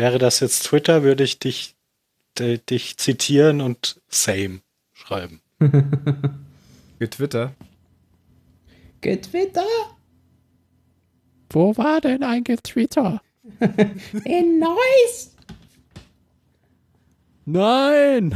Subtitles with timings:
[0.00, 1.74] Wäre das jetzt Twitter, würde ich dich,
[2.38, 4.62] dich zitieren und same
[4.94, 5.42] schreiben.
[6.98, 7.52] Getwitter.
[9.02, 9.66] Getwitter?
[11.50, 13.20] Wo war denn ein Getwitter?
[14.24, 15.36] In Neuss!
[17.44, 18.34] Nein!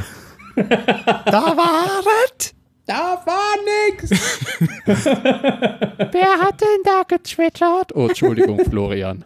[0.56, 2.04] da war
[2.36, 2.54] es!
[2.84, 3.54] Da war
[3.88, 4.10] nix!
[4.84, 7.96] Wer hat denn da getwittert?
[7.96, 9.24] Oh, Entschuldigung, Florian.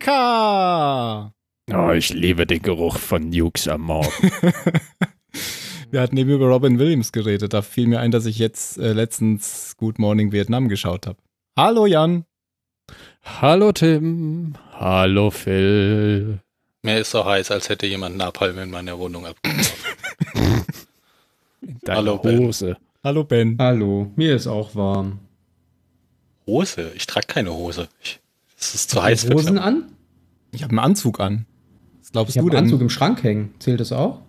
[0.00, 1.32] Galactica.
[1.72, 4.10] Oh, ich liebe den Geruch von Nukes am Morgen.
[5.90, 7.52] Wir hatten eben über Robin Williams geredet.
[7.52, 11.18] Da fiel mir ein, dass ich jetzt äh, letztens Good Morning Vietnam geschaut habe.
[11.56, 12.24] Hallo Jan.
[13.22, 14.54] Hallo Tim.
[14.72, 16.40] Hallo Phil.
[16.82, 20.64] Mir ist so heiß, als hätte jemand Napalm in meiner Wohnung abgeworfen.
[21.86, 22.66] Hallo Hose.
[22.66, 22.76] Ben.
[23.04, 23.56] Hallo Ben.
[23.58, 25.18] Hallo, mir ist auch warm.
[26.46, 26.92] Hose?
[26.94, 27.88] Ich trage keine Hose.
[28.02, 28.19] Ich
[28.60, 29.90] es ist zu heiß für Hosen an?
[30.52, 31.46] Ich habe einen Anzug an.
[31.98, 32.58] Was glaubst ich du denn?
[32.58, 33.54] einen Anzug im Schrank hängen.
[33.58, 34.20] Zählt das auch?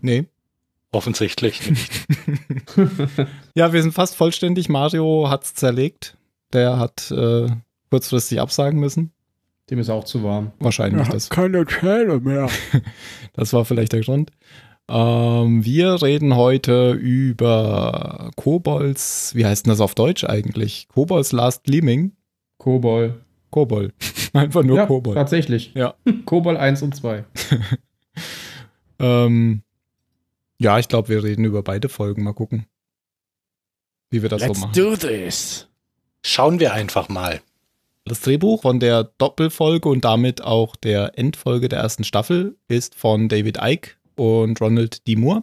[0.00, 0.26] Nee.
[0.92, 2.06] Offensichtlich nicht.
[3.54, 4.68] ja, wir sind fast vollständig.
[4.68, 6.16] Mario hat's zerlegt.
[6.52, 7.48] Der hat äh,
[7.90, 9.12] kurzfristig absagen müssen.
[9.70, 10.52] Dem ist auch zu warm.
[10.60, 11.06] Wahrscheinlich.
[11.06, 11.28] Er das.
[11.28, 12.48] keine Zähne mehr.
[13.34, 14.30] das war vielleicht der Grund.
[14.88, 20.88] Ähm, wir reden heute über Kobolds, wie heißt denn das auf Deutsch eigentlich?
[20.88, 22.12] Kobolds Last Gleaming?
[22.58, 23.20] Kobol.
[23.50, 23.92] Kobol.
[24.32, 25.14] Einfach nur ja, Kobol.
[25.14, 25.72] Tatsächlich.
[25.74, 25.94] Ja.
[26.24, 27.24] Kobol 1 und 2.
[28.98, 29.62] ähm,
[30.58, 32.24] ja, ich glaube, wir reden über beide Folgen.
[32.24, 32.66] Mal gucken,
[34.10, 34.74] wie wir das Let's so machen.
[34.74, 35.68] Let's do this.
[36.22, 37.40] Schauen wir einfach mal.
[38.04, 43.28] Das Drehbuch von der Doppelfolge und damit auch der Endfolge der ersten Staffel ist von
[43.28, 45.16] David Icke und Ronald D.
[45.16, 45.42] Moore.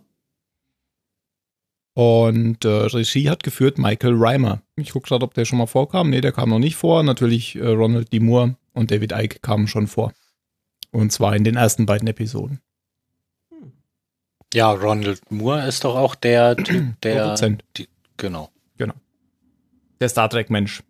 [1.95, 4.61] Und äh, Regie hat geführt Michael Reimer.
[4.75, 6.09] Ich gucke gerade, ob der schon mal vorkam.
[6.09, 7.01] Nee, der kam noch nicht vor.
[7.03, 8.19] Natürlich äh, Ronald D.
[8.19, 10.11] Moore und David Icke kamen schon vor.
[10.91, 12.59] Und zwar in den ersten beiden Episoden.
[14.53, 17.21] Ja, Ronald Moore ist doch auch der Typ, der.
[17.21, 17.63] Produzent.
[17.77, 18.49] Die, genau.
[18.77, 18.95] Genau.
[20.01, 20.83] Der Star Trek-Mensch.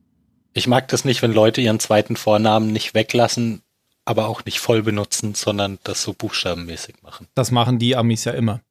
[0.53, 3.61] Ich mag das nicht, wenn Leute ihren zweiten Vornamen nicht weglassen,
[4.05, 7.27] aber auch nicht voll benutzen, sondern das so buchstabenmäßig machen.
[7.35, 8.61] Das machen die Amis ja immer.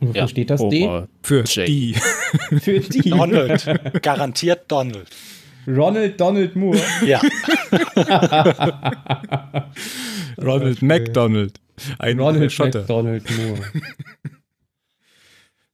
[0.00, 0.28] Und wofür ja.
[0.28, 1.06] steht das D?
[1.22, 1.66] Für Jay.
[1.66, 1.94] die.
[2.60, 3.10] Für die.
[3.10, 4.02] Donald.
[4.02, 5.08] Garantiert Donald.
[5.66, 6.80] Ronald Donald Moore.
[7.04, 7.18] Ja.
[10.38, 11.60] Ronald McDonald.
[11.98, 12.80] Ein Ronald Schotter.
[12.80, 13.62] McDonald Moore.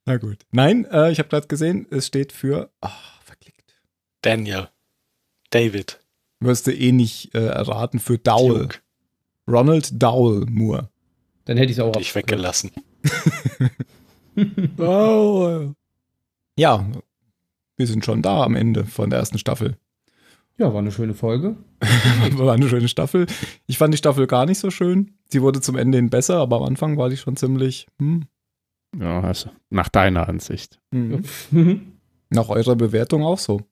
[0.07, 0.39] Na gut.
[0.51, 2.89] Nein, äh, ich habe gerade gesehen, es steht für oh,
[3.25, 3.75] verklickt.
[4.23, 4.69] Daniel.
[5.51, 6.01] David
[6.41, 8.63] wirst du eh nicht äh, erraten, für Dowell.
[8.63, 8.79] Duke.
[9.47, 10.89] Ronald Dowell Moore.
[11.45, 12.71] Dann hätte ich es auch ich weggelassen.
[14.79, 15.73] oh.
[16.57, 16.87] Ja,
[17.77, 19.77] wir sind schon da am Ende von der ersten Staffel.
[20.59, 21.57] Ja, war eine schöne Folge.
[22.33, 23.27] war eine schöne Staffel.
[23.67, 25.15] Ich fand die Staffel gar nicht so schön.
[25.29, 27.87] Sie wurde zum Ende hin besser, aber am Anfang war die schon ziemlich.
[27.99, 28.25] Hm.
[28.99, 30.79] Ja, also nach deiner Ansicht.
[30.91, 31.23] Mhm.
[32.29, 33.63] nach eurer Bewertung auch so.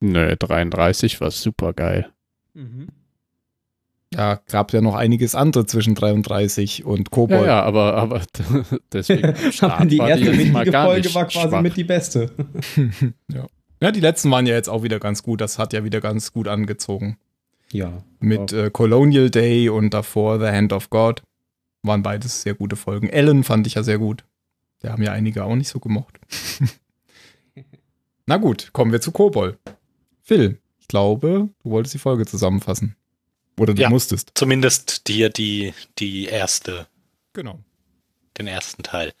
[0.00, 2.12] Nö, 33 war super geil.
[2.54, 2.88] Mhm.
[4.14, 7.42] Ja, gab ja noch einiges andere zwischen 33 und Kobold.
[7.42, 8.22] Ja, ja aber, aber
[8.92, 9.22] deswegen.
[9.88, 11.62] die erste die wichtige Folge war quasi schwach.
[11.62, 12.30] mit die beste.
[13.32, 13.46] ja.
[13.80, 15.40] ja, die letzten waren ja jetzt auch wieder ganz gut.
[15.40, 17.18] Das hat ja wieder ganz gut angezogen.
[17.72, 18.04] Ja.
[18.20, 21.22] Mit äh, Colonial Day und davor The Hand of God.
[21.82, 23.08] Waren beides sehr gute Folgen.
[23.08, 24.24] Ellen fand ich ja sehr gut.
[24.82, 26.18] Der haben ja einige auch nicht so gemocht.
[28.26, 29.58] Na gut, kommen wir zu Kobold.
[30.22, 32.96] Phil, ich glaube, du wolltest die Folge zusammenfassen.
[33.58, 34.32] Oder du ja, musstest.
[34.34, 36.86] Zumindest dir die, die erste.
[37.32, 37.58] Genau.
[38.38, 39.12] Den ersten Teil.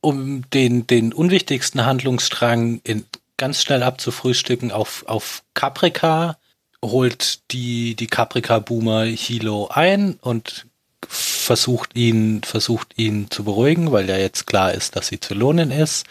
[0.00, 3.04] Um den, den unwichtigsten Handlungsstrang in,
[3.36, 6.38] ganz schnell abzufrühstücken, auf, auf Caprica
[6.84, 10.66] holt die, die Caprica-Boomer Hilo ein und
[11.06, 16.06] versucht ihn, versucht ihn zu beruhigen, weil ja jetzt klar ist, dass sie Zylonin ist.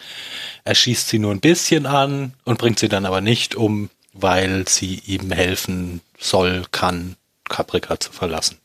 [0.64, 3.90] Er schießt sie nur ein bisschen an und bringt sie dann aber nicht um,
[4.20, 7.16] weil sie ihm helfen soll, kann,
[7.48, 8.58] Caprica zu verlassen.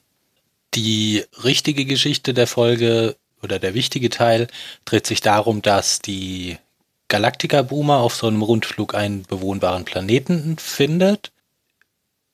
[0.73, 4.47] Die richtige Geschichte der Folge oder der wichtige Teil
[4.85, 6.57] dreht sich darum, dass die
[7.09, 11.31] Galactica Boomer auf so einem Rundflug einen bewohnbaren Planeten findet.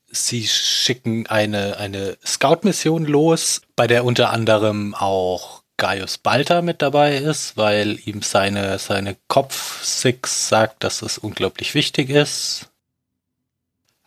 [0.09, 7.17] Sie schicken eine, eine Scout-Mission los, bei der unter anderem auch Gaius Balta mit dabei
[7.17, 12.68] ist, weil ihm seine, seine Kopf-Six sagt, dass es unglaublich wichtig ist,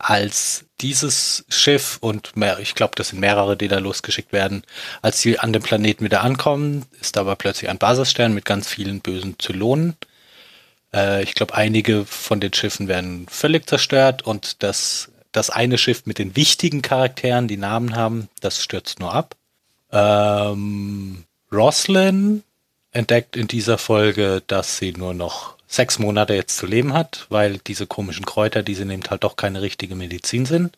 [0.03, 4.63] als dieses Schiff und mehr, ich glaube, das sind mehrere, die da losgeschickt werden,
[5.01, 8.99] als sie an dem Planeten wieder ankommen, ist aber plötzlich ein Basisstern mit ganz vielen
[8.99, 9.95] bösen Zylonen.
[10.93, 16.05] Äh, ich glaube, einige von den Schiffen werden völlig zerstört und das, das eine Schiff
[16.05, 19.37] mit den wichtigen Charakteren, die Namen haben, das stürzt nur ab.
[19.93, 22.43] Ähm, Roslyn
[22.91, 27.57] entdeckt in dieser Folge, dass sie nur noch sechs Monate jetzt zu leben hat, weil
[27.57, 30.77] diese komischen Kräuter, die sie nimmt, halt doch keine richtige Medizin sind.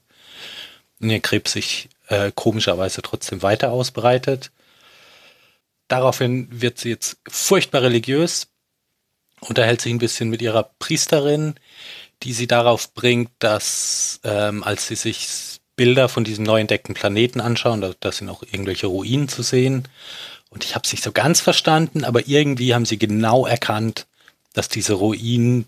[1.01, 4.51] Und ihr Krebs sich äh, komischerweise trotzdem weiter ausbreitet.
[5.89, 8.47] Daraufhin wird sie jetzt furchtbar religiös,
[9.41, 11.55] unterhält sich ein bisschen mit ihrer Priesterin,
[12.23, 17.41] die sie darauf bringt, dass ähm, als sie sich Bilder von diesem neu entdeckten Planeten
[17.41, 19.89] anschauen, da, da sind auch irgendwelche Ruinen zu sehen.
[20.49, 24.07] Und ich habe es nicht so ganz verstanden, aber irgendwie haben sie genau erkannt,
[24.55, 25.65] dass diese Ruinen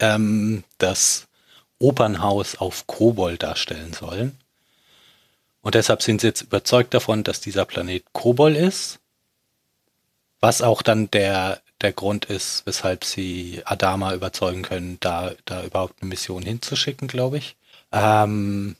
[0.00, 1.26] ähm, das
[1.78, 4.38] Opernhaus auf Kobold darstellen sollen.
[5.62, 8.98] Und deshalb sind sie jetzt überzeugt davon, dass dieser Planet Kobol ist.
[10.40, 16.00] Was auch dann der, der Grund ist, weshalb sie Adama überzeugen können, da, da überhaupt
[16.00, 17.56] eine Mission hinzuschicken, glaube ich.
[17.92, 18.76] Ähm,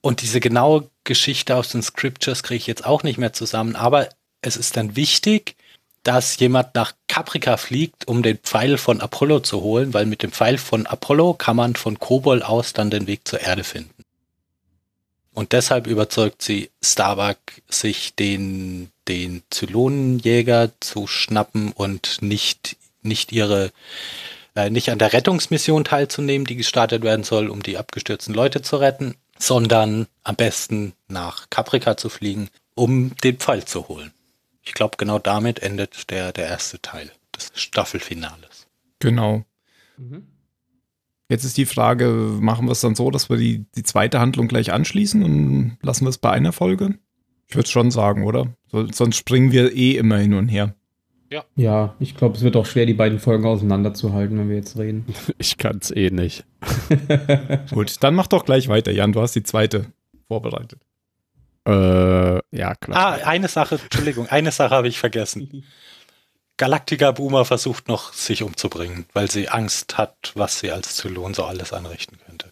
[0.00, 4.08] und diese genaue Geschichte aus den Scriptures kriege ich jetzt auch nicht mehr zusammen, aber
[4.40, 5.56] es ist dann wichtig,
[6.02, 10.32] dass jemand nach Caprica fliegt, um den Pfeil von Apollo zu holen, weil mit dem
[10.32, 14.04] Pfeil von Apollo kann man von Kobol aus dann den Weg zur Erde finden.
[15.34, 23.70] Und deshalb überzeugt sie Starbuck, sich den, den Zylonenjäger zu schnappen und nicht, nicht ihre,
[24.56, 28.78] äh, nicht an der Rettungsmission teilzunehmen, die gestartet werden soll, um die abgestürzten Leute zu
[28.78, 34.12] retten, sondern am besten nach Caprica zu fliegen, um den Pfeil zu holen
[34.68, 38.68] ich glaube, genau damit endet der, der erste Teil des Staffelfinales.
[39.00, 39.44] Genau.
[39.96, 40.26] Mhm.
[41.30, 42.08] Jetzt ist die Frage,
[42.40, 46.04] machen wir es dann so, dass wir die, die zweite Handlung gleich anschließen und lassen
[46.04, 46.98] wir es bei einer Folge?
[47.46, 48.54] Ich würde schon sagen, oder?
[48.70, 50.74] So, sonst springen wir eh immer hin und her.
[51.30, 51.44] Ja.
[51.56, 55.06] Ja, ich glaube, es wird auch schwer, die beiden Folgen auseinanderzuhalten, wenn wir jetzt reden.
[55.38, 56.44] Ich kann es eh nicht.
[57.70, 59.12] Gut, dann mach doch gleich weiter, Jan.
[59.12, 59.86] Du hast die zweite
[60.26, 60.80] vorbereitet.
[61.68, 62.96] Äh, ja, klar.
[62.96, 65.64] Ah, eine Sache, Entschuldigung, eine Sache habe ich vergessen.
[66.56, 71.44] Galactica Boomer versucht noch, sich umzubringen, weil sie Angst hat, was sie als Zylon so
[71.44, 72.48] alles anrichten könnte.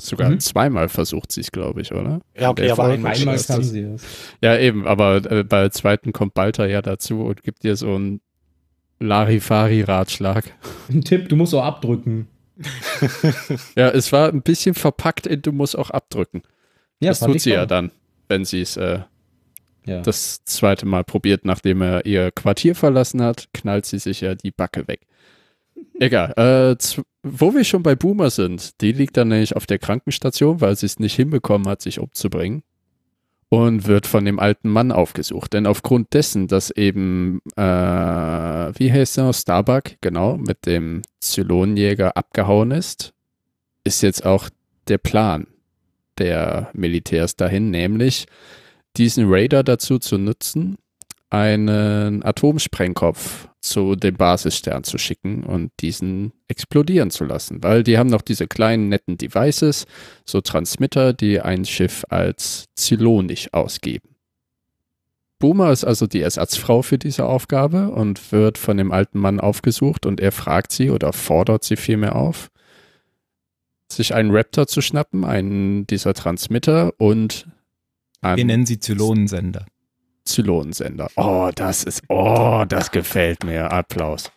[0.00, 0.40] Sogar mhm.
[0.40, 2.20] zweimal versucht sie es, glaube ich, oder?
[2.38, 4.02] Ja, okay, aber einmal, einmal kann sie es.
[4.42, 7.94] Ja, eben, aber äh, bei der zweiten kommt Balta ja dazu und gibt dir so
[7.94, 8.20] einen
[9.00, 10.44] Larifari-Ratschlag.
[10.90, 12.28] Ein Tipp, du musst auch abdrücken.
[13.76, 16.42] ja, es war ein bisschen verpackt in du musst auch abdrücken.
[17.00, 17.90] Ja, das tut sie ja dann
[18.28, 19.00] wenn sie es äh,
[19.86, 20.00] ja.
[20.02, 24.50] das zweite Mal probiert, nachdem er ihr Quartier verlassen hat, knallt sie sich ja die
[24.50, 25.06] Backe weg.
[26.00, 26.32] Egal.
[26.36, 26.76] Äh,
[27.22, 30.86] wo wir schon bei Boomer sind, die liegt dann nämlich auf der Krankenstation, weil sie
[30.86, 32.62] es nicht hinbekommen hat, sich umzubringen.
[33.48, 35.52] Und wird von dem alten Mann aufgesucht.
[35.52, 42.72] Denn aufgrund dessen, dass eben, äh, wie heißt er, Starbuck, genau, mit dem Zylonenjäger abgehauen
[42.72, 43.14] ist,
[43.84, 44.50] ist jetzt auch
[44.88, 45.46] der Plan
[46.18, 48.26] der Militärs dahin, nämlich
[48.96, 50.76] diesen Raider dazu zu nutzen,
[51.30, 58.10] einen Atomsprengkopf zu dem Basisstern zu schicken und diesen explodieren zu lassen, weil die haben
[58.10, 59.86] noch diese kleinen netten Devices,
[60.24, 64.16] so Transmitter, die ein Schiff als zylonisch ausgeben.
[65.38, 70.06] Boomer ist also die Ersatzfrau für diese Aufgabe und wird von dem alten Mann aufgesucht
[70.06, 72.48] und er fragt sie oder fordert sie vielmehr auf,
[73.92, 77.46] sich einen Raptor zu schnappen, einen dieser Transmitter und
[78.22, 79.66] Wir nennen sie Zylonensender.
[80.24, 81.08] Zylonensender.
[81.16, 83.70] Oh, das ist, oh, das gefällt mir.
[83.70, 84.32] Applaus.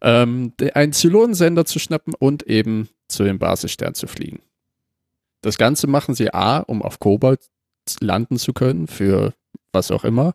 [0.00, 4.40] Ähm, einen Zylonensender zu schnappen und eben zu dem Basisstern zu fliegen.
[5.42, 7.40] Das Ganze machen sie A, um auf Kobold
[8.00, 9.34] landen zu können, für
[9.72, 10.32] was auch immer,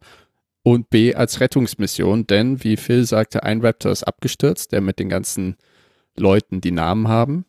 [0.61, 5.09] und B als Rettungsmission, denn wie Phil sagte, ein Raptor ist abgestürzt, der mit den
[5.09, 5.55] ganzen
[6.15, 7.45] Leuten, die Namen haben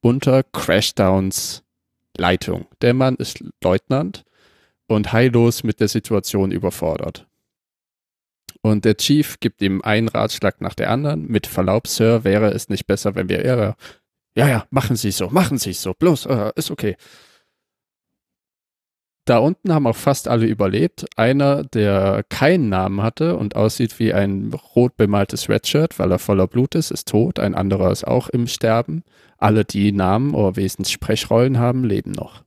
[0.00, 1.62] unter Crashdowns
[2.16, 2.66] Leitung.
[2.82, 4.24] Der Mann ist Leutnant
[4.86, 7.26] und heillos mit der Situation überfordert.
[8.62, 11.26] Und der Chief gibt ihm einen Ratschlag nach der anderen.
[11.26, 13.74] Mit Verlaub, Sir, wäre es nicht besser, wenn wir ihre.
[14.34, 16.96] Ja, ja, machen Sie so, machen Sie so, bloß, uh, ist okay.
[19.26, 21.06] Da unten haben auch fast alle überlebt.
[21.16, 26.46] Einer, der keinen Namen hatte und aussieht wie ein rot bemaltes Redshirt, weil er voller
[26.46, 27.38] Blut ist, ist tot.
[27.38, 29.02] Ein anderer ist auch im Sterben.
[29.36, 32.44] Alle, die Namen oder wesentlich Sprechrollen haben, leben noch.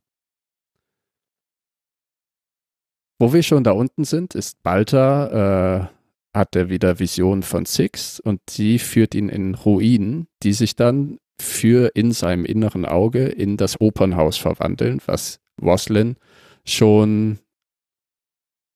[3.19, 5.87] Wo wir schon da unten sind, ist Balta,
[6.33, 10.75] äh, hat er wieder Visionen von Six und sie führt ihn in Ruinen, die sich
[10.75, 16.17] dann für in seinem inneren Auge in das Opernhaus verwandeln, was Roslin
[16.65, 17.39] schon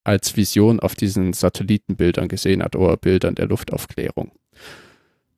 [0.04, 4.32] als Vision auf diesen Satellitenbildern gesehen hat oder Bildern der Luftaufklärung.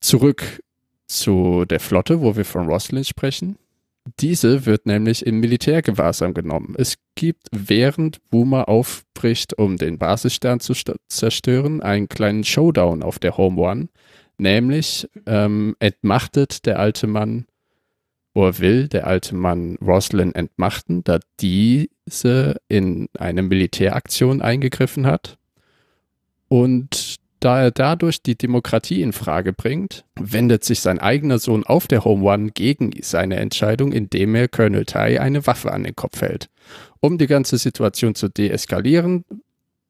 [0.01, 0.61] Zurück
[1.07, 3.57] zu der Flotte, wo wir von Roslin sprechen.
[4.21, 6.75] Diese wird nämlich im Militärgewahrsam genommen.
[6.79, 10.73] Es gibt, während Boomer aufbricht, um den Basisstern zu
[11.09, 13.89] zerstören, einen kleinen Showdown auf der Home One.
[14.39, 17.45] Nämlich ähm, entmachtet der alte Mann
[18.33, 21.19] oder will der alte Mann Roslyn entmachten, da
[22.11, 25.39] diese in eine Militäraktion eingegriffen hat.
[26.49, 31.87] Und da er dadurch die Demokratie in Frage bringt, wendet sich sein eigener Sohn auf
[31.87, 36.21] der Home One gegen seine Entscheidung, indem er Colonel Tai eine Waffe an den Kopf
[36.21, 36.51] hält.
[37.01, 39.25] Um die ganze Situation zu deeskalieren,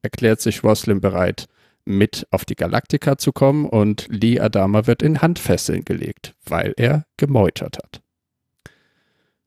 [0.02, 1.46] erklärt sich Roslyn bereit,
[1.84, 7.04] mit auf die Galaktika zu kommen und Lee Adama wird in Handfesseln gelegt, weil er
[7.16, 8.00] gemeutert hat.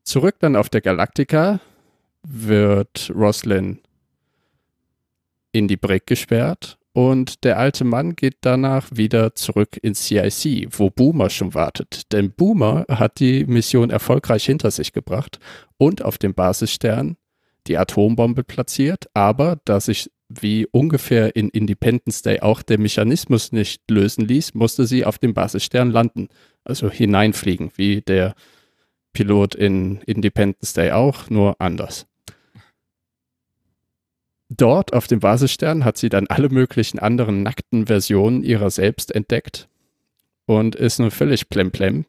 [0.02, 1.60] Zurück dann auf der Galaktika
[2.24, 3.80] wird Roslyn
[5.52, 10.90] in die Brick gesperrt und der alte Mann geht danach wieder zurück ins CIC, wo
[10.90, 12.12] Boomer schon wartet.
[12.12, 15.40] Denn Boomer hat die Mission erfolgreich hinter sich gebracht
[15.76, 17.16] und auf dem Basisstern
[17.66, 19.08] die Atombombe platziert.
[19.12, 24.86] Aber da sich wie ungefähr in Independence Day auch der Mechanismus nicht lösen ließ, musste
[24.86, 26.28] sie auf dem Basisstern landen.
[26.62, 28.36] Also hineinfliegen, wie der
[29.12, 32.06] Pilot in Independence Day auch, nur anders.
[34.56, 39.68] Dort auf dem Basisstern hat sie dann alle möglichen anderen nackten Versionen ihrer selbst entdeckt
[40.46, 42.04] und ist nun völlig plemplem,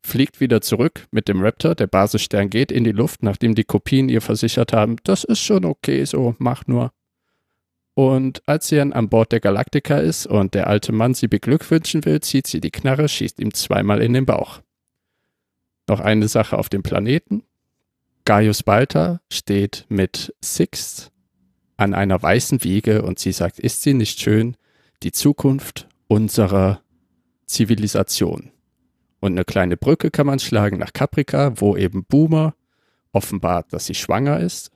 [0.00, 4.08] fliegt wieder zurück mit dem Raptor, der Basisstern geht in die Luft, nachdem die Kopien
[4.08, 6.92] ihr versichert haben, das ist schon okay so, mach nur.
[7.94, 12.04] Und als sie dann an Bord der Galaktika ist und der alte Mann sie beglückwünschen
[12.04, 14.60] will, zieht sie die Knarre, schießt ihm zweimal in den Bauch.
[15.88, 17.42] Noch eine Sache auf dem Planeten.
[18.24, 21.09] Gaius Balta steht mit Six
[21.80, 24.56] an einer weißen Wiege und sie sagt, ist sie nicht schön,
[25.02, 26.82] die Zukunft unserer
[27.46, 28.50] Zivilisation.
[29.20, 32.54] Und eine kleine Brücke kann man schlagen nach Caprica, wo eben Boomer
[33.12, 34.70] offenbart, dass sie schwanger ist.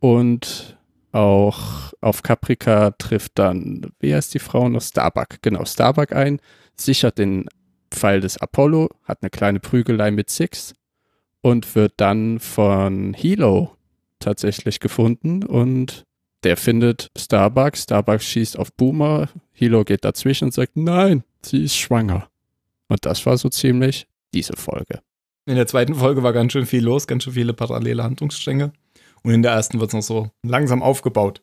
[0.00, 0.78] Und
[1.12, 4.82] auch auf Caprica trifft dann, wie heißt die Frau noch?
[4.82, 6.40] Starbuck, genau, Starbuck ein,
[6.76, 7.46] sichert den
[7.90, 10.74] Pfeil des Apollo, hat eine kleine Prügelei mit Six
[11.40, 13.76] und wird dann von Hilo
[14.20, 16.04] tatsächlich gefunden und
[16.44, 17.76] der findet Starbuck.
[17.76, 19.28] Starbuck schießt auf Boomer.
[19.52, 22.28] Hilo geht dazwischen und sagt, nein, sie ist schwanger.
[22.88, 25.00] Und das war so ziemlich diese Folge.
[25.46, 28.72] In der zweiten Folge war ganz schön viel los, ganz schön viele parallele Handlungsstränge.
[29.22, 31.42] Und in der ersten wird es noch so langsam aufgebaut.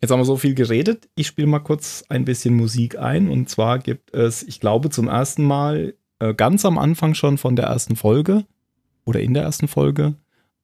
[0.00, 1.08] Jetzt haben wir so viel geredet.
[1.14, 3.28] Ich spiele mal kurz ein bisschen Musik ein.
[3.28, 7.56] Und zwar gibt es, ich glaube, zum ersten Mal äh, ganz am Anfang schon von
[7.56, 8.44] der ersten Folge
[9.04, 10.16] oder in der ersten Folge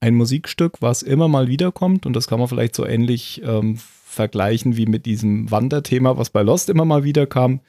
[0.02, 2.06] ein Musikstück, was immer mal wiederkommt.
[2.06, 6.42] Und das kann man vielleicht so ähnlich ähm, vergleichen wie mit diesem Wanderthema, was bei
[6.42, 7.60] Lost immer mal wieder kam.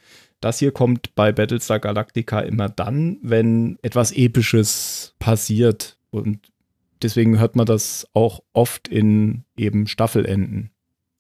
[0.42, 5.98] Das hier kommt bei Battlestar Galactica immer dann, wenn etwas Episches passiert.
[6.10, 6.40] Und
[7.04, 10.72] deswegen hört man das auch oft in eben Staffelenden.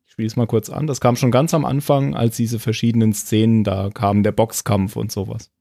[0.08, 0.88] Ich spiele es mal kurz an.
[0.88, 5.12] Das kam schon ganz am Anfang, als diese verschiedenen Szenen da kamen, der Boxkampf und
[5.12, 5.51] sowas.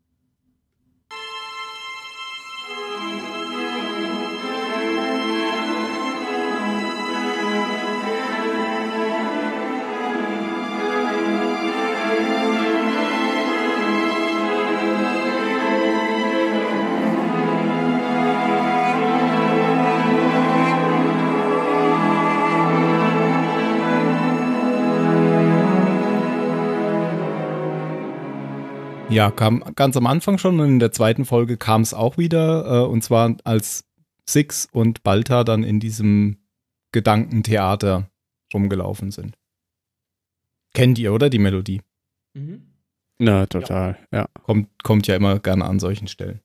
[29.13, 32.85] Ja, kam ganz am Anfang schon und in der zweiten Folge kam es auch wieder.
[32.85, 33.85] Äh, und zwar als
[34.29, 36.39] Six und Balta dann in diesem
[36.93, 38.11] Gedankentheater
[38.53, 39.37] rumgelaufen sind.
[40.75, 41.29] Kennt ihr, oder?
[41.31, 41.83] Die Melodie.
[42.35, 42.63] Mhm.
[43.19, 44.21] Na, total, ja.
[44.21, 44.29] ja.
[44.43, 46.41] Kommt, kommt ja immer gerne an solchen Stellen.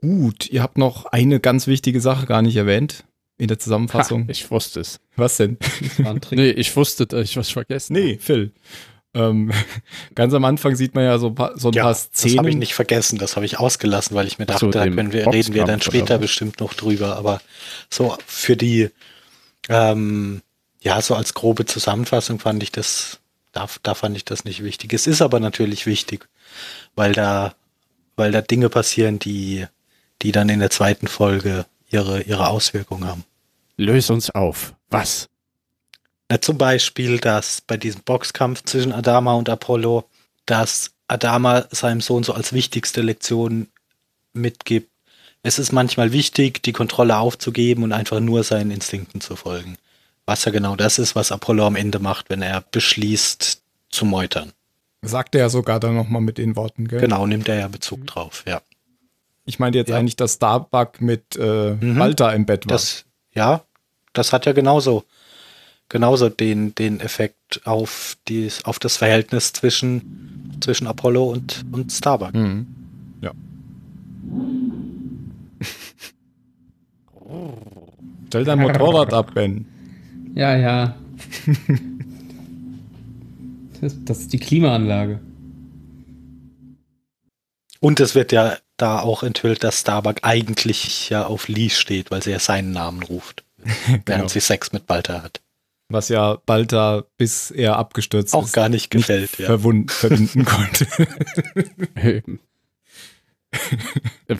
[0.00, 3.04] Gut, ihr habt noch eine ganz wichtige Sache gar nicht erwähnt.
[3.38, 4.24] in der Zusammenfassung.
[4.24, 5.00] Ha, ich wusste es.
[5.16, 5.58] Was denn?
[6.30, 8.52] nee, ich wusste, ich was vergessen Nee, Phil.
[9.14, 9.52] Ähm,
[10.14, 12.34] ganz am Anfang sieht man ja so, so ein ja, paar Szenen.
[12.34, 14.84] Das habe ich nicht vergessen, das habe ich ausgelassen, weil ich mir dachte, so, da
[14.84, 17.16] können wir, reden wir dann später bestimmt noch drüber.
[17.16, 17.40] Aber
[17.90, 18.90] so für die,
[19.68, 20.42] ähm,
[20.80, 23.20] ja, so als grobe Zusammenfassung fand ich das,
[23.52, 24.92] da, da fand ich das nicht wichtig.
[24.92, 26.28] Es ist aber natürlich wichtig,
[26.94, 27.54] weil da,
[28.16, 29.66] weil da Dinge passieren, die,
[30.22, 33.24] die dann in der zweiten Folge ihre, ihre Auswirkungen haben.
[33.76, 34.74] Löse uns auf.
[34.90, 35.28] Was?
[36.32, 40.08] Na, zum Beispiel, dass bei diesem Boxkampf zwischen Adama und Apollo,
[40.46, 43.68] dass Adama seinem Sohn so als wichtigste Lektion
[44.32, 44.90] mitgibt.
[45.42, 49.76] Es ist manchmal wichtig, die Kontrolle aufzugeben und einfach nur seinen Instinkten zu folgen.
[50.24, 53.60] Was ja genau das ist, was Apollo am Ende macht, wenn er beschließt
[53.90, 54.52] zu meutern.
[55.02, 57.00] Sagt er ja sogar dann nochmal mit den Worten, gell?
[57.00, 58.06] Genau, nimmt er ja Bezug mhm.
[58.06, 58.62] drauf, ja.
[59.44, 59.98] Ich meinte jetzt ja.
[59.98, 61.98] eigentlich, dass Starbuck mit äh, mhm.
[61.98, 62.72] Walter im Bett war.
[62.72, 63.66] Das, ja,
[64.14, 65.04] das hat ja genauso,
[65.92, 72.34] genauso den, den Effekt auf, die, auf das Verhältnis zwischen, zwischen Apollo und, und Starbuck.
[72.34, 72.66] Mhm.
[73.20, 73.32] Ja.
[78.28, 79.66] Stell dein Motorrad ab, Ben.
[80.34, 80.96] Ja, ja.
[83.82, 85.20] das, das ist die Klimaanlage.
[87.80, 92.22] Und es wird ja da auch enthüllt, dass Starbuck eigentlich ja auf Lee steht, weil
[92.22, 93.44] sie ja seinen Namen ruft,
[93.86, 94.28] während genau.
[94.28, 95.41] sie Sex mit Balta hat.
[95.92, 99.58] Was ja Balta, bis er abgestürzt auch ist, gar nicht gefällt, nicht ja.
[99.58, 100.86] verbinden konnte.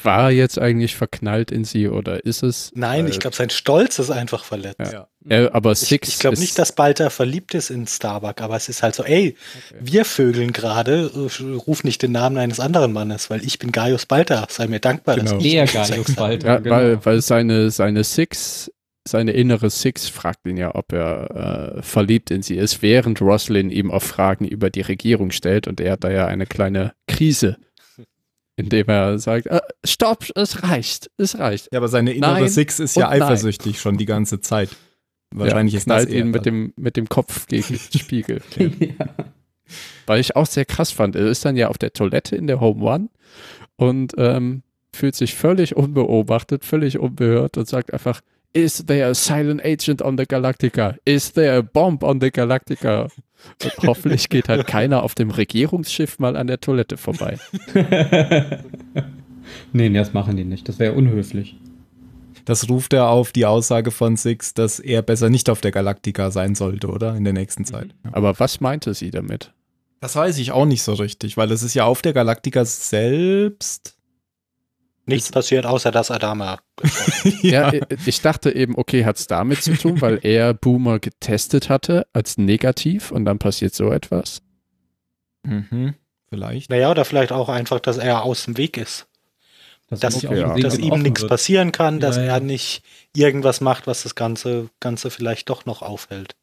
[0.03, 2.73] War er jetzt eigentlich verknallt in sie oder ist es?
[2.75, 4.93] Nein, ich glaube, sein Stolz ist einfach verletzt.
[4.93, 5.07] Ja.
[5.29, 6.09] ja aber Six.
[6.09, 9.05] Ich, ich glaube nicht, dass Balta verliebt ist in Starbuck, aber es ist halt so,
[9.05, 9.37] ey,
[9.69, 9.81] okay.
[9.81, 11.11] wir vögeln gerade,
[11.67, 15.17] ruf nicht den Namen eines anderen Mannes, weil ich bin Gaius Balta, sei mir dankbar.
[15.17, 15.33] Genau.
[15.33, 16.47] Dass ich Der Gaius Balta.
[16.47, 16.75] Ja, genau.
[16.75, 18.71] weil, weil seine, seine Six
[19.07, 23.71] seine innere Six fragt ihn ja, ob er äh, verliebt in sie ist, während Roslyn
[23.71, 27.57] ihm auch Fragen über die Regierung stellt und er hat da ja eine kleine Krise
[28.57, 31.69] indem er sagt, äh, stopp, es reicht, es reicht.
[31.73, 33.81] Ja, aber seine innere nein Six ist ja eifersüchtig nein.
[33.81, 34.71] schon die ganze Zeit.
[35.35, 38.43] Wahrscheinlich ja, ist das ihn mit dem, mit dem Kopf gegen den Spiegel.
[38.57, 39.07] ja.
[40.07, 41.17] Weil ich auch sehr krass fand.
[41.17, 43.09] Er ist dann ja auf der Toilette in der Home One
[43.77, 44.63] und ähm,
[44.95, 48.21] fühlt sich völlig unbeobachtet, völlig unbehört und sagt einfach,
[48.55, 50.97] Is there a silent agent on the Galactica?
[51.07, 53.09] Is there a bomb on the Galactica?
[53.63, 57.39] Und hoffentlich geht halt keiner auf dem Regierungsschiff mal an der Toilette vorbei.
[59.73, 60.69] nee, nee, das machen die nicht.
[60.69, 61.57] Das wäre unhöflich.
[62.45, 66.31] Das ruft er auf die Aussage von Six, dass er besser nicht auf der Galactica
[66.31, 67.15] sein sollte, oder?
[67.15, 67.95] In der nächsten Zeit.
[68.05, 68.11] Ja.
[68.13, 69.53] Aber was meinte sie damit?
[70.01, 73.97] Das weiß ich auch nicht so richtig, weil es ist ja auf der Galactica selbst
[75.05, 76.61] Nichts ist passiert, außer dass Adama.
[77.43, 77.73] ja,
[78.07, 82.39] ich dachte eben, okay, hat es damit zu tun, weil er Boomer getestet hatte als
[82.39, 84.43] negativ und dann passiert so etwas.
[85.43, 85.95] Mhm,
[86.29, 86.71] vielleicht.
[86.71, 89.09] Naja, oder vielleicht auch einfach, dass er aus dem Weg ist.
[89.91, 90.55] Das dass, okay, ja.
[90.57, 92.35] dass ihm nichts passieren kann, dass ja, ja.
[92.35, 92.83] er nicht
[93.15, 96.35] irgendwas macht, was das Ganze, Ganze vielleicht doch noch aufhält.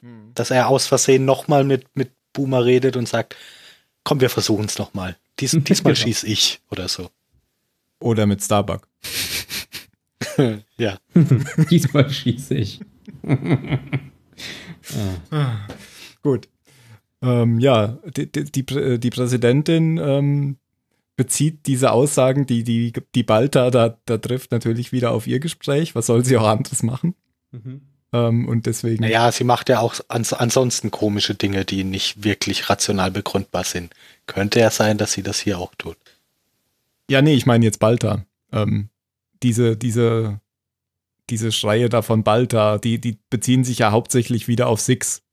[0.00, 0.32] Hm.
[0.34, 3.36] Dass er aus Versehen nochmal mit, mit Boomer redet und sagt,
[4.04, 5.16] komm, wir versuchen es nochmal.
[5.38, 6.04] Dies, diesmal genau.
[6.04, 7.10] schieß ich oder so.
[8.00, 8.88] Oder mit Starbuck.
[10.76, 10.98] ja.
[11.70, 12.80] Diesmal schieße ich.
[15.30, 15.56] ah.
[16.22, 16.48] Gut.
[17.22, 20.56] Ähm, ja, die, die, die Präsidentin ähm,
[21.16, 25.94] bezieht diese Aussagen, die die, die Balta da, da trifft, natürlich wieder auf ihr Gespräch.
[25.94, 27.14] Was soll sie auch anderes machen?
[27.50, 27.82] Mhm.
[28.12, 29.02] Ähm, und deswegen.
[29.02, 33.94] Naja, sie macht ja auch ans ansonsten komische Dinge, die nicht wirklich rational begründbar sind.
[34.26, 35.96] Könnte ja sein, dass sie das hier auch tut.
[37.10, 38.24] Ja, nee, ich meine jetzt Balta.
[38.52, 38.88] Ähm,
[39.42, 40.40] diese, diese,
[41.28, 45.24] diese Schreie da von Balta, die, die beziehen sich ja hauptsächlich wieder auf Six.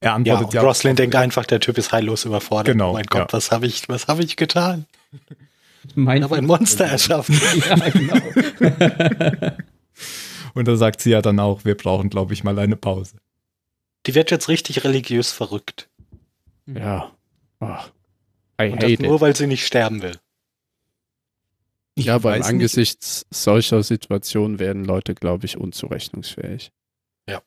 [0.00, 0.62] Er antwortet ja.
[0.62, 2.72] ja Roslin denkt einfach, der Typ ist heillos überfordert.
[2.72, 2.92] Genau.
[2.92, 3.36] Oh mein Gott, ja.
[3.36, 4.86] was habe ich, was habe ich getan?
[5.94, 7.38] Mein ich habe ein Monster erschaffen.
[7.68, 8.16] ja, genau.
[10.54, 13.18] Und da sagt sie ja dann auch, wir brauchen, glaube ich, mal eine Pause.
[14.06, 15.90] Die wird jetzt richtig religiös verrückt.
[16.64, 17.12] Ja.
[17.60, 17.76] Oh.
[18.58, 19.20] I Und das nur, it.
[19.20, 20.18] weil sie nicht sterben will.
[21.94, 23.34] Ich ja, aber im Angesichts nicht.
[23.34, 26.72] solcher Situationen werden Leute, glaube ich, unzurechnungsfähig.
[27.28, 27.40] Ja.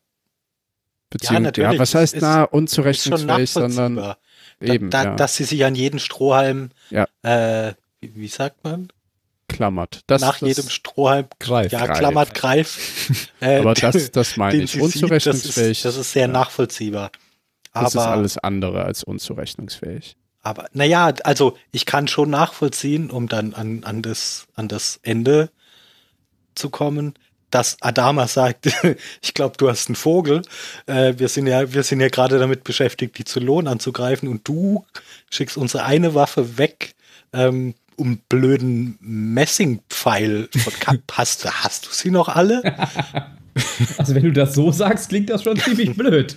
[1.10, 1.72] Beziehung, ja, natürlich.
[1.72, 4.14] Ja, was heißt ist, na unzurechnungsfähig, sondern
[4.60, 5.16] eben, da, da, ja.
[5.16, 7.06] dass sie sich an jeden Strohhalm, ja.
[7.22, 8.88] äh, wie, wie, sagt man?
[9.48, 10.02] Klammert.
[10.06, 11.72] Das, Nach das jedem Strohhalm greift.
[11.72, 11.98] Ja, Greif.
[11.98, 12.78] klammert, greift.
[13.40, 14.80] Äh, aber das, das meine ich.
[14.80, 15.54] Unzurechnungsfähig.
[15.54, 17.12] Sieht, das, ist, das ist sehr nachvollziehbar.
[17.72, 20.16] Aber, das ist alles andere als unzurechnungsfähig.
[20.48, 25.50] Aber naja, also ich kann schon nachvollziehen, um dann an, an, das, an das Ende
[26.54, 27.12] zu kommen,
[27.50, 28.66] dass Adama sagt,
[29.22, 30.40] ich glaube, du hast einen Vogel.
[30.86, 34.86] Äh, wir sind ja, wir sind ja gerade damit beschäftigt, die Zylon anzugreifen und du
[35.30, 36.94] schickst unsere eine Waffe weg,
[37.34, 40.98] ähm, um blöden Messingpfeil von Kap.
[41.12, 42.62] Hast, hast du sie noch alle?
[43.98, 46.36] Also wenn du das so sagst, klingt das schon ziemlich blöd.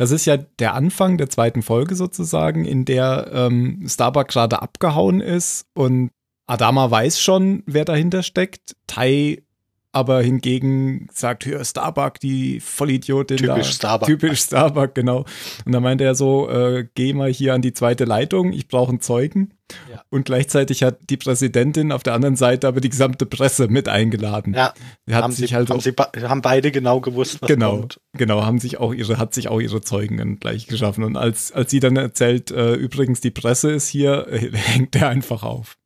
[0.00, 5.20] Das ist ja der Anfang der zweiten Folge sozusagen, in der ähm, Starbuck gerade abgehauen
[5.20, 6.10] ist und
[6.46, 8.76] Adama weiß schon, wer dahinter steckt.
[8.86, 9.42] Tai
[9.92, 13.38] aber hingegen sagt, hör, Starbuck, die Vollidiotin.
[13.38, 13.72] Typisch da.
[13.72, 14.06] Starbuck.
[14.08, 15.24] Typisch Starbuck, genau.
[15.64, 18.90] Und dann meinte er so, äh, geh mal hier an die zweite Leitung, ich brauche
[18.90, 19.54] einen Zeugen.
[19.90, 20.02] Ja.
[20.10, 24.54] Und gleichzeitig hat die Präsidentin auf der anderen Seite aber die gesamte Presse mit eingeladen.
[24.54, 24.74] Ja,
[25.10, 28.00] hat haben, sich sie, halt haben, auch, sie, haben beide genau gewusst, was genau, kommt.
[28.14, 31.04] Genau, haben sich auch ihre, hat sich auch ihre Zeugen dann gleich geschaffen.
[31.04, 35.08] Und als, als sie dann erzählt, äh, übrigens, die Presse ist hier, äh, hängt er
[35.08, 35.76] einfach auf.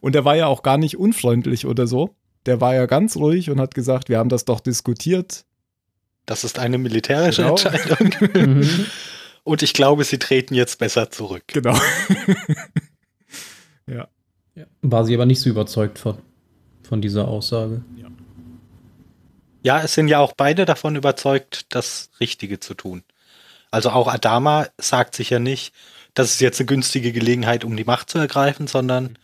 [0.00, 2.14] Und er war ja auch gar nicht unfreundlich oder so
[2.46, 5.44] der war ja ganz ruhig und hat gesagt, wir haben das doch diskutiert.
[6.24, 7.56] Das ist eine militärische genau.
[7.56, 8.14] Entscheidung.
[8.34, 8.86] Mhm.
[9.44, 11.44] und ich glaube, sie treten jetzt besser zurück.
[11.48, 11.74] Genau.
[13.86, 14.08] ja.
[14.54, 14.64] ja.
[14.82, 16.18] War sie aber nicht so überzeugt von,
[16.82, 17.82] von dieser Aussage.
[17.96, 18.08] Ja.
[19.62, 23.02] ja, es sind ja auch beide davon überzeugt, das Richtige zu tun.
[23.70, 25.74] Also auch Adama sagt sich ja nicht,
[26.14, 29.18] das ist jetzt eine günstige Gelegenheit, um die Macht zu ergreifen, sondern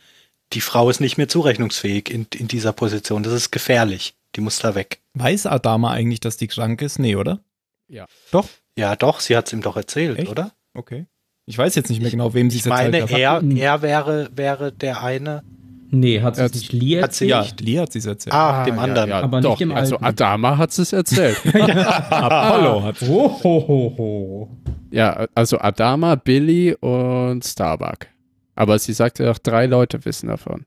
[0.52, 3.22] die Frau ist nicht mehr zurechnungsfähig in, in dieser Position.
[3.22, 4.14] Das ist gefährlich.
[4.36, 5.00] Die muss da weg.
[5.14, 6.98] Weiß Adama eigentlich, dass die krank ist?
[6.98, 7.40] Nee, oder?
[7.88, 8.06] Ja.
[8.30, 8.48] Doch?
[8.78, 9.20] Ja, doch.
[9.20, 10.30] Sie hat es ihm doch erzählt, Echt?
[10.30, 10.52] oder?
[10.74, 11.06] Okay.
[11.44, 13.10] Ich weiß jetzt nicht mehr genau, wem sie es erzählt hat.
[13.10, 15.42] Ich meine, er, er wäre, wäre der eine.
[15.90, 17.30] Nee, hat sie es nicht Lee erzählt?
[17.30, 18.32] Ja, Lee hat sie es erzählt.
[18.32, 19.10] Ah, dem anderen.
[19.10, 19.24] Ja, ja.
[19.24, 21.36] Aber doch, nicht dem Also Adama hat es erzählt.
[21.54, 23.08] Apollo hat es.
[23.08, 24.48] Ho.
[24.90, 28.06] Ja, also Adama, Billy und Starbuck.
[28.54, 30.64] Aber sie sagte auch, drei Leute wissen davon.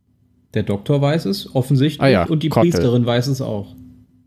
[0.53, 2.23] Der Doktor weiß es offensichtlich ah, ja.
[2.25, 2.71] und die Kottel.
[2.71, 3.75] Priesterin weiß es auch.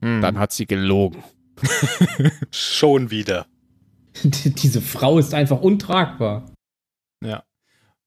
[0.03, 0.21] Hm.
[0.21, 1.23] Dann hat sie gelogen.
[2.51, 3.47] Schon wieder.
[4.23, 6.53] Diese Frau ist einfach untragbar.
[7.25, 7.45] Ja.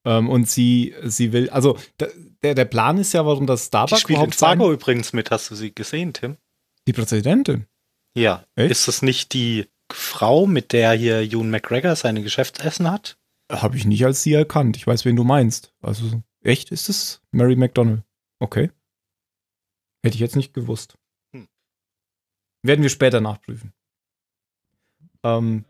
[0.05, 1.77] Ähm, und sie, sie will, also
[2.43, 5.13] der, der Plan ist ja, warum das Starbucks die spielt überhaupt in Fargo sein, übrigens
[5.13, 5.31] mit.
[5.31, 6.37] Hast du sie gesehen, Tim?
[6.87, 7.65] Die Präsidentin?
[8.15, 8.45] Ja.
[8.55, 8.71] Echt?
[8.71, 13.17] Ist das nicht die Frau, mit der hier Ewan McGregor seine Geschäftsessen hat?
[13.51, 14.77] Habe ich nicht als sie erkannt.
[14.77, 15.73] Ich weiß, wen du meinst.
[15.81, 18.03] Also, echt ist es Mary McDonald?
[18.39, 18.71] Okay.
[20.03, 20.97] Hätte ich jetzt nicht gewusst.
[21.33, 21.47] Hm.
[22.63, 23.73] Werden wir später nachprüfen.
[25.23, 25.65] Ähm,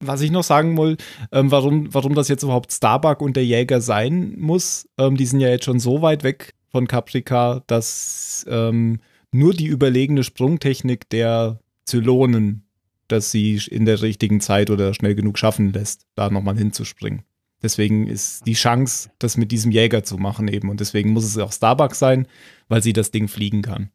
[0.00, 0.96] was ich noch sagen will,
[1.32, 5.40] ähm, warum, warum das jetzt überhaupt Starbuck und der Jäger sein muss, ähm, die sind
[5.40, 9.00] ja jetzt schon so weit weg von Caprica, dass ähm,
[9.32, 12.66] nur die überlegene Sprungtechnik der Zylonen
[13.08, 17.22] dass sie in der richtigen Zeit oder schnell genug schaffen lässt, da nochmal hinzuspringen.
[17.62, 20.68] Deswegen ist die Chance, das mit diesem Jäger zu machen eben.
[20.68, 22.28] Und deswegen muss es auch Starbucks sein,
[22.68, 23.90] weil sie das Ding fliegen kann.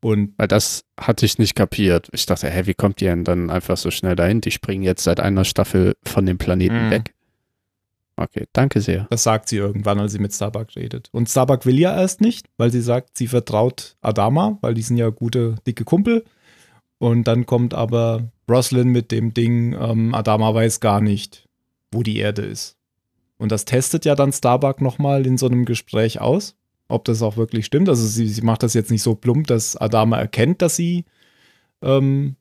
[0.00, 2.08] Und weil das hatte ich nicht kapiert.
[2.12, 4.40] Ich dachte, hä, wie kommt die denn dann einfach so schnell dahin?
[4.40, 6.90] Die springen jetzt seit einer Staffel von dem Planeten mhm.
[6.90, 7.14] weg.
[8.16, 9.06] Okay, danke sehr.
[9.10, 11.08] Das sagt sie irgendwann, als sie mit Starbuck redet.
[11.12, 14.96] Und Starbuck will ja erst nicht, weil sie sagt, sie vertraut Adama, weil die sind
[14.96, 16.24] ja gute, dicke Kumpel.
[16.98, 21.48] Und dann kommt aber Roslin mit dem Ding, ähm, Adama weiß gar nicht,
[21.90, 22.76] wo die Erde ist.
[23.38, 26.54] Und das testet ja dann Starbuck nochmal in so einem Gespräch aus,
[26.88, 27.88] ob das auch wirklich stimmt.
[27.88, 31.04] Also sie, sie macht das jetzt nicht so plump, dass Adama erkennt, dass sie,
[31.82, 32.36] ähm,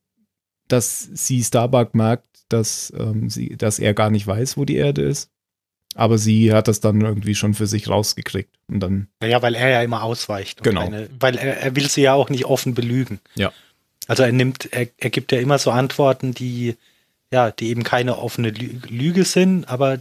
[0.68, 5.02] dass sie Starbuck merkt, dass, ähm, sie, dass er gar nicht weiß, wo die Erde
[5.02, 5.32] ist.
[5.96, 8.56] Aber sie hat das dann irgendwie schon für sich rausgekriegt.
[8.68, 9.08] Und dann.
[9.24, 10.64] Ja, weil er ja immer ausweicht.
[10.64, 10.82] Genau.
[10.82, 13.20] Eine, weil er, er will sie ja auch nicht offen belügen.
[13.36, 13.52] Ja.
[14.12, 16.76] Also er nimmt, er, er gibt ja immer so Antworten, die,
[17.32, 20.00] ja, die eben keine offene Lüge sind, aber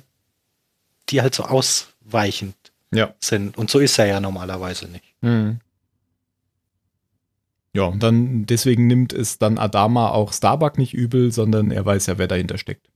[1.09, 2.57] die halt so ausweichend
[2.93, 3.15] ja.
[3.21, 3.57] sind.
[3.57, 5.05] Und so ist er ja normalerweise nicht.
[5.21, 5.61] Mhm.
[7.73, 12.07] Ja, und dann deswegen nimmt es dann Adama auch Starbuck nicht übel, sondern er weiß
[12.07, 12.91] ja, wer dahinter steckt.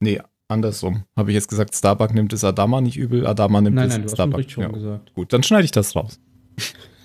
[0.00, 1.04] Nee, andersrum.
[1.16, 4.02] Habe ich jetzt gesagt, Starbuck nimmt es Adama nicht übel, Adama nimmt nein, es nein,
[4.04, 4.40] du Starbuck.
[4.40, 4.70] Hast schon ja.
[4.70, 5.12] gesagt.
[5.12, 6.18] Gut, dann schneide ich das raus.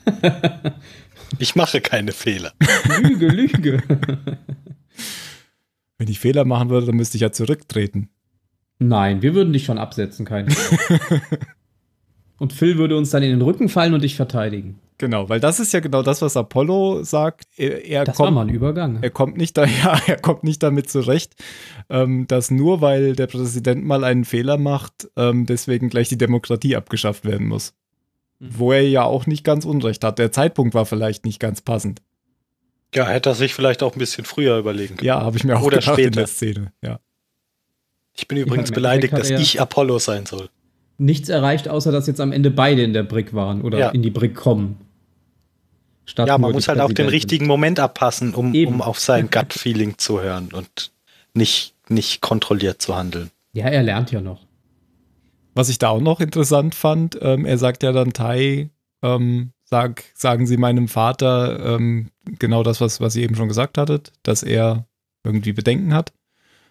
[1.39, 2.53] Ich mache keine Fehler.
[3.01, 3.83] Lüge, Lüge.
[5.97, 8.09] Wenn ich Fehler machen würde, dann müsste ich ja zurücktreten.
[8.79, 10.49] Nein, wir würden dich schon absetzen, keine
[12.39, 14.79] Und Phil würde uns dann in den Rücken fallen und dich verteidigen.
[14.99, 17.45] Genau, weil das ist ja genau das, was Apollo sagt.
[17.55, 18.99] Er, er das kommt, war mal ein Übergang.
[19.01, 21.33] Er kommt nicht, da, ja, er kommt nicht damit zurecht,
[21.89, 26.75] ähm, dass nur weil der Präsident mal einen Fehler macht, ähm, deswegen gleich die Demokratie
[26.75, 27.73] abgeschafft werden muss.
[28.39, 28.49] Mhm.
[28.57, 30.19] Wo er ja auch nicht ganz unrecht hat.
[30.19, 32.01] Der Zeitpunkt war vielleicht nicht ganz passend.
[32.93, 35.07] Ja, hätte er sich vielleicht auch ein bisschen früher überlegen können.
[35.07, 36.07] Ja, habe ich mir auch Oder gedacht später.
[36.07, 36.71] in der Szene.
[36.81, 36.99] Ja.
[38.15, 40.49] Ich bin übrigens ja, beleidigt, dass ich Apollo sein soll.
[40.97, 43.89] Nichts erreicht, außer dass jetzt am Ende beide in der Brick waren oder ja.
[43.89, 44.77] in die Brick kommen.
[46.17, 50.21] ja, man muss halt auch den richtigen Moment abpassen, um, um auf sein Gut-Feeling zu
[50.21, 50.91] hören und
[51.35, 53.29] nicht, nicht kontrolliert zu handeln.
[53.53, 54.46] Ja, er lernt ja noch.
[55.57, 58.69] Was ich da auch noch interessant fand, ähm, er sagt ja dann Tai,
[59.01, 63.79] ähm, sag, sagen Sie meinem Vater ähm, genau das, was, was ihr eben schon gesagt
[63.79, 64.85] hattet, dass er
[65.23, 66.13] irgendwie Bedenken hat.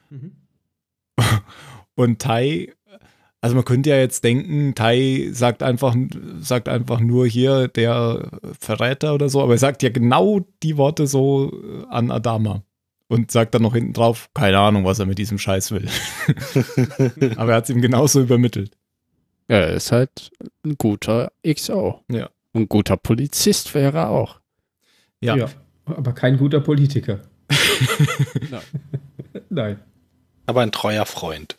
[0.09, 0.37] Mhm.
[1.97, 2.73] Und Tai,
[3.41, 5.97] also man könnte ja jetzt denken, Tai sagt einfach,
[6.39, 11.09] sagt einfach nur hier der Verräter oder so, aber er sagt ja genau die Worte
[11.09, 11.51] so
[11.91, 12.63] an Adama
[13.09, 15.89] und sagt dann noch hinten drauf, keine Ahnung, was er mit diesem Scheiß will.
[17.37, 18.77] aber er hat es ihm genauso übermittelt.
[19.49, 20.31] Ja, er ist halt
[20.65, 22.03] ein guter XO.
[22.11, 22.31] Ja.
[22.53, 24.41] Ein guter Polizist wäre er auch.
[25.21, 25.37] Ja.
[25.37, 25.49] ja.
[25.85, 27.21] Aber kein guter Politiker.
[28.51, 28.63] Nein.
[29.51, 29.79] Nein.
[30.47, 31.57] Aber ein treuer Freund.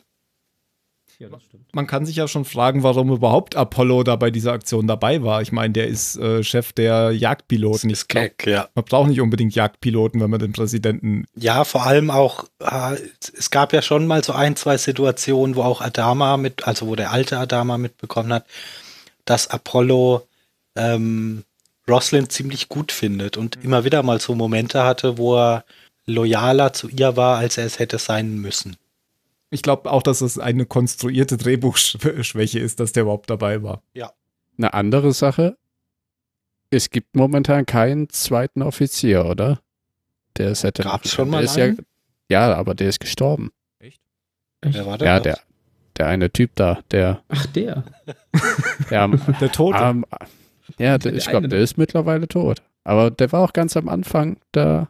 [1.20, 1.74] Ja, das stimmt.
[1.74, 5.42] Man kann sich ja schon fragen, warum überhaupt Apollo da bei dieser Aktion dabei war.
[5.42, 7.90] Ich meine, der ist äh, Chef der Jagdpiloten.
[7.90, 8.68] Das ist keck, ja.
[8.76, 11.24] Man braucht nicht unbedingt Jagdpiloten, wenn man den Präsidenten.
[11.34, 12.96] Ja, vor allem auch, äh,
[13.36, 16.94] es gab ja schon mal so ein, zwei Situationen, wo auch Adama mit, also wo
[16.94, 18.46] der alte Adama mitbekommen hat,
[19.24, 20.24] dass Apollo
[20.76, 21.42] ähm,
[21.88, 23.64] Roslyn ziemlich gut findet und mhm.
[23.64, 25.64] immer wieder mal so Momente hatte, wo er
[26.06, 28.76] loyaler zu ihr war, als er es hätte sein müssen.
[29.50, 33.82] Ich glaube auch, dass es eine konstruierte Drehbuchschwäche ist, dass der überhaupt dabei war.
[33.94, 34.12] Ja.
[34.58, 35.56] Eine andere Sache,
[36.70, 39.60] es gibt momentan keinen zweiten Offizier, oder?
[40.36, 40.82] Der es hätte.
[40.82, 41.86] Gab es schon mal einen?
[42.30, 43.50] Ja, ja, aber der ist gestorben.
[43.78, 44.00] Echt?
[44.60, 45.08] Wer war der?
[45.08, 45.38] Ja, der,
[45.96, 47.22] der eine Typ da, der.
[47.28, 47.84] Ach, der.
[48.90, 49.82] der, der Tote.
[49.82, 50.04] Um,
[50.78, 52.62] ja, der, ich glaube, der ist mittlerweile tot.
[52.84, 54.88] Aber der war auch ganz am Anfang der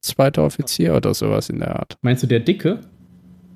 [0.00, 1.98] zweite Offizier oder sowas in der Art.
[2.02, 2.80] Meinst du der Dicke?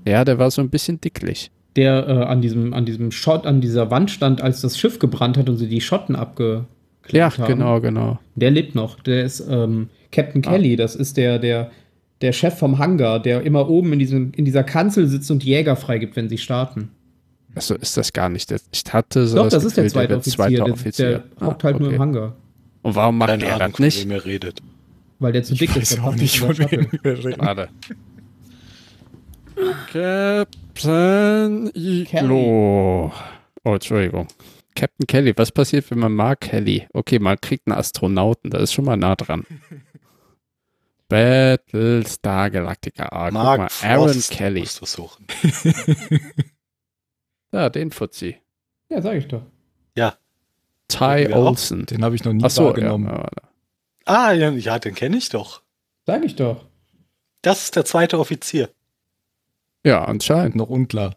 [0.08, 1.50] Ja, der war so ein bisschen dicklich.
[1.76, 5.36] Der äh, an diesem, an diesem Schott, an dieser Wand stand, als das Schiff gebrannt
[5.36, 6.66] hat und sie die Schotten abgeklebt
[7.12, 7.40] ja, haben.
[7.42, 8.18] Ja, genau, genau.
[8.34, 9.00] Der lebt noch.
[9.00, 10.50] Der ist ähm, Captain ah.
[10.50, 10.76] Kelly.
[10.76, 11.70] Das ist der, der,
[12.22, 15.76] der Chef vom Hangar, der immer oben in, diesem, in dieser Kanzel sitzt und Jäger
[15.76, 16.90] freigibt, wenn sie starten.
[17.54, 18.50] Achso, ist das gar nicht.
[18.50, 20.36] Ich hatte so Doch, das, das ist der zweite Offizier.
[20.36, 21.08] Zweite Offizier.
[21.08, 21.84] Der, der hockt halt okay.
[21.84, 22.36] nur im Hangar.
[22.82, 24.04] Und warum macht Keine der Ahnung, das nicht?
[24.04, 24.62] Wem er redet.
[25.18, 25.98] Weil der zu dick ich ist.
[25.98, 27.68] Weiß auch nicht, von wem wir reden.
[29.92, 33.12] Captain Iglo.
[33.64, 34.28] Oh, Entschuldigung.
[34.74, 36.86] Captain Kelly, was passiert, wenn man Mark Kelly?
[36.92, 39.44] Okay, man kriegt einen Astronauten, da ist schon mal nah dran.
[41.08, 43.08] Battlestar Galactica.
[43.10, 44.60] Ah, Mark guck mal, Aaron Frost Kelly.
[44.60, 45.26] Musst du suchen.
[47.52, 48.36] ja, den Fuzzi.
[48.90, 49.42] Ja, sag ich doch.
[49.96, 50.16] Ja.
[50.88, 51.86] Ty Olsen.
[51.86, 53.06] Den habe ich noch nie Ach so, wahrgenommen.
[53.06, 53.28] Ja,
[54.04, 55.62] ah, ja, ja den kenne ich doch.
[56.06, 56.66] Sag ich doch.
[57.42, 58.70] Das ist der zweite Offizier.
[59.84, 60.56] Ja, anscheinend.
[60.56, 61.14] Noch unklar.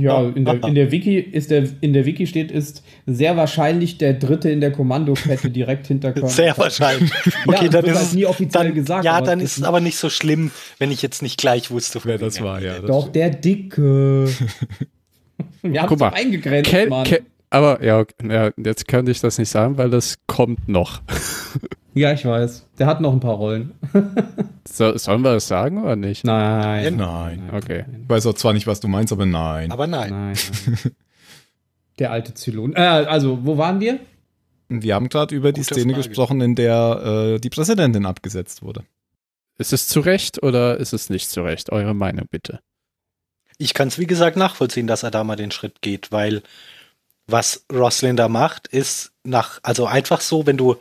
[0.00, 3.98] Ja, in der, in der Wiki ist der in der Wiki steht ist sehr wahrscheinlich
[3.98, 6.28] der dritte in der Kommandokette direkt hinter Körper.
[6.28, 7.10] Sehr wahrscheinlich.
[7.46, 9.04] Okay, ja, dann ist es nie offiziell dann, gesagt.
[9.04, 12.18] Ja, dann ist es aber nicht so schlimm, wenn ich jetzt nicht gleich wusste, wer
[12.18, 12.62] das war.
[12.62, 14.28] Ja, das Doch der dicke.
[15.62, 17.04] Wir haben es eingegrenzt, Ken, Mann.
[17.04, 21.02] Ken, aber ja, ja, jetzt könnte ich das nicht sagen, weil das kommt noch.
[21.94, 22.66] Ja, ich weiß.
[22.78, 23.72] Der hat noch ein paar Rollen.
[24.68, 26.24] so, sollen wir das sagen oder nicht?
[26.24, 26.96] Nein.
[26.96, 27.50] Nein.
[27.52, 27.84] Okay.
[28.02, 29.70] Ich weiß auch zwar nicht, was du meinst, aber nein.
[29.70, 30.10] Aber nein.
[30.10, 30.92] nein, nein.
[32.00, 32.74] Der alte Zylon.
[32.74, 34.00] Äh, also, wo waren wir?
[34.68, 36.08] Wir haben gerade über Gute die Szene Frage.
[36.08, 38.82] gesprochen, in der äh, die Präsidentin abgesetzt wurde.
[39.58, 41.70] Ist es zu Recht oder ist es nicht zu Recht?
[41.70, 42.58] Eure Meinung bitte.
[43.58, 46.42] Ich kann es wie gesagt nachvollziehen, dass er da mal den Schritt geht, weil
[47.28, 50.76] was Roslin da macht, ist nach, also einfach so, wenn du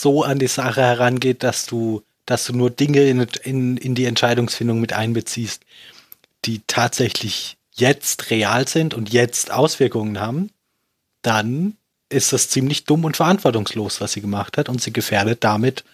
[0.00, 4.06] so an die Sache herangeht, dass du, dass du nur Dinge in, in, in die
[4.06, 5.62] Entscheidungsfindung mit einbeziehst,
[6.44, 10.50] die tatsächlich jetzt real sind und jetzt Auswirkungen haben,
[11.22, 11.76] dann
[12.08, 14.68] ist das ziemlich dumm und verantwortungslos, was sie gemacht hat.
[14.68, 15.84] Und sie gefährdet damit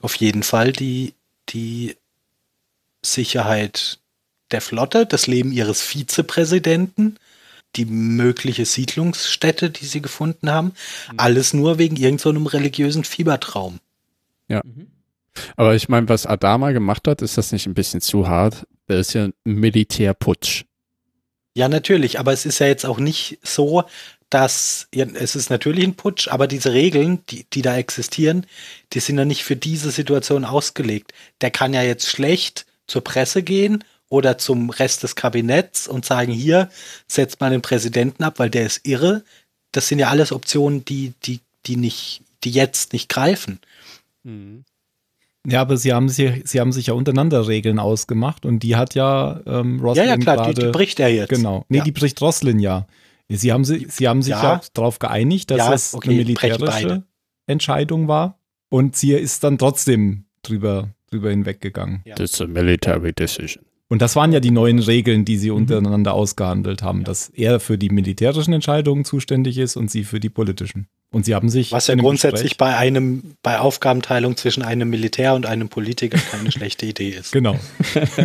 [0.00, 1.14] auf jeden Fall die,
[1.50, 1.96] die
[3.02, 3.98] Sicherheit
[4.50, 7.16] der Flotte, das Leben ihres Vizepräsidenten
[7.76, 10.68] die mögliche Siedlungsstätte, die sie gefunden haben.
[11.12, 11.14] Mhm.
[11.18, 13.80] Alles nur wegen irgendeinem so religiösen Fiebertraum.
[14.48, 14.62] Ja.
[14.64, 14.88] Mhm.
[15.56, 18.66] Aber ich meine, was Adama gemacht hat, ist das nicht ein bisschen zu hart?
[18.86, 20.64] Das ist ja ein Militärputsch.
[21.56, 23.84] Ja, natürlich, aber es ist ja jetzt auch nicht so,
[24.28, 28.46] dass ja, es ist natürlich ein Putsch, aber diese Regeln, die, die da existieren,
[28.92, 31.12] die sind ja nicht für diese Situation ausgelegt.
[31.40, 36.32] Der kann ja jetzt schlecht zur Presse gehen oder zum Rest des Kabinetts und sagen,
[36.32, 36.70] hier
[37.08, 39.24] setzt man den Präsidenten ab, weil der ist irre.
[39.72, 43.58] Das sind ja alles Optionen, die, die, die nicht, die jetzt nicht greifen.
[44.22, 44.64] Mhm.
[45.46, 48.94] Ja, aber sie haben, sich, sie haben sich ja untereinander Regeln ausgemacht und die hat
[48.94, 51.28] ja ähm, Roslin Ja, ja, klar, grade, die, die, bricht er jetzt.
[51.28, 51.66] Genau.
[51.68, 51.84] Nee, ja.
[51.84, 52.86] die bricht Roslin ja.
[53.28, 56.18] Sie haben, sie, sie haben sich ja, ja darauf geeinigt, dass ja, es okay, eine
[56.18, 57.02] militärische
[57.46, 58.38] Entscheidung war.
[58.68, 62.02] Und sie ist dann trotzdem drüber, drüber hinweggegangen.
[62.04, 62.14] Ja.
[62.16, 63.64] That's a military decision.
[63.94, 65.58] Und das waren ja die neuen Regeln, die sie mhm.
[65.58, 66.18] untereinander mhm.
[66.18, 67.04] ausgehandelt haben, ja.
[67.04, 70.88] dass er für die militärischen Entscheidungen zuständig ist und sie für die politischen.
[71.12, 71.70] Und sie haben sich.
[71.70, 76.86] Was ja grundsätzlich bei einem, bei Aufgabenteilung zwischen einem Militär und einem Politiker keine schlechte
[76.86, 77.30] Idee ist.
[77.30, 77.56] Genau.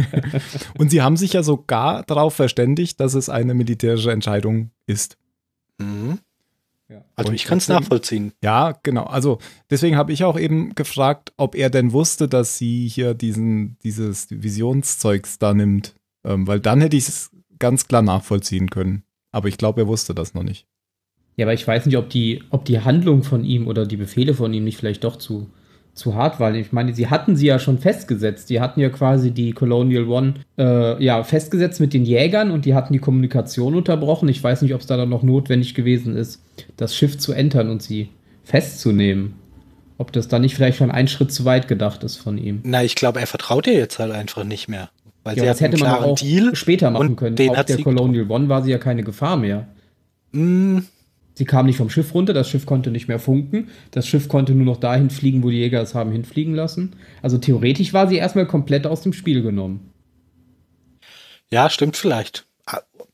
[0.79, 5.17] und sie haben sich ja sogar darauf verständigt, dass es eine militärische Entscheidung ist.
[5.77, 6.17] Mhm.
[6.89, 7.06] Ja.
[7.15, 8.34] Also und ich kann es nachvollziehen.
[8.43, 9.04] Ja, genau.
[9.04, 9.38] Also
[9.69, 14.28] deswegen habe ich auch eben gefragt, ob er denn wusste, dass sie hier diesen, dieses
[14.30, 15.95] Visionszeugs da nimmt.
[16.25, 19.04] Ähm, weil dann hätte ich es ganz klar nachvollziehen können.
[19.32, 20.65] Aber ich glaube, er wusste das noch nicht.
[21.38, 24.34] Ja, aber ich weiß nicht, ob die, ob die Handlung von ihm oder die Befehle
[24.34, 25.49] von ihm nicht vielleicht doch zu,
[25.93, 26.56] zu hart waren.
[26.56, 28.49] Ich meine, sie hatten sie ja schon festgesetzt.
[28.49, 32.73] Die hatten ja quasi die Colonial One äh, ja, festgesetzt mit den Jägern und die
[32.73, 34.30] hatten die Kommunikation unterbrochen.
[34.30, 36.41] Ich weiß nicht, ob es da dann noch notwendig gewesen ist,
[36.78, 38.10] das Schiff zu entern und sie
[38.43, 39.36] festzunehmen.
[39.97, 42.62] Ob das dann nicht vielleicht schon ein Schritt zu weit gedacht ist von ihm.
[42.63, 44.89] Na, ich glaube, er vertraut ihr jetzt halt einfach nicht mehr.
[45.23, 47.36] Weil ja, sie das hätte man auch Deal später machen können.
[47.36, 49.67] Den Auf der Colonial One war sie ja keine Gefahr mehr.
[50.32, 50.80] Mm,
[51.39, 53.69] Sie kam nicht vom Schiff runter, das Schiff konnte nicht mehr funken.
[53.91, 56.97] Das Schiff konnte nur noch dahin fliegen, wo die Jäger es haben hinfliegen lassen.
[57.21, 59.89] Also theoretisch war sie erstmal komplett aus dem Spiel genommen.
[61.49, 62.45] Ja, stimmt vielleicht.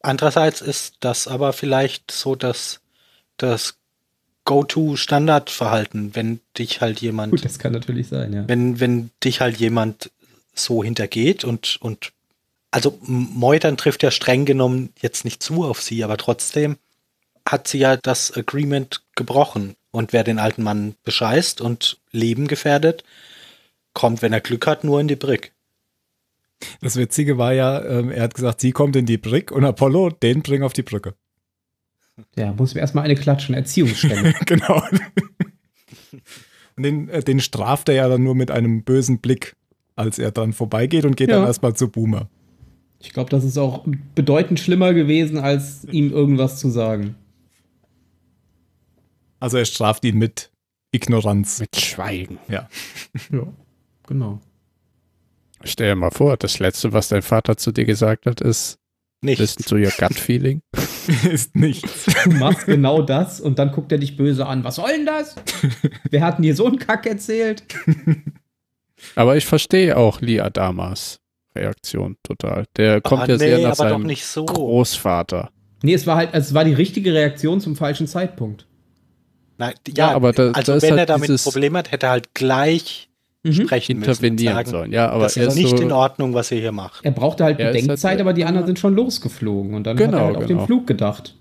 [0.02, 2.82] Andererseits ist das aber vielleicht so dass
[3.38, 3.78] das
[4.46, 7.30] Go-To-Standardverhalten, wenn dich halt jemand.
[7.30, 8.48] Gut, das kann natürlich sein, ja.
[8.48, 10.10] Wenn, wenn dich halt jemand
[10.56, 12.12] so hintergeht und, und
[12.72, 16.78] also Meutern trifft ja streng genommen jetzt nicht zu auf sie, aber trotzdem
[17.48, 19.76] hat sie ja das Agreement gebrochen.
[19.92, 23.04] Und wer den alten Mann bescheißt und Leben gefährdet,
[23.94, 25.54] kommt, wenn er Glück hat, nur in die Brick.
[26.82, 30.12] Das Witzige war ja, ähm, er hat gesagt, sie kommt in die Brick und Apollo,
[30.12, 31.16] den bring auf die Brücke.
[32.38, 34.34] Ja, muss mir erstmal eine klatschen, Erziehungsstelle.
[34.46, 34.82] genau.
[36.76, 39.56] Und den, äh, den straft er ja dann nur mit einem bösen Blick,
[39.96, 41.38] als er dann vorbeigeht und geht ja.
[41.38, 42.30] dann erstmal zu Boomer.
[43.02, 47.16] Ich glaube, das ist auch bedeutend schlimmer gewesen, als ihm irgendwas zu sagen.
[49.40, 50.52] Also er straft ihn mit
[50.92, 51.60] Ignoranz.
[51.60, 52.40] Mit Schweigen.
[52.48, 52.70] Ja.
[53.32, 53.48] ja,
[54.08, 54.40] genau.
[55.64, 58.80] Stell dir mal vor, das Letzte, was dein Vater zu dir gesagt hat, ist
[59.26, 59.40] Nichts.
[59.40, 60.62] Listen to your gut feeling.
[61.32, 62.06] ist nichts.
[62.26, 64.64] Du machst genau das und dann guckt er dich böse an.
[64.64, 65.36] Was soll denn das?
[66.10, 67.64] Wer hat denn dir so einen Kack erzählt?
[69.16, 71.20] Aber ich verstehe auch Lee Adamas
[71.56, 72.66] Reaktion total.
[72.78, 74.46] Der kommt Ach, ja nee, sehr nach seinem so.
[74.46, 75.50] Großvater.
[75.82, 78.68] Nee, es war halt, es war die richtige Reaktion zum falschen Zeitpunkt.
[79.58, 82.08] Na, ja, ja, aber da, also da wenn halt er damit ein Problem hat, hätte
[82.08, 83.10] er halt gleich
[83.44, 83.54] mhm.
[83.54, 84.92] sprechen intervenieren müssen, sollen.
[84.92, 87.06] Ja, aber das ist nicht so in Ordnung, was ihr hier macht.
[87.06, 90.20] Er brauchte halt Bedenkzeit, halt, aber die anderen sind schon losgeflogen und dann genau, hat
[90.20, 90.62] er halt genau.
[90.62, 91.36] auf den Flug gedacht.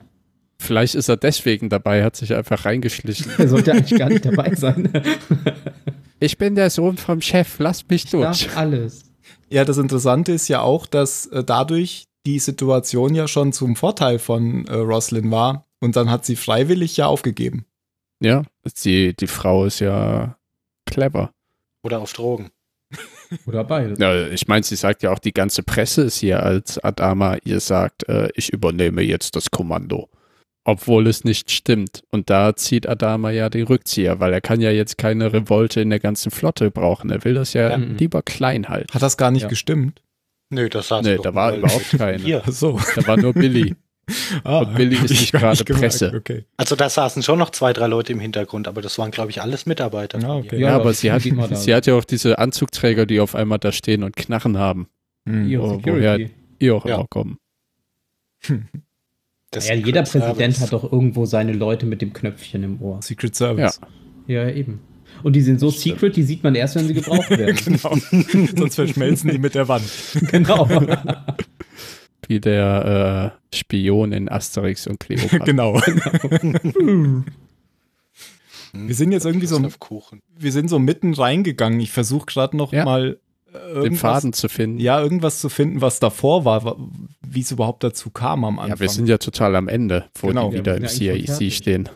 [0.58, 3.30] Vielleicht ist er deswegen dabei, hat sich einfach reingeschlichen.
[3.38, 4.88] Er sollte eigentlich gar nicht dabei sein.
[6.20, 8.42] ich bin der Sohn vom Chef, lass mich durch.
[8.42, 9.04] Ich alles.
[9.50, 14.18] Ja, das Interessante ist ja auch, dass äh, dadurch die Situation ja schon zum Vorteil
[14.18, 17.66] von äh, Roslyn war und dann hat sie freiwillig ja aufgegeben.
[18.24, 18.42] Ja,
[18.84, 20.36] die, die Frau ist ja
[20.86, 21.32] clever.
[21.82, 22.50] Oder auf Drogen.
[23.46, 23.98] Oder beides.
[23.98, 27.60] Ja, ich meine, sie sagt ja auch, die ganze Presse ist hier, als Adama ihr
[27.60, 30.08] sagt, äh, ich übernehme jetzt das Kommando.
[30.66, 32.04] Obwohl es nicht stimmt.
[32.10, 35.90] Und da zieht Adama ja den Rückzieher, weil er kann ja jetzt keine Revolte in
[35.90, 37.10] der ganzen Flotte brauchen.
[37.10, 37.76] Er will das ja, ja.
[37.76, 38.92] lieber klein halten.
[38.94, 39.48] Hat das gar nicht ja.
[39.48, 40.00] gestimmt?
[40.48, 42.42] Nö, das saß Nee, da war überhaupt keiner.
[42.50, 42.80] So.
[42.94, 43.76] Da war nur Billy.
[44.42, 46.12] Ah, und Billy ist nicht gerade Presse.
[46.14, 46.44] Okay.
[46.56, 49.40] Also da saßen schon noch zwei, drei Leute im Hintergrund, aber das waren, glaube ich,
[49.40, 50.18] alles Mitarbeiter.
[50.24, 50.58] Ah, okay.
[50.58, 53.72] Ja, ja, aber sie hat, sie hat ja auch diese Anzugträger, die auf einmal da
[53.72, 54.88] stehen und Knarren haben.
[55.26, 55.58] Hm.
[55.58, 56.18] Wo, woher
[56.60, 56.96] die auch ja.
[56.96, 57.38] immer kommen.
[58.48, 63.00] ja, jeder Präsident hat doch irgendwo seine Leute mit dem Knöpfchen im Ohr.
[63.02, 63.80] Secret Service.
[64.26, 64.80] Ja, ja eben.
[65.22, 65.96] Und die sind so Stimmt.
[65.96, 67.56] secret, die sieht man erst, wenn sie gebraucht werden.
[67.64, 67.96] genau.
[68.56, 69.84] Sonst verschmelzen die mit der Wand.
[70.30, 70.68] genau.
[72.28, 75.38] Wie der äh, Spion in Asterix und Cleopatra.
[75.44, 75.80] genau.
[76.42, 77.24] genau.
[78.72, 79.60] wir sind jetzt irgendwie so,
[80.36, 81.80] wir sind so mitten reingegangen.
[81.80, 82.84] Ich versuche gerade noch ja.
[82.84, 83.18] mal
[83.52, 84.78] äh, den Faden zu finden.
[84.78, 86.76] Ja, irgendwas zu finden, was davor war,
[87.22, 88.76] wie es überhaupt dazu kam am Anfang.
[88.76, 90.50] Ja, wir sind ja total am Ende, wo genau.
[90.50, 91.88] die wieder im CIC stehen.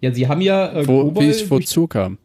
[0.00, 0.72] Ja, sie haben ja.
[0.72, 2.18] Äh, wo, wie es wozu kam.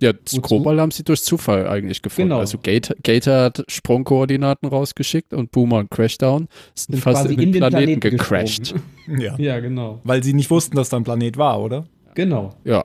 [0.00, 2.30] Ja, Skrobal haben sie durch Zufall eigentlich gefunden.
[2.30, 2.40] Genau.
[2.40, 7.50] Also Gator, Gator hat Sprungkoordinaten rausgeschickt und Boomer und Crashdown sind, sind fast in den,
[7.52, 8.74] Planeten, Planeten gecrashed.
[9.18, 9.36] ja.
[9.38, 10.00] ja, genau.
[10.04, 11.86] Weil sie nicht wussten, dass da ein Planet war, oder?
[12.14, 12.54] Genau.
[12.64, 12.84] Ja.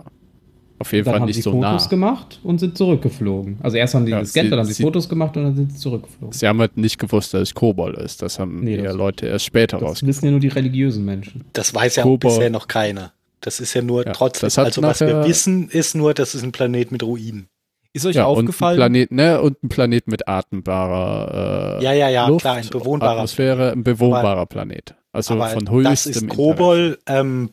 [0.79, 1.55] Auf jeden dann Fall nicht so nah.
[1.55, 3.57] Dann haben sie Fotos gemacht und sind zurückgeflogen.
[3.61, 5.71] Also erst haben sie ja, gescannt, dann haben sie, sie Fotos gemacht und dann sind
[5.71, 6.33] sie zurückgeflogen.
[6.33, 8.21] Sie haben halt nicht gewusst, dass es Kobol ist.
[8.21, 9.99] Das haben nee, ja Leute erst später raus.
[9.99, 11.45] Das wissen ja nur die religiösen Menschen.
[11.53, 15.01] Das weiß ja auch bisher noch keiner Das ist ja nur ja, trotzdem, also was
[15.01, 17.49] wir wissen, ist nur, das ist ein Planet mit Ruinen.
[17.91, 18.79] Ist euch ja, aufgefallen?
[18.79, 22.55] Und ein Planet, ne, und ein Planet mit atmbarer äh, Ja, ja, ja, Luft, klar,
[22.55, 24.95] ein bewohnbarer Atmosphäre, ein bewohnbarer aber, Planet.
[25.11, 27.49] Also von höchstem Das ist Kobol, ähm,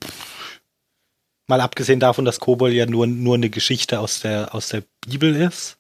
[1.49, 5.35] mal abgesehen davon, dass Kobol ja nur, nur eine Geschichte aus der, aus der Bibel
[5.35, 5.77] ist.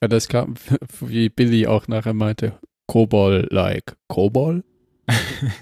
[0.00, 0.54] Ja, das kam,
[1.00, 3.96] wie Billy auch nachher meinte, Kobol-like.
[4.06, 4.62] Kobol?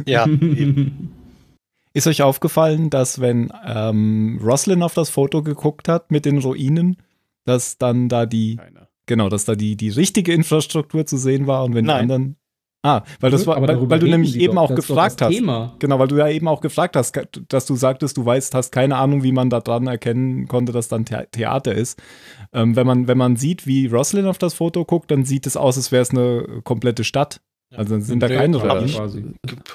[0.04, 0.26] ja.
[1.96, 6.98] Ist euch aufgefallen, dass wenn ähm, Roslyn auf das Foto geguckt hat mit den Ruinen,
[7.46, 8.88] dass dann da die, Keiner.
[9.06, 11.96] genau, dass da die, die richtige Infrastruktur zu sehen war und wenn Nein.
[11.96, 12.36] die anderen.
[12.82, 15.32] Ah, weil das war, weil, weil, du nämlich eben doch, auch gefragt hast.
[15.32, 15.74] Thema.
[15.78, 17.18] Genau, weil du ja eben auch gefragt hast,
[17.48, 20.88] dass du sagtest, du weißt, hast keine Ahnung, wie man da dran erkennen konnte, dass
[20.88, 21.98] dann The Theater ist.
[22.52, 25.56] Ähm, wenn man, wenn man sieht, wie Roslyn auf das Foto guckt, dann sieht es
[25.56, 27.40] aus, als wäre es eine komplette Stadt.
[27.76, 28.98] Also sind da keine Habe ich,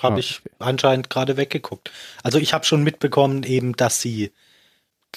[0.02, 1.92] hab ich anscheinend gerade weggeguckt.
[2.24, 4.32] Also ich habe schon mitbekommen eben, dass sie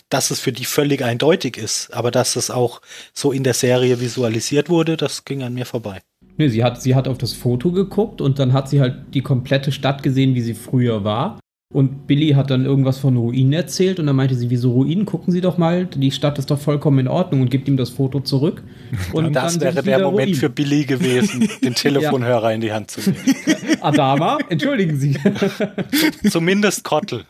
[0.08, 2.80] dass es für die völlig eindeutig ist, aber dass es auch
[3.12, 6.02] so in der Serie visualisiert wurde, das ging an mir vorbei.
[6.36, 9.22] Nee, sie hat, sie hat auf das Foto geguckt und dann hat sie halt die
[9.22, 11.38] komplette Stadt gesehen, wie sie früher war.
[11.74, 15.06] Und Billy hat dann irgendwas von Ruinen erzählt und dann meinte sie, wieso Ruinen?
[15.06, 17.90] Gucken Sie doch mal, die Stadt ist doch vollkommen in Ordnung und gibt ihm das
[17.90, 18.62] Foto zurück.
[19.12, 20.34] Und das wäre der Moment Ruinen.
[20.36, 22.54] für Billy gewesen, den Telefonhörer ja.
[22.54, 23.24] in die Hand zu nehmen.
[23.80, 25.16] Adama, entschuldigen Sie.
[26.30, 27.24] Zumindest Kottel.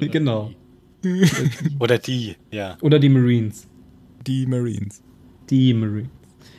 [0.00, 0.50] Genau.
[1.04, 1.28] Die.
[1.78, 2.76] Oder die, ja.
[2.80, 3.68] Oder die Marines.
[4.26, 5.00] Die Marines.
[5.48, 6.10] Die Marines.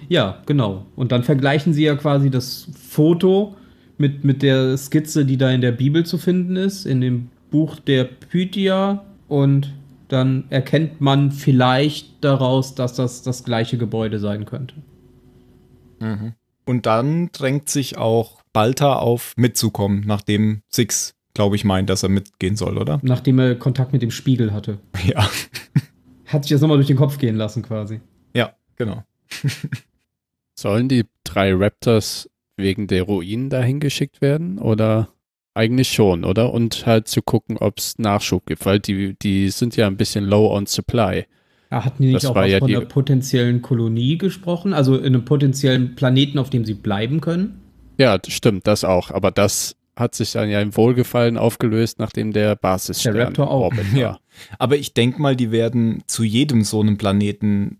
[0.07, 0.85] Ja, genau.
[0.95, 3.57] Und dann vergleichen sie ja quasi das Foto
[3.97, 7.79] mit, mit der Skizze, die da in der Bibel zu finden ist, in dem Buch
[7.79, 9.05] der Pythia.
[9.27, 9.73] Und
[10.07, 14.75] dann erkennt man vielleicht daraus, dass das das gleiche Gebäude sein könnte.
[15.99, 16.33] Mhm.
[16.65, 22.09] Und dann drängt sich auch Balta auf, mitzukommen, nachdem Six glaube ich, meint, dass er
[22.09, 22.99] mitgehen soll, oder?
[23.03, 24.79] Nachdem er Kontakt mit dem Spiegel hatte.
[25.05, 25.29] Ja.
[26.25, 28.01] Hat sich das nochmal durch den Kopf gehen lassen, quasi.
[28.33, 29.03] Ja, genau.
[30.59, 32.27] Sollen die drei Raptors
[32.57, 34.59] wegen der Ruinen dahin geschickt werden?
[34.59, 35.09] Oder
[35.53, 36.53] eigentlich schon, oder?
[36.53, 40.25] Und halt zu gucken, ob es Nachschub gibt, weil die, die sind ja ein bisschen
[40.25, 41.25] low on supply.
[41.71, 44.73] Ja, hatten die nicht das auch ja von einer potenziellen Kolonie gesprochen?
[44.73, 47.61] Also in einem potenziellen Planeten, auf dem sie bleiben können?
[47.97, 49.11] Ja, stimmt, das auch.
[49.11, 53.61] Aber das hat sich dann ja im Wohlgefallen aufgelöst, nachdem der Basisstern der Raptor auch.
[53.61, 53.99] Orbit war.
[53.99, 54.19] Ja.
[54.59, 57.79] Aber ich denke mal, die werden zu jedem so einem Planeten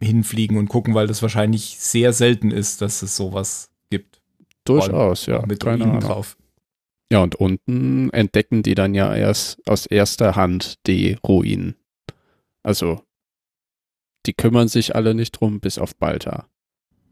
[0.00, 4.20] hinfliegen und gucken, weil das wahrscheinlich sehr selten ist, dass es sowas gibt.
[4.64, 5.44] Durchaus, ja.
[5.46, 6.36] Mit Keine drauf.
[7.12, 11.76] Ja, und unten entdecken die dann ja erst aus erster Hand die Ruinen.
[12.62, 13.02] Also,
[14.26, 16.46] die kümmern sich alle nicht drum, bis auf Balta.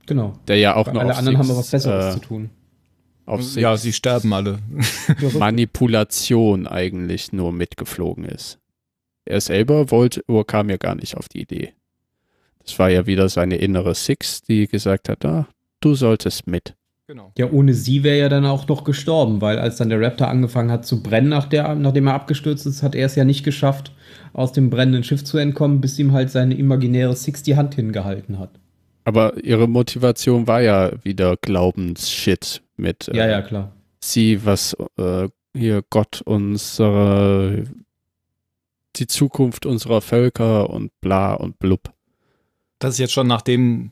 [0.07, 0.39] Genau.
[0.49, 2.51] Der ja auch noch Alle anderen haben was Besseres äh, zu tun
[3.31, 4.59] auf ja, sie sterben alle.
[5.39, 8.59] Manipulation eigentlich nur mitgeflogen ist.
[9.25, 11.73] Er selber wollte, oder kam ja gar nicht auf die Idee.
[12.65, 15.47] Das war ja wieder seine innere Six, die gesagt hat, ah,
[15.81, 16.75] du solltest mit.
[17.11, 17.33] Genau.
[17.37, 20.71] Ja, ohne sie wäre er dann auch noch gestorben, weil als dann der Raptor angefangen
[20.71, 23.93] hat zu brennen, nach der, nachdem er abgestürzt ist, hat er es ja nicht geschafft,
[24.33, 28.39] aus dem brennenden Schiff zu entkommen, bis ihm halt seine imaginäre Six die Hand hingehalten
[28.39, 28.51] hat.
[29.05, 33.73] Aber ihre Motivation war ja wieder Glaubensshit mit ja, äh, ja, klar.
[33.99, 37.65] sie, was äh, hier Gott unsere
[38.97, 41.93] die Zukunft unserer Völker und bla und blub.
[42.79, 43.91] Das ist jetzt schon nachdem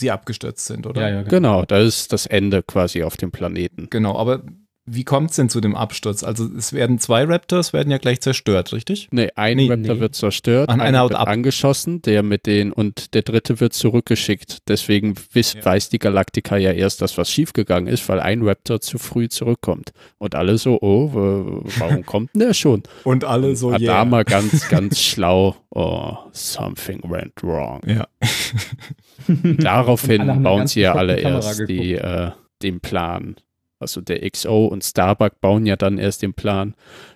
[0.00, 1.02] sie abgestürzt sind, oder?
[1.02, 1.30] Ja, ja, genau.
[1.30, 3.88] genau, das ist das Ende quasi auf dem Planeten.
[3.90, 4.42] Genau, aber
[4.86, 6.24] wie kommt es denn zu dem Absturz?
[6.24, 9.08] Also es werden zwei Raptors, werden ja gleich zerstört, richtig?
[9.12, 10.00] Nee, ein nee, Raptor nee.
[10.00, 11.28] wird zerstört, An einer wird ab.
[11.28, 14.68] angeschossen, der mit den und der dritte wird zurückgeschickt.
[14.68, 15.64] Deswegen wiss, ja.
[15.64, 19.92] weiß die Galaktika ja erst, dass was schiefgegangen ist, weil ein Raptor zu früh zurückkommt.
[20.18, 21.10] Und alle so, oh,
[21.78, 22.82] warum kommt denn der schon?
[23.04, 23.78] und alle so, ja.
[23.78, 24.04] Yeah.
[24.04, 27.80] mal ganz, ganz schlau, oh, something went wrong.
[27.86, 28.08] Ja.
[29.28, 32.30] Daraufhin bauen sie ja alle erst die, äh,
[32.62, 33.36] den Plan
[33.80, 36.74] also der XO und Starbuck bauen ja dann erst den Plan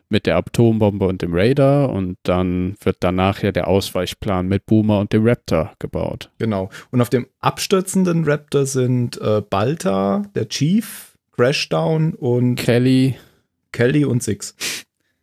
[0.08, 5.00] mit der Atombombe und dem Raider und dann wird danach ja der Ausweichplan mit Boomer
[5.00, 6.30] und dem Raptor gebaut.
[6.38, 6.70] Genau.
[6.90, 13.16] Und auf dem abstürzenden Raptor sind äh, Balta, der Chief, Crashdown und Kelly.
[13.72, 14.54] Kelly und Six.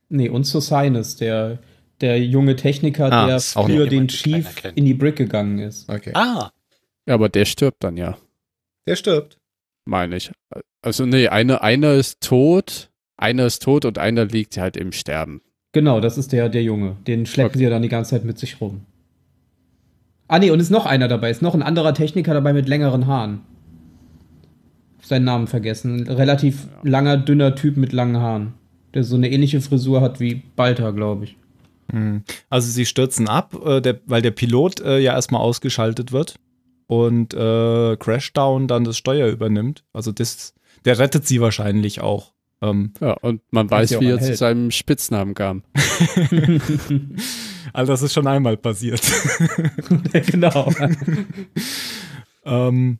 [0.09, 1.59] Nee, und Sosinus, der,
[2.01, 5.89] der junge Techniker, ah, der früher den Chief in die Brick gegangen ist.
[5.89, 6.11] Okay.
[6.13, 6.51] Ah.
[7.07, 8.17] Ja, aber der stirbt dann ja.
[8.85, 9.37] Der stirbt.
[9.85, 10.31] Meine ich.
[10.81, 15.41] Also nee, eine, einer ist tot, einer ist tot und einer liegt halt im Sterben.
[15.73, 16.97] Genau, das ist der, der Junge.
[17.07, 17.57] Den schleppen okay.
[17.59, 18.81] sie ja dann die ganze Zeit mit sich rum.
[20.27, 23.05] Ah nee, und ist noch einer dabei, ist noch ein anderer Techniker dabei mit längeren
[23.05, 23.41] Haaren.
[25.01, 26.07] Seinen Namen vergessen.
[26.07, 26.89] Relativ ja.
[26.89, 28.53] langer, dünner Typ mit langen Haaren.
[28.93, 31.37] Der so eine ähnliche Frisur hat wie Balta, glaube ich.
[31.91, 32.23] Hm.
[32.49, 36.35] Also sie stürzen ab, äh, der, weil der Pilot äh, ja erstmal ausgeschaltet wird
[36.87, 39.83] und äh, Crashdown dann das Steuer übernimmt.
[39.93, 40.53] Also das,
[40.85, 42.33] der rettet sie wahrscheinlich auch.
[42.61, 45.63] Ähm, ja, und man weiß, wie er zu seinem Spitznamen kam.
[47.73, 49.01] also das ist schon einmal passiert.
[50.27, 50.71] genau.
[52.45, 52.99] ähm,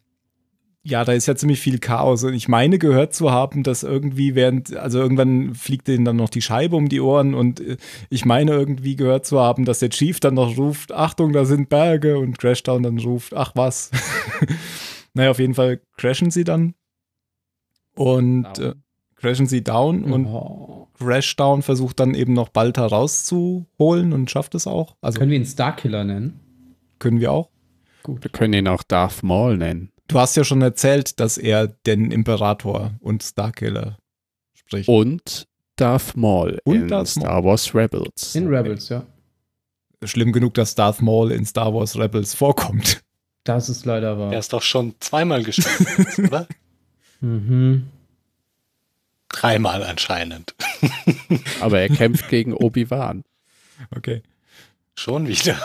[0.83, 2.23] ja, da ist ja ziemlich viel Chaos.
[2.23, 6.29] Und ich meine gehört zu haben, dass irgendwie während, also irgendwann fliegt denen dann noch
[6.29, 7.77] die Scheibe um die Ohren und äh,
[8.09, 11.69] ich meine irgendwie gehört zu haben, dass der Chief dann noch ruft, Achtung, da sind
[11.69, 13.91] Berge und Crashdown dann ruft, ach was.
[15.13, 16.73] naja, auf jeden Fall crashen sie dann
[17.95, 18.73] und äh,
[19.15, 20.87] crashen sie down und oh.
[20.97, 24.95] Crashdown versucht dann eben noch Balta rauszuholen und schafft es auch.
[25.01, 26.39] Also, können wir ihn Starkiller nennen?
[26.99, 27.49] Können wir auch.
[28.03, 28.23] Gut.
[28.23, 29.91] Wir können ihn auch Darth Maul nennen.
[30.07, 33.97] Du hast ja schon erzählt, dass er den Imperator und Starkiller
[34.53, 34.89] spricht.
[34.89, 38.35] Und Darth Maul und in Darth Star Wars Rebels.
[38.35, 39.05] In Rebels, ja.
[40.03, 43.01] Schlimm genug, dass Darth Maul in Star Wars Rebels vorkommt.
[43.43, 44.33] Das ist leider wahr.
[44.33, 46.47] Er ist doch schon zweimal gestorben, oder?
[47.21, 47.87] Mhm.
[49.29, 50.55] Dreimal anscheinend.
[51.61, 53.23] Aber er kämpft gegen Obi-Wan.
[53.95, 54.21] Okay.
[54.95, 55.57] Schon wieder.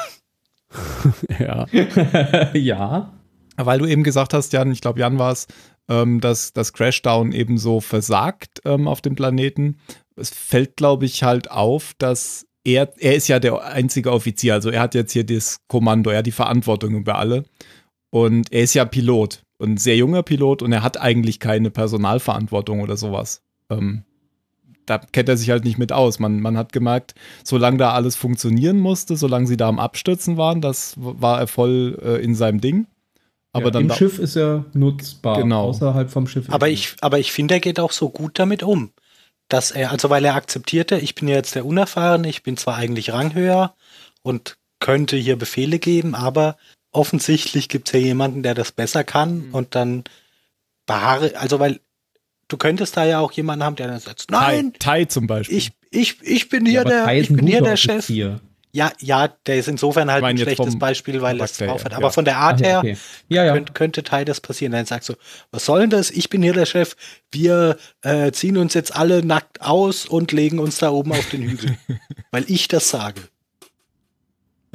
[1.38, 1.66] ja.
[2.54, 3.12] ja.
[3.56, 5.46] Weil du eben gesagt hast, Jan, ich glaube, Jan war es,
[5.88, 9.78] ähm, dass das Crashdown eben so versagt ähm, auf dem Planeten.
[10.14, 14.70] Es fällt, glaube ich, halt auf, dass er, er ist ja der einzige Offizier, also
[14.70, 17.44] er hat jetzt hier das Kommando, er hat die Verantwortung über alle.
[18.10, 22.80] Und er ist ja Pilot, ein sehr junger Pilot und er hat eigentlich keine Personalverantwortung
[22.80, 23.42] oder sowas.
[23.70, 24.04] Ähm,
[24.86, 26.18] da kennt er sich halt nicht mit aus.
[26.18, 30.60] Man, man hat gemerkt, solange da alles funktionieren musste, solange sie da am Abstürzen waren,
[30.60, 32.86] das war er voll äh, in seinem Ding.
[33.52, 35.40] Aber ja, dann im Schiff ist er nutzbar.
[35.40, 35.68] Genau.
[35.68, 36.50] Außerhalb vom Schiff.
[36.50, 38.92] Aber ich, aber ich finde, er geht auch so gut damit um.
[39.48, 43.12] Dass er, also weil er akzeptierte, ich bin jetzt der Unerfahrene, ich bin zwar eigentlich
[43.12, 43.74] ranghöher
[44.22, 46.56] und könnte hier Befehle geben, aber
[46.92, 49.54] offensichtlich gibt es ja jemanden, der das besser kann mhm.
[49.54, 50.04] und dann
[50.86, 51.80] beharre, also weil
[52.48, 55.58] du könntest da ja auch jemanden haben, der dann sagt, nein, Tai, Tai zum Beispiel.
[55.58, 58.06] Ich, ich, ich bin hier ja, der, ich bin hier der Chef.
[58.06, 58.40] Hier.
[58.72, 61.94] Ja, ja, der ist insofern halt ein schlechtes Beispiel, weil es drauf hat.
[61.94, 62.10] Aber ja.
[62.10, 62.98] von der Art her okay.
[63.26, 63.54] ja, ja.
[63.54, 64.72] Könnte, könnte Teil das passieren.
[64.72, 65.14] Dann sagst du,
[65.50, 66.10] was soll denn das?
[66.10, 66.94] Ich bin hier der Chef.
[67.32, 71.42] Wir äh, ziehen uns jetzt alle nackt aus und legen uns da oben auf den
[71.42, 71.78] Hügel.
[72.32, 73.22] weil ich das sage.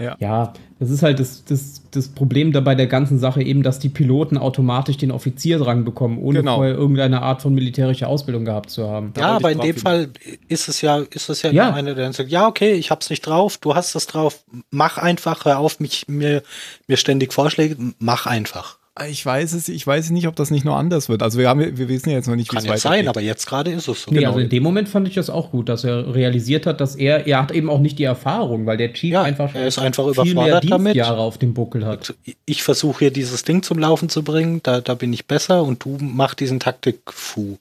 [0.01, 0.15] Ja.
[0.19, 3.89] ja, das ist halt das, das, das Problem dabei der ganzen Sache eben, dass die
[3.89, 6.55] Piloten automatisch den Offizierrang bekommen, ohne genau.
[6.55, 9.13] vorher irgendeine Art von militärischer Ausbildung gehabt zu haben.
[9.17, 10.09] Ja, aber in dem Fall
[10.47, 11.73] ist es ja, ist es ja, ja.
[11.73, 15.45] einer, der sagt, ja, okay, ich hab's nicht drauf, du hast es drauf, mach einfach,
[15.45, 16.41] hör auf, mich, mir,
[16.87, 18.80] mir ständig Vorschläge, mach einfach.
[19.07, 21.23] Ich weiß es, ich weiß nicht, ob das nicht nur anders wird.
[21.23, 22.83] Also wir haben, wir wissen ja jetzt noch nicht, wie es weitergeht.
[22.83, 24.11] Kann sein, aber jetzt gerade ist es so.
[24.11, 24.31] Nee, genau.
[24.31, 27.25] also in dem Moment fand ich das auch gut, dass er realisiert hat, dass er,
[27.25, 30.03] er hat eben auch nicht die Erfahrung, weil der Chief ja, einfach, er ist einfach
[30.03, 30.95] viel überfordert mehr damit.
[30.95, 32.13] Jahre auf dem Buckel hat.
[32.45, 35.85] Ich versuche hier dieses Ding zum Laufen zu bringen, da, da bin ich besser und
[35.85, 37.57] du mach diesen Taktik-Fu.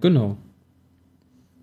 [0.00, 0.38] Genau.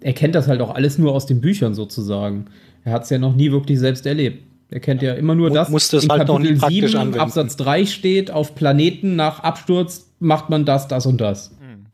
[0.01, 2.45] Er kennt das halt auch alles nur aus den Büchern sozusagen.
[2.85, 4.43] Er hat es ja noch nie wirklich selbst erlebt.
[4.71, 5.69] Er kennt ja immer nur das.
[5.69, 7.19] Muss das in halt Kapitel noch nie 7, anwenden.
[7.19, 11.51] Absatz 3 steht, auf Planeten nach Absturz macht man das, das und das.
[11.59, 11.85] Hm.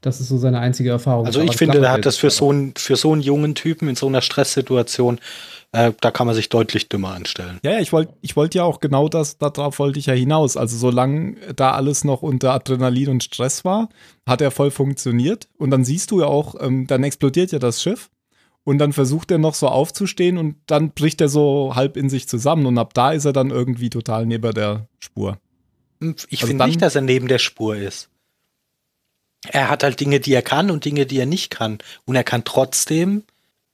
[0.00, 1.26] Das ist so seine einzige Erfahrung.
[1.26, 3.94] Also ich finde, er hat das für so, einen, für so einen jungen Typen in
[3.94, 5.20] so einer Stresssituation,
[5.70, 7.60] äh, da kann man sich deutlich dümmer anstellen.
[7.62, 10.56] Ja, ja ich wollte ich wollt ja auch genau das, darauf wollte ich ja hinaus.
[10.56, 13.88] Also solange da alles noch unter Adrenalin und Stress war,
[14.26, 15.46] hat er voll funktioniert.
[15.56, 18.10] Und dann siehst du ja auch, ähm, dann explodiert ja das Schiff.
[18.64, 22.28] Und dann versucht er noch so aufzustehen und dann bricht er so halb in sich
[22.28, 25.38] zusammen und ab da ist er dann irgendwie total neben der Spur.
[26.00, 28.08] Hm, ich also finde nicht, dass er neben der Spur ist.
[29.48, 31.78] Er hat halt Dinge, die er kann und Dinge, die er nicht kann.
[32.04, 33.24] Und er kann trotzdem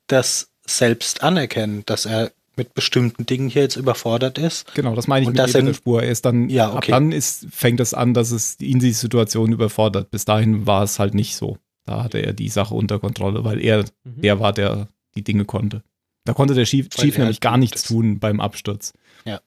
[0.07, 4.75] das selbst anerkennen, dass er mit bestimmten Dingen hier jetzt überfordert ist.
[4.75, 6.03] Genau, das meine ich und mit neben der Spur.
[6.03, 6.77] Er ist dann, ja, okay.
[6.77, 10.11] ab dann ist, fängt es an, dass es ihn die Situation überfordert.
[10.11, 11.59] Bis dahin war es halt nicht so.
[11.89, 14.21] Da hatte er die Sache unter Kontrolle, weil er mhm.
[14.21, 15.83] der war, der die Dinge konnte.
[16.25, 17.89] Da konnte der Chief, Chief nämlich halt gar nichts ist.
[17.89, 18.93] tun beim Absturz.
[19.25, 19.41] Ja.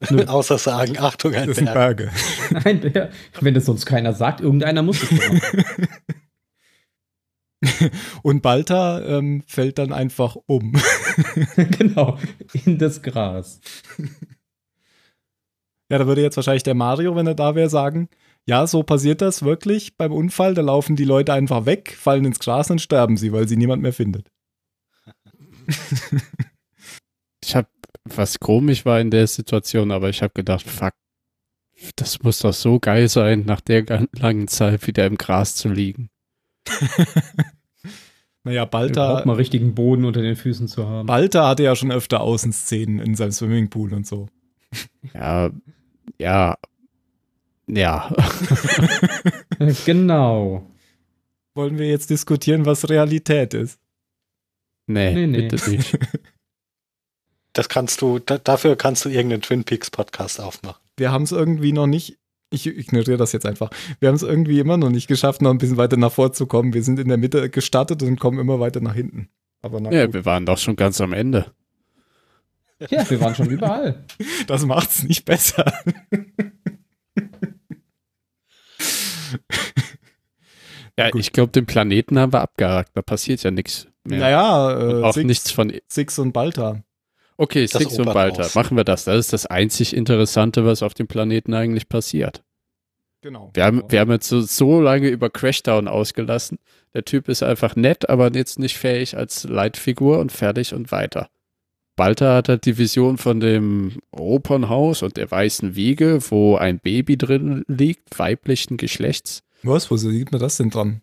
[0.26, 2.10] Außer sagen, Achtung, ein, das ist ein Berge.
[2.64, 3.10] ein Berg.
[3.40, 5.40] Wenn es sonst keiner sagt, irgendeiner muss es machen.
[8.22, 10.74] Und Balta ähm, fällt dann einfach um.
[11.56, 12.18] genau,
[12.64, 13.60] in das Gras.
[15.88, 18.08] Ja, da würde jetzt wahrscheinlich der Mario, wenn er da wäre, sagen,
[18.46, 20.54] ja, so passiert das wirklich beim Unfall.
[20.54, 23.82] Da laufen die Leute einfach weg, fallen ins Gras und sterben sie, weil sie niemand
[23.82, 24.30] mehr findet.
[27.44, 27.68] ich habe,
[28.04, 30.92] was komisch war in der Situation, aber ich habe gedacht, fuck,
[31.96, 36.10] das muss doch so geil sein, nach der langen Zeit wieder im Gras zu liegen.
[38.44, 39.18] Naja, Balta.
[39.18, 41.06] Auch mal richtigen Boden unter den Füßen zu haben.
[41.06, 44.28] Balta hatte ja schon öfter Außenszenen in seinem Swimmingpool und so.
[45.14, 45.50] Ja,
[46.18, 46.56] ja,
[47.66, 48.14] ja.
[49.86, 50.66] genau.
[51.54, 53.78] Wollen wir jetzt diskutieren, was Realität ist?
[54.86, 55.48] Nee, nee, nee.
[55.48, 55.98] bitte nicht.
[57.54, 60.80] Das kannst du, da, dafür kannst du irgendeinen Twin Peaks Podcast aufmachen.
[60.96, 62.18] Wir haben es irgendwie noch nicht,
[62.50, 63.68] ich ignoriere das jetzt einfach.
[64.00, 66.72] Wir haben es irgendwie immer noch nicht geschafft, noch ein bisschen weiter nach vorzukommen.
[66.72, 69.28] Wir sind in der Mitte gestartet und kommen immer weiter nach hinten.
[69.60, 70.14] Aber ja, gut.
[70.14, 71.52] wir waren doch schon ganz am Ende.
[72.88, 74.04] Ja, wir waren schon überall.
[74.46, 75.72] Das macht's nicht besser.
[80.98, 81.20] ja, Gut.
[81.20, 82.90] ich glaube, den Planeten haben wir abgehakt.
[82.94, 84.20] Da passiert ja nichts mehr.
[84.20, 85.72] Naja, äh, auch Six, nichts von.
[85.88, 86.82] Six und Balta.
[87.36, 88.48] Okay, das Six und Balta.
[88.54, 89.04] Machen wir das.
[89.04, 92.42] Das ist das einzig Interessante, was auf dem Planeten eigentlich passiert.
[93.22, 93.50] Genau.
[93.54, 96.58] Wir haben, wir haben jetzt so, so lange über Crashdown ausgelassen.
[96.92, 101.28] Der Typ ist einfach nett, aber jetzt nicht fähig als Leitfigur und fertig und weiter.
[101.96, 107.18] Balta hat halt die Vision von dem Opernhaus und der weißen Wiege, wo ein Baby
[107.18, 109.42] drin liegt, weiblichen Geschlechts.
[109.62, 109.90] Was?
[109.90, 111.02] Wo sieht man das denn dran?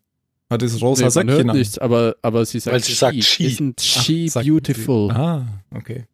[0.49, 3.45] Hat das rosa nee, Säckchen hört nichts, aber, aber sie sagt, Weil sie sagt she.
[3.45, 5.11] Isn't she Ach, beautiful?
[5.11, 6.05] Ah, okay.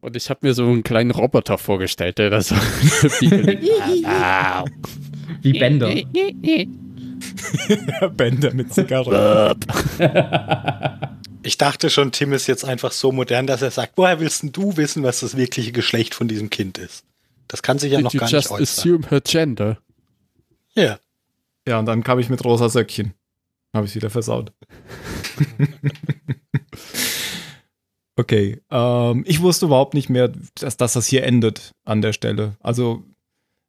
[0.00, 2.54] Und ich habe mir so einen kleinen Roboter vorgestellt, der das so
[5.42, 5.90] Wie Bender.
[8.16, 9.54] Bender mit Zigarre.
[11.42, 14.76] Ich dachte schon, Tim ist jetzt einfach so modern, dass er sagt, woher willst du
[14.76, 17.04] wissen, was das wirkliche Geschlecht von diesem Kind ist?
[17.48, 18.58] Das kann sich ja Did noch gar nicht äußern.
[18.58, 19.78] just assume her gender?
[20.74, 20.82] Ja.
[20.82, 21.00] Yeah.
[21.66, 23.14] Ja, und dann kam ich mit rosa Söckchen.
[23.74, 24.52] Habe ich wieder versaut.
[28.16, 28.60] okay.
[28.70, 32.56] Ähm, ich wusste überhaupt nicht mehr, dass, dass das hier endet an der Stelle.
[32.60, 33.04] Also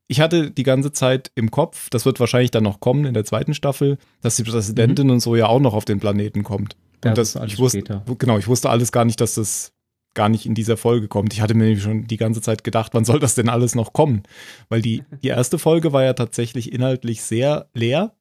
[0.08, 3.24] ich hatte die ganze Zeit im Kopf, das wird wahrscheinlich dann noch kommen in der
[3.24, 5.14] zweiten Staffel, dass die Präsidentin mhm.
[5.14, 6.76] und so ja auch noch auf den Planeten kommt.
[7.04, 8.04] Und das, das ich wusste, später.
[8.18, 9.74] genau, ich wusste alles gar nicht, dass das
[10.14, 11.34] gar nicht in dieser Folge kommt.
[11.34, 14.24] Ich hatte mir schon die ganze Zeit gedacht, wann soll das denn alles noch kommen?
[14.70, 18.14] Weil die, die erste Folge war ja tatsächlich inhaltlich sehr leer.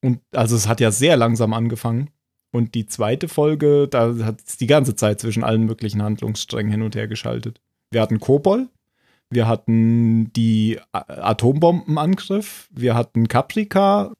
[0.00, 2.10] Und also es hat ja sehr langsam angefangen.
[2.50, 6.82] Und die zweite Folge, da hat es die ganze Zeit zwischen allen möglichen Handlungssträngen hin
[6.82, 7.60] und her geschaltet.
[7.90, 8.68] Wir hatten Kobol,
[9.30, 14.12] wir hatten die Atombombenangriff, wir hatten Caprica,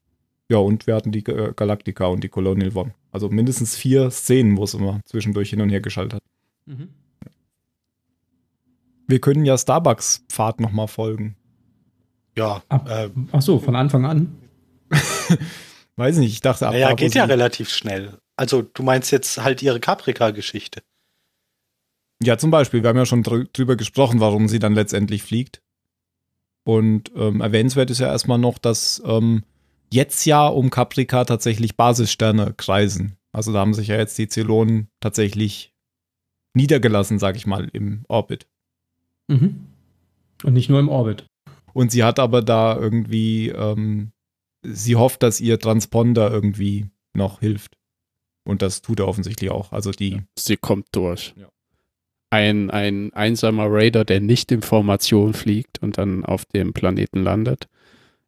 [0.49, 2.93] ja, und wir hatten die Galactica und die Colonial One.
[3.13, 6.23] Also mindestens vier Szenen, wo es immer zwischendurch hin und her geschaltet hat.
[6.65, 6.89] Mhm.
[9.07, 11.35] Wir können ja Starbucks-Pfad nochmal folgen.
[12.35, 12.63] Ja.
[12.69, 14.35] Ab, äh, ach so, von Anfang an.
[15.95, 16.73] Weiß nicht, ich dachte ab.
[16.73, 18.17] Ja, geht ja relativ schnell.
[18.35, 20.81] Also, du meinst jetzt halt ihre Caprica-Geschichte.
[22.23, 22.81] Ja, zum Beispiel.
[22.81, 25.61] Wir haben ja schon drüber gesprochen, warum sie dann letztendlich fliegt.
[26.63, 29.43] Und ähm, erwähnenswert ist ja erstmal noch, dass ähm,
[29.93, 33.15] jetzt ja um Caprica tatsächlich Basissterne kreisen.
[33.31, 35.73] Also da haben sich ja jetzt die Zylonen tatsächlich
[36.55, 38.47] niedergelassen, sag ich mal, im Orbit.
[39.27, 39.67] Mhm.
[40.43, 41.25] Und nicht nur im Orbit.
[41.73, 44.11] Und sie hat aber da irgendwie, ähm,
[44.63, 47.77] sie hofft, dass ihr Transponder irgendwie noch hilft.
[48.45, 49.71] Und das tut er offensichtlich auch.
[49.71, 50.21] Also die.
[50.37, 51.33] Sie kommt durch.
[51.37, 51.49] Ja.
[52.29, 57.67] Ein, ein einsamer Raider, der nicht in Formation fliegt und dann auf dem Planeten landet,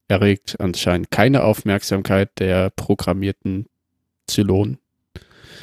[0.08, 3.68] erregt anscheinend keine Aufmerksamkeit der programmierten
[4.28, 4.78] Zylonen.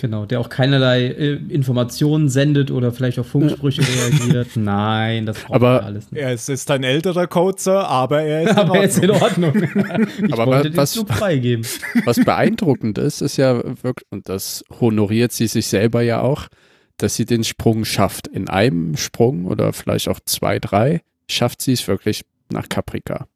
[0.01, 4.57] Genau, der auch keinerlei äh, Informationen sendet oder vielleicht auf Funksprüche reagiert.
[4.57, 6.20] Nein, das braucht aber alles nicht.
[6.20, 9.55] Er ist, ist ein älterer Cozer, aber er ist aber in Ordnung.
[9.55, 10.09] Er ist in Ordnung.
[10.26, 11.64] ich aber wollte was, den freigeben.
[12.05, 16.49] Was beeindruckend ist, ist ja wirklich, und das honoriert sie sich selber ja auch,
[16.97, 18.26] dass sie den Sprung schafft.
[18.26, 23.28] In einem Sprung oder vielleicht auch zwei, drei schafft sie es wirklich nach Caprica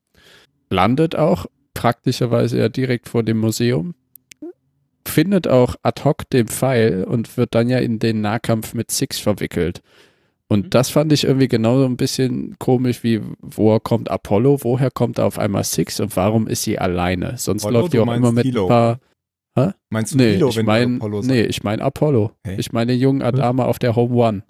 [0.70, 3.94] landet auch praktischerweise ja direkt vor dem Museum,
[5.06, 9.18] findet auch ad hoc den Pfeil und wird dann ja in den Nahkampf mit Six
[9.18, 9.82] verwickelt.
[10.48, 10.70] Und mhm.
[10.70, 15.38] das fand ich irgendwie genauso ein bisschen komisch, wie woher kommt Apollo, woher kommt auf
[15.38, 17.34] einmal Six und warum ist sie alleine?
[17.36, 18.64] Sonst Apollo, läuft die auch immer mit Kilo.
[18.64, 19.00] ein paar.
[19.58, 19.70] Hä?
[19.90, 22.32] Meinst du nee, Kilo, ich mein, Apollo Nee, ich meine Apollo.
[22.44, 22.60] Hey.
[22.60, 24.42] Ich meine den jungen Adama auf der Home One.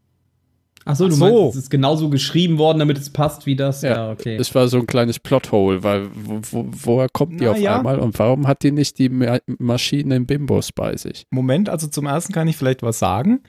[0.87, 1.25] Achso, du Ach so.
[1.43, 3.83] meinst, es ist genauso geschrieben worden, damit es passt wie das?
[3.83, 4.37] Ja, ja okay.
[4.37, 7.77] Es war so ein kleines Plothole, weil wo, wo, woher kommt die Na, auf ja.
[7.77, 11.27] einmal und warum hat die nicht die Ma Maschinen Bimbos bei sich?
[11.31, 13.41] Moment, also zum ersten kann ich vielleicht was sagen.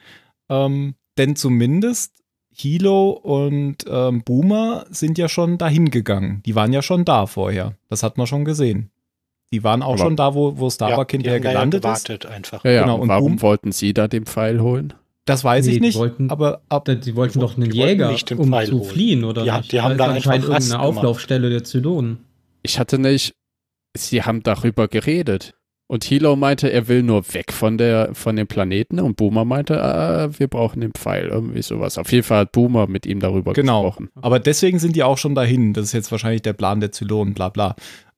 [0.49, 2.15] Ähm, denn zumindest
[2.51, 6.41] Hilo und ähm, Boomer sind ja schon dahin gegangen.
[6.43, 7.75] Die waren ja schon da vorher.
[7.87, 8.89] Das hat man schon gesehen.
[9.51, 12.25] Die waren auch Aber schon da, wo, wo Starbuck ja, hinterher gelandet ja ist.
[12.25, 12.65] Einfach.
[12.65, 12.81] Ja, ja.
[12.81, 12.97] Genau.
[12.97, 14.93] Und warum Boom wollten sie da den Pfeil holen?
[15.27, 15.97] Das weiß nee, ich nicht.
[15.97, 18.89] Wollten, aber ab, die wollten doch einen Jäger, um Pfeil zu holen.
[18.89, 19.73] fliehen, oder ja, nicht?
[19.73, 22.19] Die haben da anscheinend irgendeine Auflaufstelle der Zylonen.
[22.63, 23.35] Ich hatte nicht.
[23.95, 25.53] Sie haben darüber geredet.
[25.89, 29.81] Und Hilo meinte, er will nur weg von der von dem Planeten und Boomer meinte,
[29.81, 31.97] ah, wir brauchen den Pfeil, irgendwie sowas.
[31.97, 33.83] Auf jeden Fall hat Boomer mit ihm darüber genau.
[33.83, 34.09] gesprochen.
[34.21, 35.73] Aber deswegen sind die auch schon dahin.
[35.73, 37.75] Das ist jetzt wahrscheinlich der Plan der Zylonen, bla bla.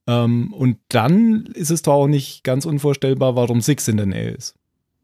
[0.08, 4.32] Ähm, und dann ist es doch auch nicht ganz unvorstellbar, warum Six in der Nähe
[4.32, 4.59] ist.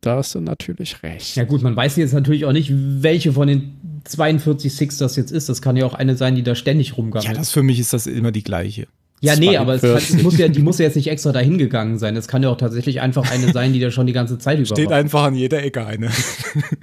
[0.06, 1.36] Da hast du natürlich recht.
[1.36, 5.32] Ja gut, man weiß jetzt natürlich auch nicht, welche von den 42 Six das jetzt
[5.32, 5.49] ist.
[5.49, 7.28] Das kann ja auch eine sein, die da ständig rumgammelt.
[7.28, 8.86] Ja, das für mich ist das immer die gleiche.
[9.22, 11.58] Ja, nee, aber es, kann, es, muss ja, die muss ja jetzt nicht extra dahin
[11.58, 12.16] gegangen sein.
[12.16, 14.68] Es kann ja auch tatsächlich einfach eine sein, die da schon die ganze Zeit über
[14.68, 16.12] Steht einfach an jeder Ecke eine.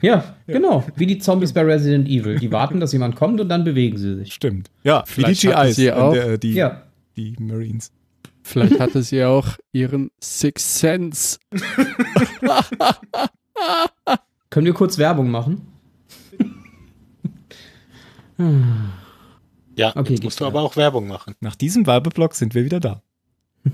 [0.00, 0.84] ja, ja, genau.
[0.96, 2.40] Wie die Zombies bei Resident Evil.
[2.40, 4.32] Die warten, dass jemand kommt und dann bewegen sie sich.
[4.32, 4.68] Stimmt.
[4.82, 5.76] Ja, wie die GIs.
[5.76, 6.12] Sie auch.
[6.12, 6.82] Der, die, ja.
[7.16, 7.92] die Marines.
[8.52, 11.38] Vielleicht hatte sie auch ihren Sixth Sense.
[14.50, 15.62] Können wir kurz Werbung machen?
[19.74, 21.34] Ja, okay, jetzt musst du aber auch Werbung machen.
[21.40, 23.00] Nach diesem Werbeblock sind wir wieder da.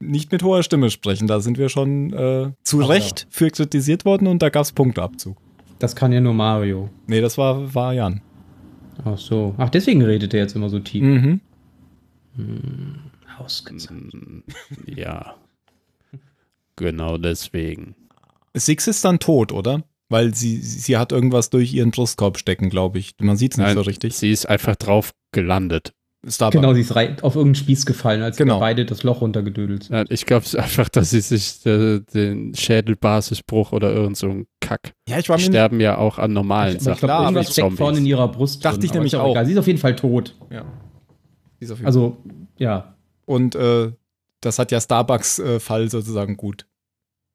[0.00, 3.26] Nicht mit hoher Stimme sprechen, da sind wir schon äh, zu Ach, Recht ja.
[3.30, 5.38] für kritisiert worden und da gab es Punkteabzug.
[5.78, 6.90] Das kann ja nur Mario.
[7.06, 8.20] Nee, das war, war Jan.
[9.04, 9.54] Ach so.
[9.58, 11.02] Ach, deswegen redet er jetzt immer so tief.
[11.02, 11.40] Mhm.
[12.36, 12.94] Hm,
[13.38, 14.14] ausgezeichnet.
[14.14, 14.40] Mm,
[14.86, 15.34] ja.
[16.76, 17.94] genau deswegen.
[18.54, 19.84] Six ist dann tot, oder?
[20.08, 23.14] Weil sie, sie hat irgendwas durch ihren Brustkorb stecken, glaube ich.
[23.20, 24.14] Man sieht es nicht Nein, so richtig.
[24.16, 25.94] Sie ist einfach drauf gelandet.
[26.26, 26.60] Starbuck.
[26.60, 28.60] Genau, sie ist auf irgendeinen Spieß gefallen, als genau.
[28.60, 29.96] beide das Loch runtergedödelt sind.
[29.96, 34.46] Ja, ich glaube es einfach, dass sie sich äh, den Schädelbasisbruch oder irgend so ein
[34.60, 34.92] Kack.
[35.08, 36.94] Ja, ich war die sterben ja auch an normalen ich, Sachen.
[36.94, 38.62] Ich glaube, irgendwas steckt vorne in ihrer Brust.
[38.62, 39.30] Dachte drin, ich nämlich auch.
[39.30, 39.46] Egal.
[39.46, 40.36] Sie ist auf jeden Fall tot.
[40.50, 40.64] Ja.
[41.84, 42.18] also,
[42.58, 42.96] ja.
[43.24, 43.92] Und äh,
[44.42, 46.66] das hat ja Starbucks äh, Fall sozusagen gut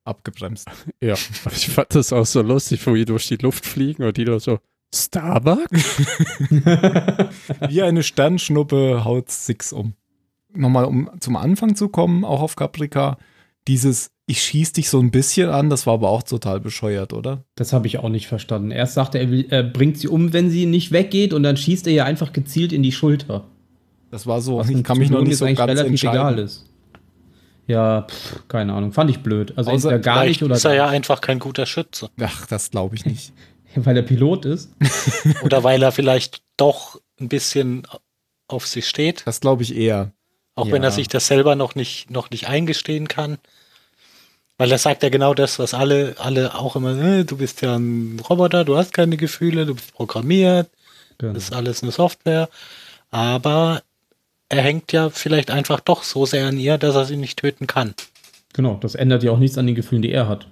[0.04, 0.68] abgebremst.
[1.02, 4.26] Ja, ich fand das auch so lustig, wo die durch die Luft fliegen und die
[4.26, 4.60] da so,
[4.94, 5.72] Starbucks?
[7.70, 9.94] Wie eine Sternschnuppe haut Six um.
[10.54, 13.18] Nochmal, um zum Anfang zu kommen, auch auf Caprica,
[13.68, 17.44] dieses ich schieß dich so ein bisschen an, das war aber auch total bescheuert, oder?
[17.56, 18.72] Das habe ich auch nicht verstanden.
[18.72, 21.58] Erst sagt er, er, will, er bringt sie um, wenn sie nicht weggeht, und dann
[21.58, 23.44] schießt er ihr einfach gezielt in die Schulter.
[24.10, 26.16] Das war so, Was ich kann mich noch nicht so ganz relativ entscheiden.
[26.16, 26.66] egal ist.
[27.68, 29.54] Ja, pff, keine Ahnung, fand ich blöd.
[29.58, 30.56] Also Außer, entweder gar nicht oder.
[30.56, 32.10] Ist er ja einfach kein guter Schütze.
[32.20, 33.34] Ach, das glaube ich nicht.
[33.84, 34.72] weil er Pilot ist.
[35.44, 37.88] oder weil er vielleicht doch ein bisschen
[38.48, 39.24] auf sie steht.
[39.26, 40.12] Das glaube ich eher.
[40.56, 40.74] Auch ja.
[40.74, 43.38] wenn er sich das selber noch nicht, noch nicht eingestehen kann.
[44.58, 47.76] Weil er sagt ja genau das, was alle, alle auch immer, äh, du bist ja
[47.76, 50.70] ein Roboter, du hast keine Gefühle, du bist programmiert,
[51.18, 51.34] genau.
[51.34, 52.48] das ist alles eine Software.
[53.12, 53.82] Aber
[54.48, 57.68] er hängt ja vielleicht einfach doch so sehr an ihr, dass er sie nicht töten
[57.68, 57.96] kann.
[58.54, 60.48] Genau, das ändert ja auch nichts an den Gefühlen, die er hat.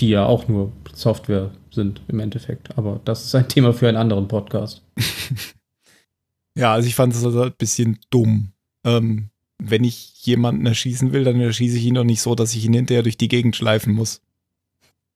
[0.00, 2.76] Die ja auch nur Software sind im Endeffekt.
[2.76, 4.82] Aber das ist ein Thema für einen anderen Podcast.
[6.56, 8.52] ja, also ich fand es also ein bisschen dumm.
[8.84, 12.64] Ähm, wenn ich jemanden erschießen will, dann erschieße ich ihn doch nicht so, dass ich
[12.64, 14.20] ihn hinterher durch die Gegend schleifen muss.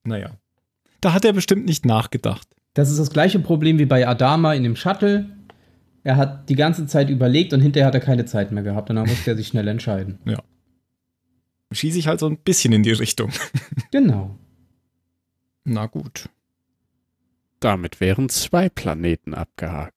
[0.05, 0.31] Naja.
[1.01, 2.47] Da hat er bestimmt nicht nachgedacht.
[2.75, 5.27] Das ist das gleiche Problem wie bei Adama in dem Shuttle
[6.09, 8.97] er hat die ganze Zeit überlegt und hinterher hat er keine Zeit mehr gehabt und
[8.97, 10.19] dann musste er sich schnell entscheiden.
[10.25, 10.43] Ja.
[11.71, 13.31] Schieße ich halt so ein bisschen in die Richtung.
[13.91, 14.35] Genau.
[15.69, 16.31] Na gut.
[17.61, 19.95] Damit wären zwei Planeten abgehakt.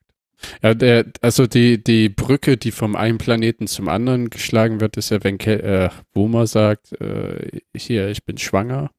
[0.62, 5.12] Ja, der, also die, die Brücke, die vom einen Planeten zum anderen geschlagen wird, ist
[5.12, 8.90] ja, wenn Ke äh, Boomer sagt, äh, hier, ich bin schwanger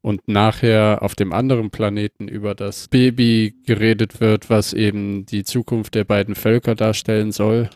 [0.00, 5.94] und nachher auf dem anderen Planeten über das Baby geredet wird, was eben die Zukunft
[5.94, 7.68] der beiden Völker darstellen soll.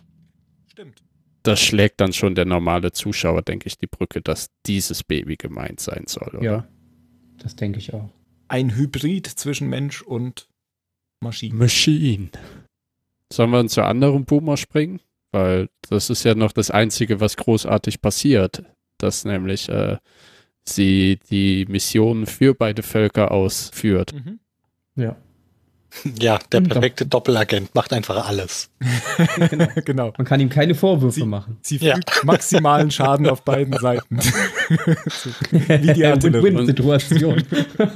[0.66, 1.02] Stimmt.
[1.42, 5.78] Das schlägt dann schon der normale Zuschauer, denke ich, die Brücke, dass dieses Baby gemeint
[5.78, 6.42] sein soll, oder?
[6.42, 6.68] Ja,
[7.38, 8.15] das denke ich auch.
[8.48, 10.48] Ein Hybrid zwischen Mensch und
[11.20, 11.54] Maschine.
[11.54, 12.30] Maschine.
[13.32, 15.00] Sollen wir zu anderen Boomer springen?
[15.32, 18.62] Weil das ist ja noch das Einzige, was großartig passiert.
[18.98, 19.98] Dass nämlich äh,
[20.64, 24.12] sie die Mission für beide Völker ausführt.
[24.14, 24.38] Mhm.
[24.94, 25.16] Ja.
[26.18, 27.20] Ja, der perfekte Doch.
[27.20, 28.70] Doppelagent macht einfach alles.
[29.50, 29.66] genau.
[29.84, 30.12] genau.
[30.16, 31.58] Man kann ihm keine Vorwürfe sie, machen.
[31.62, 32.24] Sie fügt ja.
[32.24, 34.18] maximalen Schaden auf beiden Seiten.
[35.50, 37.42] Wie die Win-Win-Situation.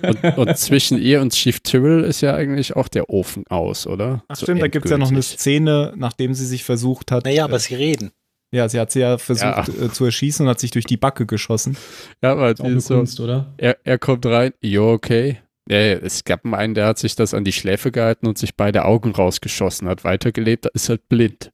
[0.02, 4.24] Und, und, zwischen ihr und Chief Tyrrell ist ja eigentlich auch der Ofen aus, oder?
[4.28, 7.24] Ach so stimmt, da gibt es ja noch eine Szene, nachdem sie sich versucht hat.
[7.24, 8.10] Naja, aber äh, sie reden.
[8.52, 9.84] Ja, sie hat sie ja versucht ja.
[9.84, 11.76] Äh, zu erschießen und hat sich durch die Backe geschossen.
[12.22, 13.52] Ja, aber die ist so, Kunst, oder?
[13.58, 15.38] Er, er kommt rein, jo, okay.
[15.70, 18.86] Ja, es gab einen, der hat sich das an die Schläfe gehalten und sich beide
[18.86, 21.52] Augen rausgeschossen, hat weitergelebt, ist halt blind.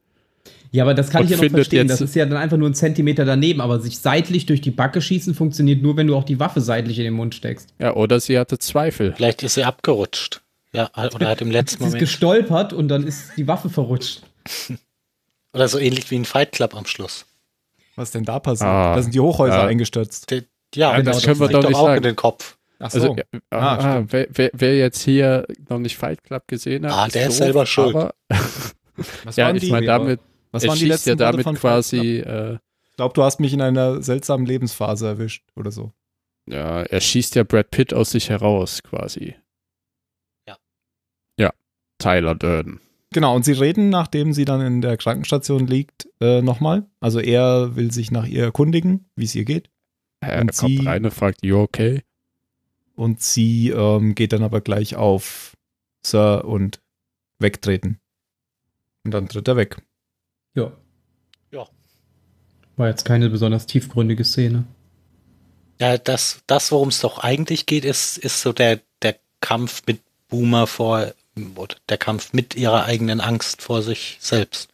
[0.72, 1.86] Ja, aber das kann und ich ja noch verstehen.
[1.86, 5.02] Das ist ja dann einfach nur ein Zentimeter daneben, aber sich seitlich durch die Backe
[5.02, 7.74] schießen funktioniert nur, wenn du auch die Waffe seitlich in den Mund steckst.
[7.78, 9.12] Ja, oder sie hatte Zweifel.
[9.14, 10.40] Vielleicht ist sie abgerutscht.
[10.72, 12.02] Ja, oder hat im letzten Moment.
[12.02, 14.22] ist gestolpert und dann ist die Waffe verrutscht.
[15.52, 17.26] oder so ähnlich wie ein Fight Club am Schluss.
[17.96, 18.68] Was denn da passiert?
[18.68, 19.66] Ah, da sind die Hochhäuser ja.
[19.66, 20.30] eingestürzt.
[20.30, 20.42] Die,
[20.74, 21.98] ja, ja, das, das können wir doch nicht auch sagen.
[21.98, 22.55] in den Kopf.
[22.78, 23.00] Ach so.
[23.00, 23.16] Also,
[23.50, 27.14] ah, ah, wer, wer, wer, jetzt hier noch nicht Fight Club gesehen hat, ah, ist
[27.14, 27.94] der doof, ist selber schuld.
[29.36, 30.20] ja, ich meine, damit,
[30.50, 32.18] was waren die letzten ja damit quasi.
[32.18, 35.92] Äh, ich glaube, du hast mich in einer seltsamen Lebensphase erwischt oder so.
[36.48, 39.34] Ja, er schießt ja Brad Pitt aus sich heraus, quasi.
[40.48, 40.56] Ja.
[41.38, 41.52] Ja,
[41.98, 42.80] Tyler Durden.
[43.12, 46.86] Genau, und sie reden, nachdem sie dann in der Krankenstation liegt, äh, nochmal.
[47.00, 49.70] Also er will sich nach ihr erkundigen, wie es ihr geht.
[50.20, 52.02] Er und kommt sie, rein und fragt, you okay?
[52.96, 55.56] Und sie ähm, geht dann aber gleich auf
[56.04, 56.80] Sir und
[57.38, 58.00] wegtreten.
[59.04, 59.82] Und dann tritt er weg.
[60.54, 60.72] Ja.
[61.52, 61.68] Ja.
[62.76, 64.64] War jetzt keine besonders tiefgründige Szene.
[65.78, 70.00] Ja, das, das worum es doch eigentlich geht, ist, ist so der, der Kampf mit
[70.28, 71.12] Boomer vor,
[71.88, 74.70] der Kampf mit ihrer eigenen Angst vor sich selbst.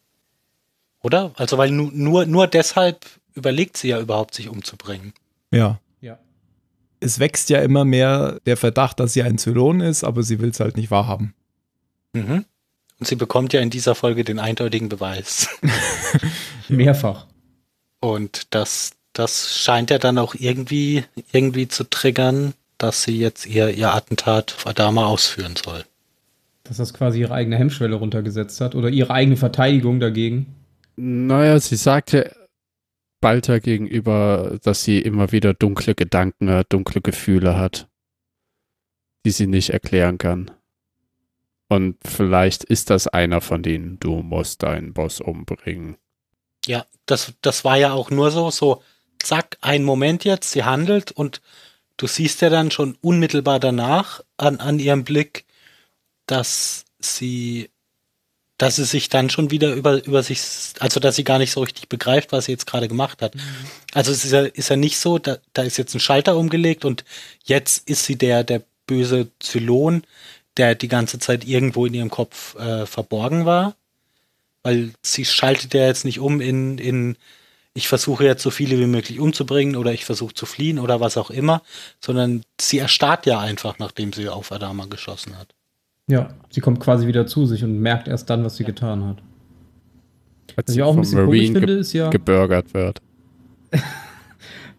[1.03, 1.33] Oder?
[1.37, 3.05] Also, weil nu, nur, nur deshalb
[3.35, 5.13] überlegt sie ja überhaupt, sich umzubringen.
[5.51, 5.81] Ja.
[7.03, 10.51] Es wächst ja immer mehr der Verdacht, dass sie ein Zylon ist, aber sie will
[10.51, 11.35] es halt nicht wahrhaben.
[12.13, 12.45] Mhm.
[12.99, 15.49] Und sie bekommt ja in dieser Folge den eindeutigen Beweis.
[16.69, 17.27] Mehrfach.
[17.99, 23.71] Und das, das scheint ja dann auch irgendwie, irgendwie zu triggern, dass sie jetzt ihr,
[23.71, 25.85] ihr Attentat auf Adama ausführen soll.
[26.65, 30.55] Dass das quasi ihre eigene Hemmschwelle runtergesetzt hat oder ihre eigene Verteidigung dagegen.
[30.97, 32.37] Naja, sie sagte
[33.23, 37.89] Balter gegenüber, dass sie immer wieder dunkle Gedanken hat, dunkle Gefühle hat,
[39.25, 40.51] die sie nicht erklären kann.
[41.69, 45.97] Und vielleicht ist das einer von denen, du musst deinen Boss umbringen.
[46.67, 48.83] Ja, das, das war ja auch nur so, so,
[49.23, 51.41] zack, ein Moment jetzt, sie handelt und
[51.97, 55.47] du siehst ja dann schon unmittelbar danach an, an ihrem Blick,
[56.27, 57.71] dass sie,
[58.63, 60.41] dass sie sich dann schon wieder über, über sich,
[60.79, 63.35] also dass sie gar nicht so richtig begreift, was sie jetzt gerade gemacht hat.
[63.35, 63.41] Mhm.
[63.93, 66.85] Also es ist ja, ist ja nicht so, da, da ist jetzt ein Schalter umgelegt
[66.85, 67.05] und
[67.43, 70.05] jetzt ist sie der, der böse Zylon,
[70.59, 73.75] der die ganze Zeit irgendwo in ihrem Kopf äh, verborgen war,
[74.63, 77.17] weil sie schaltet ja jetzt nicht um in, in
[77.75, 81.17] ich versuche jetzt so viele wie möglich umzubringen oder ich versuche zu fliehen oder was
[81.17, 81.63] auch immer,
[82.01, 85.49] sondern sie erstarrt ja einfach, nachdem sie auf Adama geschossen hat.
[86.09, 88.69] Ja, sie kommt quasi wieder zu sich und merkt erst dann, was sie ja.
[88.69, 89.23] getan hat.
[90.57, 93.01] Als was ich auch ein bisschen Marine finde, ist ja, gebürgert wird.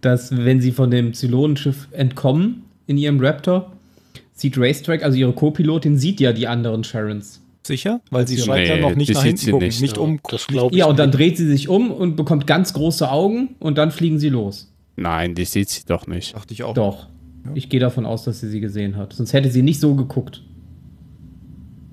[0.02, 3.72] dass wenn sie von dem Zylonenschiff entkommen in ihrem Raptor,
[4.34, 7.42] sieht Racetrack, also ihre Co-Pilotin, sieht ja die anderen Sharons.
[7.66, 8.02] Sicher?
[8.12, 10.20] Weil sie scheint nee, ja noch nicht nach hinten gucken, nicht, nicht um.
[10.30, 10.76] Das ich.
[10.76, 14.20] Ja, und dann dreht sie sich um und bekommt ganz große Augen und dann fliegen
[14.20, 14.70] sie los.
[14.98, 16.36] Nein, die sieht sie doch nicht.
[16.36, 16.74] Dachte ich auch.
[16.74, 17.08] Doch.
[17.46, 17.52] Ja.
[17.54, 19.14] Ich gehe davon aus, dass sie sie gesehen hat.
[19.14, 20.44] Sonst hätte sie nicht so geguckt.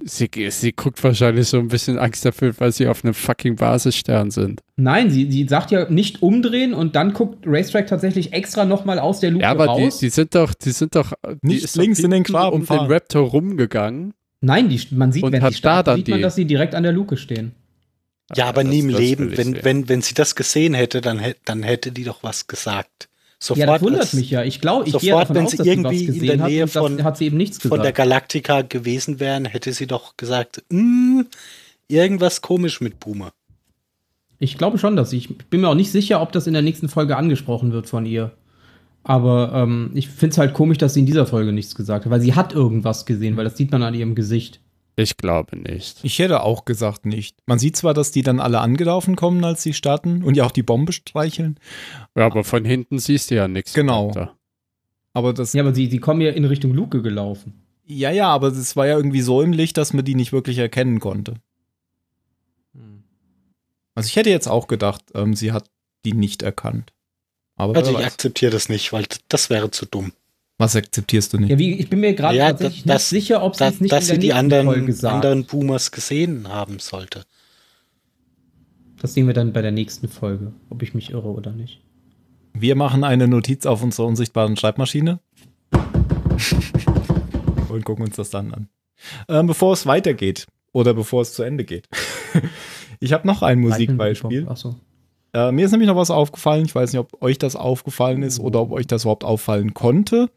[0.02, 4.30] Sie, sie guckt wahrscheinlich so ein bisschen Angst dafür, weil sie auf einem fucking Basisstern
[4.30, 4.60] sind.
[4.76, 9.20] Nein, sie, sie sagt ja nicht umdrehen und dann guckt Racetrack tatsächlich extra nochmal aus
[9.20, 9.48] der Luke raus.
[9.48, 9.98] Ja, aber raus.
[9.98, 12.86] Die, die, sind doch, die sind doch nicht links in den Quaben um fahren.
[12.86, 14.14] den Raptor rumgegangen.
[14.40, 17.18] Nein, die, man sieht, wenn sie starten, sieht man, dass sie direkt an der Luke
[17.18, 17.52] stehen.
[18.34, 19.36] Ja, aber das, nie im Leben.
[19.36, 23.09] Wenn, wenn, wenn sie das gesehen hätte, dann, dann hätte die doch was gesagt.
[23.42, 24.44] Sofort, ja, das wundert mich ja.
[24.44, 27.38] Ich glaube, ich sofort, wenn aus, sie irgendwie in der Nähe von, hat sie eben
[27.38, 31.26] nichts von der Galaktika gewesen wären, hätte sie doch gesagt, hm,
[31.88, 33.32] irgendwas komisch mit Boomer.
[34.38, 36.60] Ich glaube schon, dass ich, ich bin mir auch nicht sicher, ob das in der
[36.60, 38.32] nächsten Folge angesprochen wird von ihr.
[39.04, 42.12] Aber ähm, ich finde es halt komisch, dass sie in dieser Folge nichts gesagt hat,
[42.12, 44.60] weil sie hat irgendwas gesehen, weil das sieht man an ihrem Gesicht.
[45.00, 45.98] Ich glaube nicht.
[46.02, 47.36] Ich hätte auch gesagt nicht.
[47.46, 50.50] Man sieht zwar, dass die dann alle angelaufen kommen, als sie starten und ja auch
[50.50, 51.58] die Bombe streicheln.
[52.14, 53.72] Ja, aber von hinten siehst du ja nichts.
[53.72, 54.10] Genau.
[54.10, 54.36] Weiter.
[55.14, 55.54] Aber das.
[55.54, 57.62] Ja, aber sie, die kommen ja in Richtung Luke gelaufen.
[57.86, 60.58] Ja, ja, aber es war ja irgendwie so im Licht, dass man die nicht wirklich
[60.58, 61.34] erkennen konnte.
[62.74, 63.02] Hm.
[63.94, 65.64] Also ich hätte jetzt auch gedacht, ähm, sie hat
[66.04, 66.92] die nicht erkannt.
[67.56, 70.12] Aber also ich akzeptiere das nicht, weil das wäre zu dumm.
[70.60, 71.48] Was akzeptierst du nicht?
[71.48, 73.90] Ja, wie, ich bin mir gerade ja, tatsächlich das, nicht sicher, ob sie es nicht
[73.90, 75.14] dass in der sie die anderen, Folge sagt.
[75.14, 77.22] anderen Boomers gesehen haben sollte.
[79.00, 81.80] Das sehen wir dann bei der nächsten Folge, ob ich mich irre oder nicht.
[82.52, 85.20] Wir machen eine Notiz auf unserer unsichtbaren Schreibmaschine
[87.70, 88.68] und gucken uns das dann an.
[89.30, 91.88] Ähm, bevor es weitergeht oder bevor es zu Ende geht.
[93.00, 94.46] ich habe noch ein Musikbeispiel.
[94.46, 94.74] Achso.
[95.32, 96.64] Äh, mir ist nämlich noch was aufgefallen.
[96.64, 100.28] Ich weiß nicht, ob euch das aufgefallen ist oder ob euch das überhaupt auffallen konnte.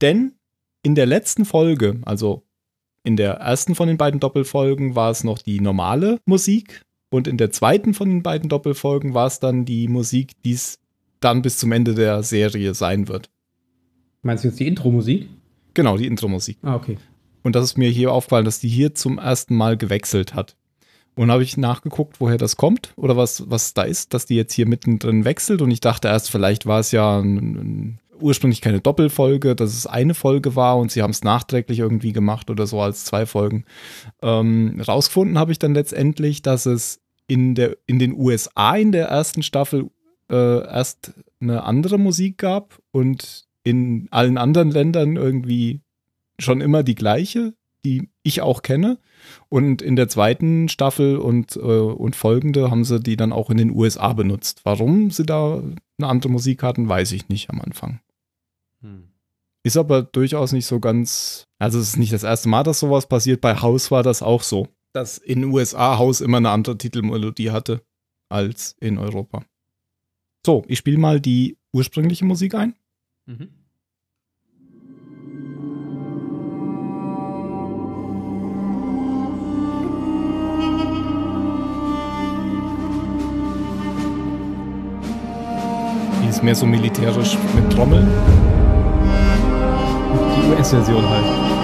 [0.00, 0.34] Denn
[0.82, 2.44] in der letzten Folge, also
[3.02, 6.82] in der ersten von den beiden Doppelfolgen, war es noch die normale Musik.
[7.10, 10.78] Und in der zweiten von den beiden Doppelfolgen war es dann die Musik, die es
[11.20, 13.30] dann bis zum Ende der Serie sein wird.
[14.22, 15.28] Meinst du jetzt die Intro-Musik?
[15.74, 16.58] Genau, die Intro-Musik.
[16.62, 16.96] Ah, okay.
[17.42, 20.56] Und das ist mir hier aufgefallen, dass die hier zum ersten Mal gewechselt hat.
[21.14, 24.52] Und habe ich nachgeguckt, woher das kommt oder was, was da ist, dass die jetzt
[24.52, 25.62] hier mittendrin wechselt.
[25.62, 29.86] Und ich dachte erst, vielleicht war es ja ein, ein, ursprünglich keine Doppelfolge, dass es
[29.86, 33.64] eine Folge war und sie haben es nachträglich irgendwie gemacht oder so als zwei Folgen.
[34.22, 39.08] Ähm, rausgefunden habe ich dann letztendlich, dass es in, der, in den USA in der
[39.08, 39.90] ersten Staffel
[40.30, 45.82] äh, erst eine andere Musik gab und in allen anderen Ländern irgendwie
[46.38, 47.52] schon immer die gleiche,
[47.84, 48.98] die ich auch kenne.
[49.50, 53.58] Und in der zweiten Staffel und, äh, und folgende haben sie die dann auch in
[53.58, 54.62] den USA benutzt.
[54.64, 55.62] Warum sie da
[55.98, 58.00] eine andere Musik hatten, weiß ich nicht am Anfang.
[59.66, 61.46] Ist aber durchaus nicht so ganz.
[61.58, 63.40] Also, es ist nicht das erste Mal, dass sowas passiert.
[63.40, 67.50] Bei House war das auch so, dass in den USA House immer eine andere Titelmelodie
[67.50, 67.82] hatte
[68.28, 69.42] als in Europa.
[70.44, 72.74] So, ich spiele mal die ursprüngliche Musik ein.
[73.24, 73.48] Mhm.
[86.22, 88.63] Die ist mehr so militärisch mit Trommeln.
[90.58, 91.54] US-Version halt.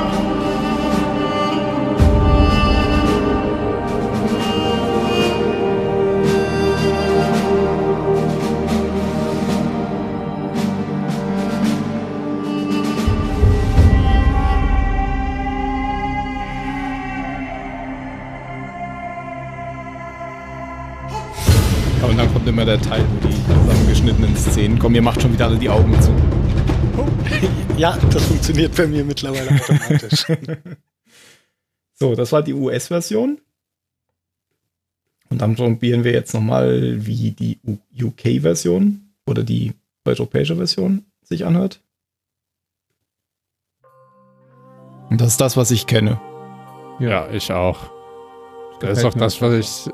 [22.51, 24.95] immer der Teil, wo die zusammengeschnittenen Szenen kommen.
[24.97, 26.11] Ihr macht schon wieder alle die Augen zu.
[27.76, 30.26] Ja, das funktioniert bei mir mittlerweile automatisch.
[31.95, 33.41] so, das war die US-Version.
[35.31, 37.59] Und dann probieren wir jetzt nochmal, wie die
[37.99, 39.72] UK-Version oder die
[40.05, 41.81] europäische Version sich anhört.
[45.09, 46.20] Und das ist das, was ich kenne.
[46.99, 47.91] Ja, ich auch.
[48.81, 49.93] Das ist auch das, was ich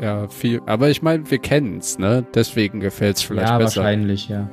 [0.00, 0.60] ja, viel.
[0.66, 2.24] Aber ich meine, wir kennen es, ne?
[2.34, 3.80] Deswegen gefällt es vielleicht ja, besser.
[3.80, 4.48] Ja, wahrscheinlich, ja.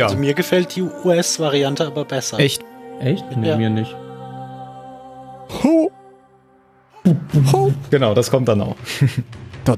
[0.00, 0.06] Ja.
[0.06, 2.38] Also mir gefällt die US-Variante aber besser.
[2.38, 2.64] Echt?
[3.00, 3.22] Echt?
[3.36, 3.56] Nee, ja.
[3.58, 3.94] mir nicht.
[5.62, 5.92] Ho!
[7.90, 8.76] Genau, das kommt dann auch.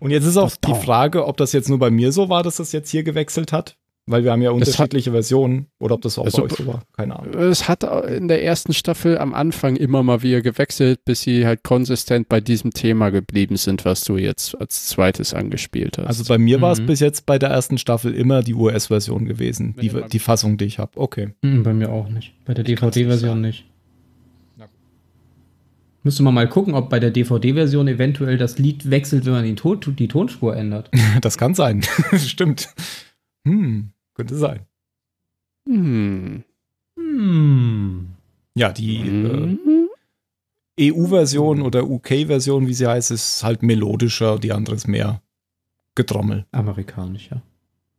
[0.00, 2.56] Und jetzt ist auch die Frage, ob das jetzt nur bei mir so war, dass
[2.56, 3.76] das jetzt hier gewechselt hat.
[4.10, 5.66] Weil wir haben ja unterschiedliche hat, Versionen.
[5.78, 6.82] Oder ob das auch also, bei euch so war.
[6.96, 7.34] Keine Ahnung.
[7.34, 11.62] Es hat in der ersten Staffel am Anfang immer mal wieder gewechselt, bis sie halt
[11.62, 16.06] konsistent bei diesem Thema geblieben sind, was du jetzt als zweites angespielt hast.
[16.06, 16.62] Also bei mir mhm.
[16.62, 19.74] war es bis jetzt bei der ersten Staffel immer die US-Version gewesen.
[19.80, 20.92] Die, die Fassung, die ich habe.
[20.96, 21.34] Okay.
[21.42, 22.32] Mhm, bei mir auch nicht.
[22.44, 23.64] Bei der DVD-Version nicht.
[26.08, 29.56] Müsste man mal gucken, ob bei der DVD-Version eventuell das Lied wechselt, wenn man die,
[29.56, 30.90] Ton die Tonspur ändert.
[31.20, 31.82] Das kann sein.
[32.16, 32.68] Stimmt.
[33.46, 34.66] Hm, könnte sein.
[35.66, 36.42] Hm.
[36.96, 38.08] Hm.
[38.54, 39.88] Ja, die mhm.
[40.76, 45.22] äh, EU-Version oder UK-Version, wie sie heißt, ist halt melodischer, die andere ist mehr
[45.94, 46.46] Getrommel.
[46.50, 47.42] Amerikanisch, ja.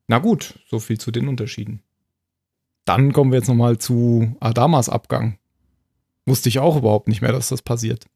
[0.08, 1.82] Na gut, so viel zu den Unterschieden.
[2.84, 5.38] Dann kommen wir jetzt nochmal zu Adamas Abgang.
[6.26, 8.08] Wusste ich auch überhaupt nicht mehr, dass das passiert.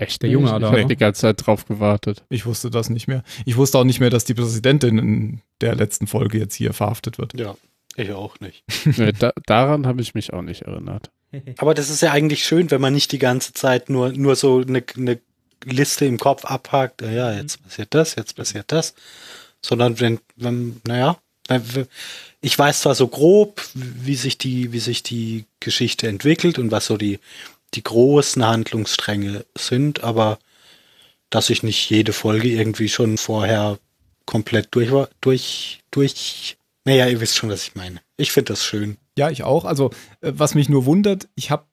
[0.00, 0.22] Echt?
[0.22, 0.72] Der junge Adam.
[0.74, 2.24] Ich habe die ganze Zeit drauf gewartet.
[2.30, 3.22] Ich wusste das nicht mehr.
[3.44, 7.18] Ich wusste auch nicht mehr, dass die Präsidentin in der letzten Folge jetzt hier verhaftet
[7.18, 7.38] wird.
[7.38, 7.54] Ja,
[7.96, 8.64] ich auch nicht.
[8.96, 11.10] nee, da, daran habe ich mich auch nicht erinnert.
[11.58, 14.62] Aber das ist ja eigentlich schön, wenn man nicht die ganze Zeit nur, nur so
[14.66, 15.20] eine, eine
[15.64, 17.02] Liste im Kopf abhakt.
[17.02, 18.94] Ja, jetzt passiert das, jetzt passiert das.
[19.60, 21.18] Sondern wenn, wenn naja,
[22.40, 26.86] ich weiß zwar so grob, wie sich die, wie sich die Geschichte entwickelt und was
[26.86, 27.18] so die,
[27.74, 30.38] die großen Handlungsstränge sind, aber
[31.30, 33.78] dass ich nicht jede Folge irgendwie schon vorher
[34.26, 34.90] komplett durch,
[35.20, 38.00] durch, durch, naja, ihr wisst schon, was ich meine.
[38.16, 38.96] Ich finde das schön.
[39.16, 39.64] Ja, ich auch.
[39.64, 39.90] Also,
[40.20, 41.64] äh, was mich nur wundert, ich habe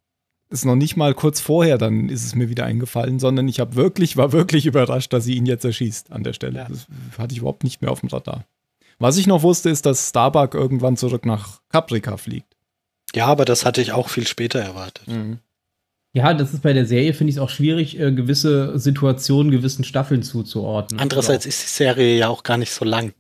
[0.50, 3.76] es noch nicht mal kurz vorher, dann ist es mir wieder eingefallen, sondern ich habe
[3.76, 6.60] wirklich, war wirklich überrascht, dass sie ihn jetzt erschießt an der Stelle.
[6.60, 6.68] Ja.
[6.70, 6.88] Das
[7.18, 8.46] hatte ich überhaupt nicht mehr auf dem Radar.
[9.00, 12.56] Was ich noch wusste, ist, dass Starbuck irgendwann zurück nach Caprica fliegt.
[13.14, 15.08] Ja, aber das hatte ich auch viel später erwartet.
[15.08, 15.40] Mhm.
[16.18, 19.84] Ja, das ist bei der Serie, finde ich es auch schwierig, äh, gewisse Situationen gewissen
[19.84, 21.00] Staffeln zuzuordnen.
[21.00, 23.14] Andererseits ist die Serie ja auch gar nicht so lang.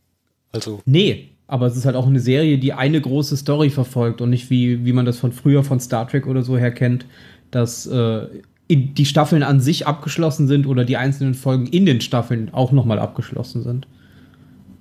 [0.51, 0.81] Also.
[0.85, 4.49] Nee, aber es ist halt auch eine Serie, die eine große Story verfolgt und nicht
[4.49, 7.05] wie, wie man das von früher von Star Trek oder so her kennt,
[7.51, 8.27] dass äh,
[8.69, 12.99] die Staffeln an sich abgeschlossen sind oder die einzelnen Folgen in den Staffeln auch nochmal
[12.99, 13.87] abgeschlossen sind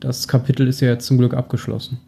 [0.00, 1.98] das Kapitel ist ja jetzt zum Glück abgeschlossen.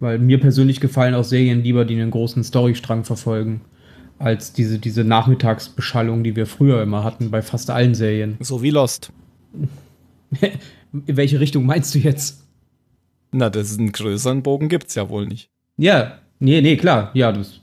[0.00, 3.60] Weil mir persönlich gefallen auch Serien lieber, die einen großen Storystrang verfolgen,
[4.18, 8.36] als diese, diese Nachmittagsbeschallung, die wir früher immer hatten bei fast allen Serien.
[8.40, 9.12] So wie Lost.
[10.92, 12.44] In welche Richtung meinst du jetzt?
[13.32, 15.50] Na, das ist einen größeren Bogen gibt's ja wohl nicht.
[15.76, 17.10] Ja, nee, nee, klar.
[17.14, 17.60] Ja, das,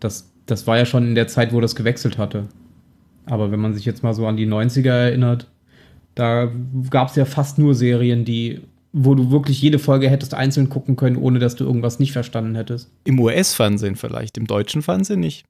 [0.00, 2.48] das, das war ja schon in der Zeit, wo das gewechselt hatte.
[3.26, 5.50] Aber wenn man sich jetzt mal so an die 90er erinnert,
[6.14, 6.50] da
[6.90, 8.60] gab es ja fast nur Serien, die,
[8.96, 12.54] wo du wirklich jede Folge hättest einzeln gucken können, ohne dass du irgendwas nicht verstanden
[12.54, 12.90] hättest.
[13.02, 15.44] Im US-Fernsehen vielleicht, im deutschen Fernsehen nicht.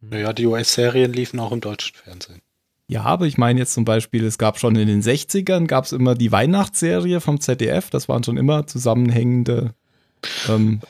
[0.00, 2.40] Naja, die US-Serien liefen auch im deutschen Fernsehen.
[2.88, 5.92] Ja, aber ich meine jetzt zum Beispiel, es gab schon in den 60ern, gab es
[5.92, 9.74] immer die Weihnachtsserie vom ZDF, das waren schon immer zusammenhängende
[10.48, 10.80] ähm,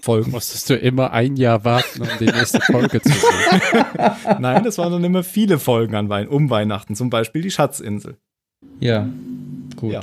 [0.00, 0.30] Folgen.
[0.30, 3.60] Musstest du immer ein Jahr warten, um die nächste Folge zu sehen?
[4.40, 8.16] Nein, das waren dann immer viele Folgen an Wein um Weihnachten, zum Beispiel die Schatzinsel.
[8.80, 9.06] Ja,
[9.76, 9.92] gut.
[9.92, 10.00] Ja.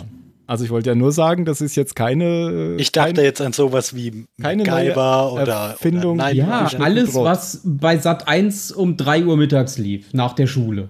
[0.51, 2.75] Also ich wollte ja nur sagen, das ist jetzt keine.
[2.77, 6.17] Ich dachte keine, jetzt an sowas wie keine Geiber oder Erfindung.
[6.17, 7.23] Oder, ja, alles, Brot.
[7.23, 10.89] was bei Sat 1 um 3 Uhr mittags lief, nach der Schule.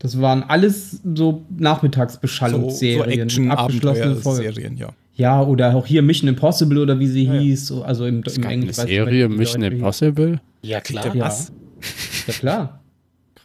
[0.00, 3.28] Das waren alles so Nachmittagsbeschallungsserien.
[3.28, 4.88] So, so abgeschlossene Serien, ja.
[5.14, 7.70] Ja, oder auch hier Mission Impossible oder wie sie ja, hieß.
[7.82, 8.88] Also im, im Englischen.
[8.88, 10.40] Serie Mission Impossible?
[10.62, 11.14] Ja, klar.
[11.14, 11.32] Ja.
[12.26, 12.80] ja, klar.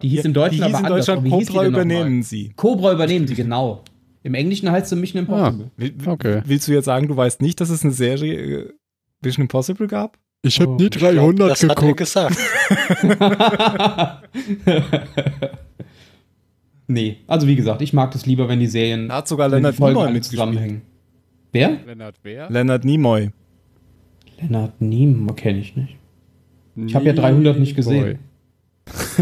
[0.02, 1.48] Die hieß ja, in Deutschland die hieß aber in Deutschland anders.
[1.48, 2.54] Cobra übernehmen sie.
[2.56, 3.84] Cobra übernehmen sie, genau.
[4.24, 5.72] Im Englischen heißt sie Mission Impossible.
[5.80, 6.42] Ah, okay.
[6.46, 8.74] Willst du jetzt sagen, du weißt nicht, dass es eine Serie äh,
[9.22, 10.18] Mission Impossible gab?
[10.42, 12.02] Ich habe oh, nie 300 glaub, das geguckt.
[12.02, 12.32] Das hat
[13.02, 14.30] er gesagt.
[16.88, 19.80] nee, also wie gesagt, ich mag das lieber, wenn die Serien da hat sogar Leonard
[19.80, 20.82] Nimoy zusammenhängen.
[21.52, 21.80] Wer?
[21.86, 22.50] Leonard wer?
[22.50, 23.32] Leonard Nimoy.
[24.40, 25.98] Leonard Nimoy kenne ich nicht.
[26.76, 28.20] Ich habe ja 300 nicht gesehen.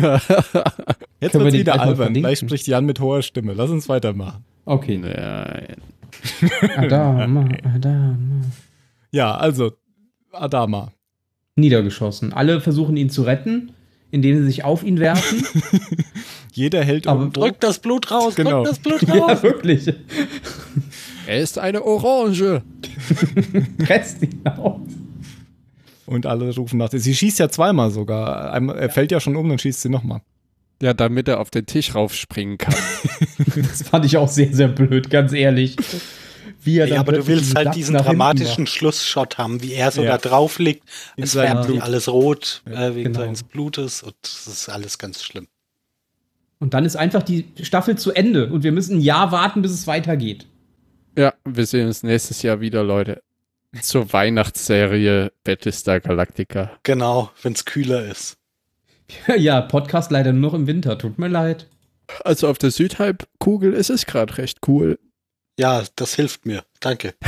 [1.20, 2.14] Jetzt wird wieder albern.
[2.14, 3.54] Gleich spricht Jan mit hoher Stimme.
[3.54, 4.46] Lass uns weitermachen.
[4.68, 4.98] Okay.
[4.98, 5.78] Nein.
[6.76, 8.18] Adama, Adama.
[9.12, 9.72] Ja, also
[10.34, 10.92] Adama.
[11.56, 12.34] Niedergeschossen.
[12.34, 13.72] Alle versuchen ihn zu retten,
[14.12, 15.42] indem sie sich auf ihn werfen.
[16.52, 18.66] Jeder hält Aber drückt das Blut raus, genau.
[18.66, 19.30] drückt das Blut raus.
[19.30, 19.88] Ja, wirklich.
[21.28, 22.62] Er ist eine Orange.
[23.78, 24.82] Presst ihn aus.
[26.06, 26.90] Und alle rufen nach.
[26.92, 28.54] Sie schießt ja zweimal sogar.
[28.54, 30.22] er fällt ja schon um, dann schießt sie nochmal.
[30.82, 32.76] Ja, damit er auf den Tisch raufspringen kann.
[33.56, 35.76] das fand ich auch sehr, sehr blöd, ganz ehrlich.
[36.62, 40.18] Wie er ja, aber du willst halt diesen dramatischen Schlussshot haben, wie er so ja.
[40.18, 40.84] da drauf liegt.
[41.16, 43.26] Es färbt wie alles rot ja, äh, wegen genau.
[43.26, 45.48] seines Blutes und das ist alles ganz schlimm.
[46.60, 49.72] Und dann ist einfach die Staffel zu Ende und wir müssen ein Jahr warten, bis
[49.72, 50.48] es weitergeht.
[51.18, 53.24] Ja, wir sehen uns nächstes Jahr wieder, Leute.
[53.82, 56.72] Zur Weihnachtsserie Battlestar Galactica.
[56.84, 58.38] Genau, wenn es kühler ist.
[59.38, 61.68] Ja, Podcast leider nur noch im Winter, tut mir leid.
[62.24, 65.00] Also auf der Südhalbkugel ist es gerade recht cool.
[65.60, 66.64] Ja, das hilft mir.
[66.80, 67.14] Danke.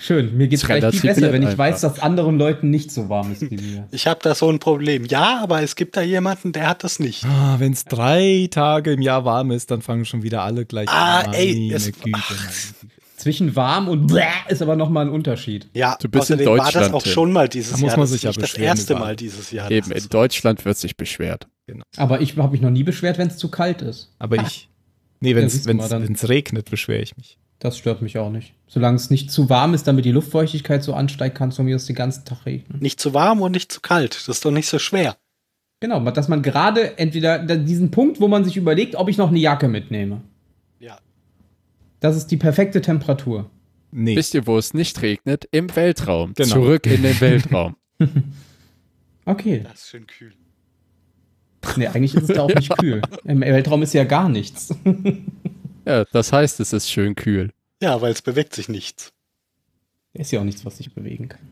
[0.00, 1.64] Schön, mir geht es vielleicht viel besser, wenn ich einfach.
[1.64, 3.88] weiß, dass anderen Leuten nicht so warm ist wie mir.
[3.90, 5.04] Ich habe da so ein Problem.
[5.06, 7.24] Ja, aber es gibt da jemanden, der hat das nicht.
[7.24, 10.88] Ah, wenn es drei Tage im Jahr warm ist, dann fangen schon wieder alle gleich
[10.88, 11.32] ah, an.
[11.34, 12.12] Ey, es, Güte,
[13.18, 15.68] zwischen warm und bläh ist aber nochmal ein Unterschied.
[15.74, 16.74] Ja, du bist in Deutschland.
[16.74, 17.98] war das auch schon mal dieses da muss Jahr.
[17.98, 19.70] Man sich das ja das erste Mal dieses Jahr.
[19.70, 21.46] Eben, in Deutschland wird sich beschwert.
[21.66, 21.84] Genau.
[21.96, 24.14] Aber ich habe mich noch nie beschwert, wenn es zu kalt ist.
[24.18, 24.68] Aber ich.
[25.20, 27.38] Nee, wenn es ja, regnet, beschwere ich mich.
[27.58, 28.54] Das stört mich auch nicht.
[28.68, 31.74] Solange es nicht zu warm ist, damit die Luftfeuchtigkeit so ansteigt, kann es von mir
[31.74, 32.78] aus den ganzen Tag regnen.
[32.80, 34.14] Nicht zu warm und nicht zu kalt.
[34.14, 35.16] Das ist doch nicht so schwer.
[35.80, 39.38] Genau, dass man gerade entweder diesen Punkt, wo man sich überlegt, ob ich noch eine
[39.38, 40.22] Jacke mitnehme.
[42.00, 43.50] Das ist die perfekte Temperatur.
[43.90, 44.16] Nee.
[44.16, 45.48] Wisst ihr, wo es nicht regnet?
[45.50, 46.34] Im Weltraum.
[46.34, 46.48] Genau.
[46.48, 47.76] Zurück in den Weltraum.
[49.24, 49.62] okay.
[49.64, 50.32] Das ist schön kühl.
[51.76, 53.02] Nee, eigentlich ist es da auch nicht kühl.
[53.24, 54.74] Im Weltraum ist ja gar nichts.
[55.84, 57.50] Ja, das heißt, es ist schön kühl.
[57.82, 59.12] Ja, weil es bewegt sich nichts.
[60.12, 61.48] Ist ja auch nichts, was sich bewegen kann.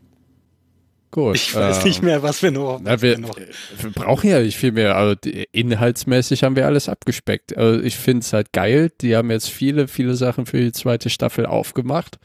[1.11, 1.35] Gut.
[1.35, 2.79] Ich weiß äh, nicht mehr, was wir noch.
[2.81, 3.37] Na, wir, wir, noch.
[3.37, 4.95] wir, brauchen ja nicht viel mehr.
[4.95, 5.15] Also
[5.51, 7.55] inhaltsmäßig haben wir alles abgespeckt.
[7.57, 8.91] Also ich finde es halt geil.
[9.01, 12.19] Die haben jetzt viele, viele Sachen für die zweite Staffel aufgemacht.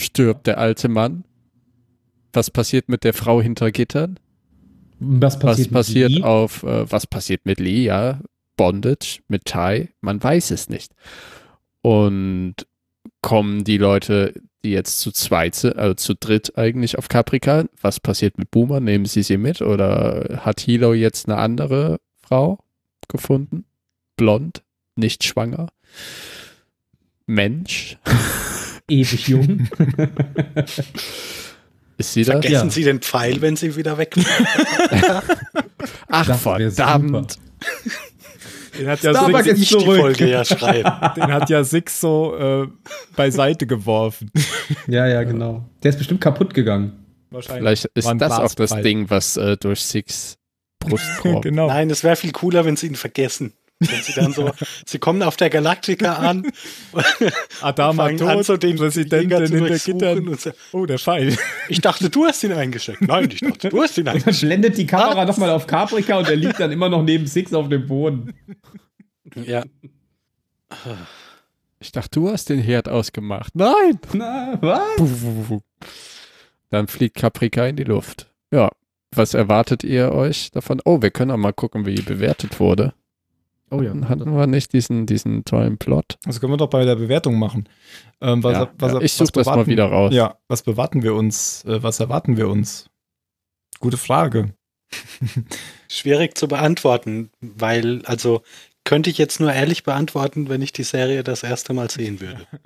[0.00, 1.24] Stirbt der alte Mann?
[2.32, 4.18] Was passiert mit der Frau hinter Gittern?
[5.00, 8.20] Was passiert, was passiert auf, äh, was passiert mit Lee, ja?
[8.56, 10.92] Bondage mit Thai, man weiß es nicht.
[11.80, 12.54] Und
[13.22, 18.38] kommen die Leute, die jetzt zu zweit, also zu dritt eigentlich auf Caprica, was passiert
[18.38, 18.80] mit Boomer?
[18.80, 22.58] Nehmen sie sie mit oder hat Hilo jetzt eine andere Frau
[23.08, 23.64] gefunden?
[24.16, 24.62] Blond,
[24.96, 25.68] nicht schwanger,
[27.26, 27.98] Mensch.
[28.88, 29.68] Ewig jung.
[31.98, 32.70] Ist sie Vergessen da?
[32.70, 34.14] Sie den Pfeil, wenn sie wieder weg
[36.08, 37.38] Ach, das verdammt.
[38.78, 39.94] Den hat ja Starbuck Six, ist zurück.
[39.94, 40.90] Die Folge ja schreiben.
[41.16, 42.68] Den hat ja Six so äh,
[43.16, 44.30] beiseite geworfen.
[44.86, 45.64] Ja, ja, genau.
[45.82, 47.04] Der ist bestimmt kaputt gegangen.
[47.30, 47.80] Wahrscheinlich.
[47.80, 50.38] Vielleicht ist das auch das Ding, was äh, durch Six
[50.78, 51.42] Brust kommt.
[51.42, 51.66] genau.
[51.66, 53.52] Nein, es wäre viel cooler, wenn sie ihn vergessen.
[53.80, 54.50] Wenn sie dann so,
[54.86, 56.50] sie kommen auf der Galaktika an.
[57.62, 60.36] Adama tot, an, so den Präsidenten hinter Gittern.
[60.36, 61.36] So, oh, der Pfeil.
[61.68, 63.02] Ich dachte, du hast ihn eingesteckt.
[63.02, 64.42] Nein, ich dachte, du hast ihn eingesteckt.
[64.42, 67.54] Dann blendet die Kamera nochmal auf Caprica und er liegt dann immer noch neben Six
[67.54, 68.34] auf dem Boden.
[69.36, 69.64] Ja.
[71.78, 73.54] Ich dachte, du hast den Herd ausgemacht.
[73.54, 73.98] Nein!
[74.12, 75.60] Na, was?
[76.70, 78.26] Dann fliegt Caprica in die Luft.
[78.50, 78.70] Ja.
[79.14, 80.82] Was erwartet ihr euch davon?
[80.84, 82.92] Oh, wir können auch mal gucken, wie bewertet wurde.
[83.70, 83.92] Oh ja.
[84.08, 86.18] Hatten wir nicht diesen, diesen tollen Plot?
[86.24, 87.68] Das können wir doch bei der Bewertung machen.
[88.20, 89.00] Ähm, was, ja, was, ja.
[89.00, 90.12] Ich suche das mal wieder raus.
[90.12, 91.64] Ja, was bewarten wir uns?
[91.64, 92.88] Äh, was erwarten wir uns?
[93.80, 94.54] Gute Frage.
[95.88, 98.42] Schwierig zu beantworten, weil, also
[98.84, 102.46] könnte ich jetzt nur ehrlich beantworten, wenn ich die Serie das erste Mal sehen würde.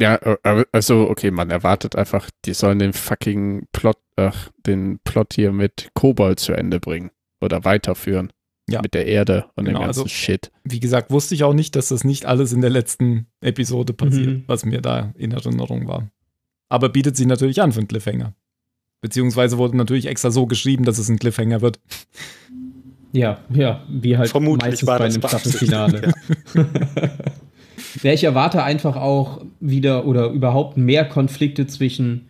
[0.00, 0.14] Ja,
[0.44, 5.50] äh, also okay, man erwartet einfach, die sollen den fucking Plot, ach, den Plot hier
[5.50, 7.10] mit Kobold zu Ende bringen
[7.40, 8.32] oder weiterführen.
[8.70, 8.82] Ja.
[8.82, 10.50] Mit der Erde und genau, dem ganzen also, Shit.
[10.62, 14.26] Wie gesagt, wusste ich auch nicht, dass das nicht alles in der letzten Episode passiert,
[14.26, 14.44] mhm.
[14.46, 16.10] was mir da in Erinnerung war.
[16.68, 18.34] Aber bietet sich natürlich an für einen Cliffhanger.
[19.00, 21.80] Beziehungsweise wurde natürlich extra so geschrieben, dass es ein Cliffhanger wird.
[23.12, 26.12] Ja, ja, wie halt Vermutlich meistens bei einem Staffelfinale.
[28.02, 32.28] ja, ich erwarte einfach auch wieder oder überhaupt mehr Konflikte zwischen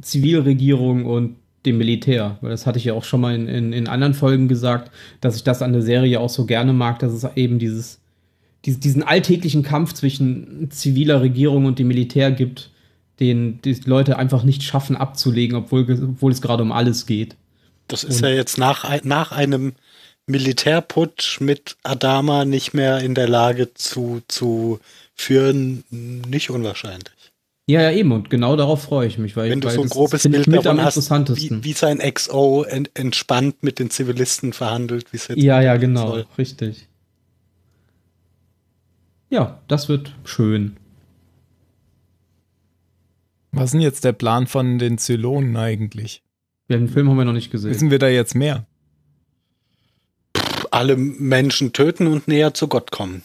[0.00, 1.36] Zivilregierung und
[1.66, 2.38] dem Militär.
[2.40, 4.90] Weil das hatte ich ja auch schon mal in, in, in anderen Folgen gesagt,
[5.20, 8.00] dass ich das an der Serie auch so gerne mag, dass es eben dieses,
[8.64, 12.70] dies, diesen alltäglichen Kampf zwischen ziviler Regierung und dem Militär gibt,
[13.20, 17.36] den die Leute einfach nicht schaffen abzulegen, obwohl, obwohl es gerade um alles geht.
[17.88, 19.72] Das ist und ja jetzt nach, nach einem
[20.26, 24.80] Militärputsch mit Adama nicht mehr in der Lage zu, zu
[25.14, 27.15] führen, nicht unwahrscheinlich.
[27.68, 28.12] Ja, ja, eben.
[28.12, 29.36] Und genau darauf freue ich mich.
[29.36, 32.90] Weil Wenn ich, du so ein grobes Bild davon hast, wie, wie, sein XO ent,
[32.94, 36.08] entspannt mit den Zivilisten verhandelt, wie es jetzt Ja, ja, genau.
[36.08, 36.26] Soll.
[36.38, 36.88] Richtig.
[39.28, 40.76] Ja, das wird schön.
[43.50, 46.22] Was ist denn jetzt der Plan von den Zylonen eigentlich?
[46.68, 47.70] Ja, den Film haben wir noch nicht gesehen.
[47.70, 48.66] Wissen wir da jetzt mehr?
[50.76, 53.22] alle Menschen töten und näher zu Gott kommen.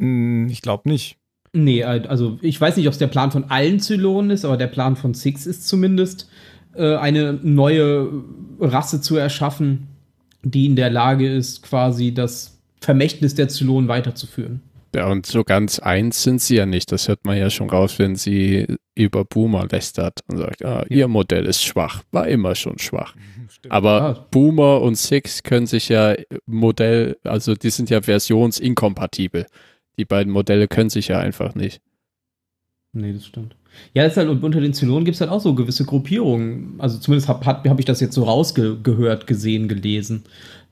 [0.00, 1.16] Hm, ich glaube nicht.
[1.52, 4.68] Nee, also ich weiß nicht, ob es der Plan von allen Zylonen ist, aber der
[4.68, 6.28] Plan von Six ist zumindest,
[6.74, 8.08] äh, eine neue
[8.60, 9.88] Rasse zu erschaffen,
[10.42, 14.62] die in der Lage ist, quasi das Vermächtnis der Zylonen weiterzuführen.
[14.94, 16.90] Ja, und so ganz eins sind sie ja nicht.
[16.90, 18.66] Das hört man ja schon raus, wenn sie
[18.96, 23.14] über Boomer lästert und sagt, ah, ihr Modell ist schwach, war immer schon schwach.
[23.48, 23.72] Stimmt.
[23.72, 24.26] Aber ja.
[24.30, 26.14] Boomer und Six können sich ja
[26.46, 29.46] Modell, also die sind ja versionsinkompatibel.
[30.00, 31.82] Die beiden Modelle können sich ja einfach nicht.
[32.94, 33.54] Nee, das stimmt.
[33.92, 36.76] Ja, ist halt, unter den Zylonen gibt es halt auch so gewisse Gruppierungen.
[36.78, 40.24] Also zumindest habe hab ich das jetzt so rausgehört, gesehen, gelesen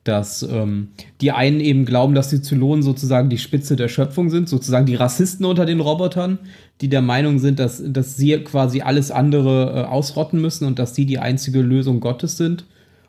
[0.09, 0.89] dass ähm,
[1.21, 4.95] die einen eben glauben, dass die Zylonen sozusagen die Spitze der Schöpfung sind, sozusagen die
[4.95, 6.39] Rassisten unter den Robotern,
[6.81, 10.95] die der Meinung sind, dass, dass sie quasi alles andere äh, ausrotten müssen und dass
[10.95, 12.65] sie die einzige Lösung Gottes sind.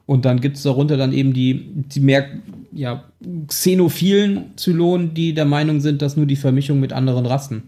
[0.05, 2.25] Und dann gibt es darunter dann eben die, die mehr
[2.71, 3.05] ja,
[3.47, 7.63] xenophilen Zylonen, die der Meinung sind, dass nur die Vermischung mit anderen Rassen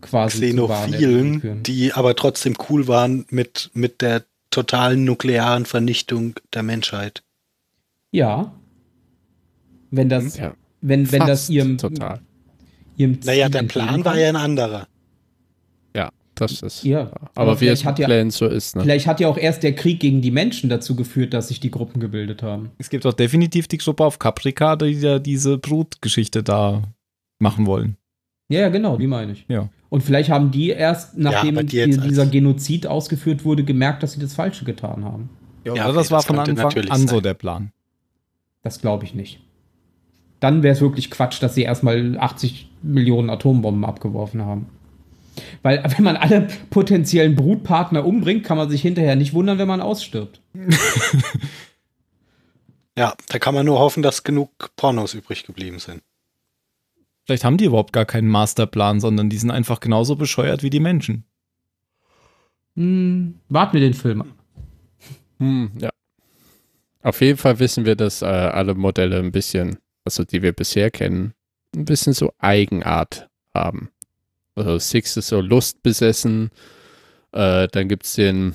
[0.00, 7.22] quasi Xenophilen, die aber trotzdem cool waren mit, mit der totalen nuklearen Vernichtung der Menschheit.
[8.10, 8.54] Ja,
[9.90, 12.20] wenn das, ja, wenn, wenn das ihrem, total.
[12.96, 14.86] ihrem Ziel Naja, der Plan war ja ein anderer.
[16.40, 16.84] Ja, das ist.
[16.84, 17.00] Ja,
[17.34, 18.76] aber, aber wie es mit Plänen so ist.
[18.76, 18.82] Ne?
[18.82, 21.70] Vielleicht hat ja auch erst der Krieg gegen die Menschen dazu geführt, dass sich die
[21.70, 22.70] Gruppen gebildet haben.
[22.78, 26.82] Es gibt auch definitiv die Gruppe auf Caprica, die ja diese Brutgeschichte da
[27.38, 27.96] machen wollen.
[28.48, 29.44] Ja, ja, genau, die meine ich.
[29.48, 29.68] Ja.
[29.88, 34.20] Und vielleicht haben die erst, nachdem ja, die dieser Genozid ausgeführt wurde, gemerkt, dass sie
[34.20, 35.30] das Falsche getan haben.
[35.64, 37.08] Ja, okay, das war von Anfang an sein.
[37.08, 37.72] so der Plan.
[38.62, 39.40] Das glaube ich nicht
[40.44, 44.66] dann wäre es wirklich Quatsch, dass sie erstmal 80 Millionen Atombomben abgeworfen haben.
[45.62, 49.80] Weil, wenn man alle potenziellen Brutpartner umbringt, kann man sich hinterher nicht wundern, wenn man
[49.80, 50.40] ausstirbt.
[52.98, 56.02] ja, da kann man nur hoffen, dass genug Pornos übrig geblieben sind.
[57.24, 60.80] Vielleicht haben die überhaupt gar keinen Masterplan, sondern die sind einfach genauso bescheuert wie die
[60.80, 61.24] Menschen.
[62.76, 64.24] Hm, warten wir den Film
[65.38, 65.90] Hm, ja.
[67.02, 70.90] Auf jeden Fall wissen wir, dass äh, alle Modelle ein bisschen also die wir bisher
[70.90, 71.34] kennen,
[71.74, 73.90] ein bisschen so Eigenart haben.
[74.54, 76.50] Also Six ist so lustbesessen.
[77.32, 78.54] Äh, dann gibt es den,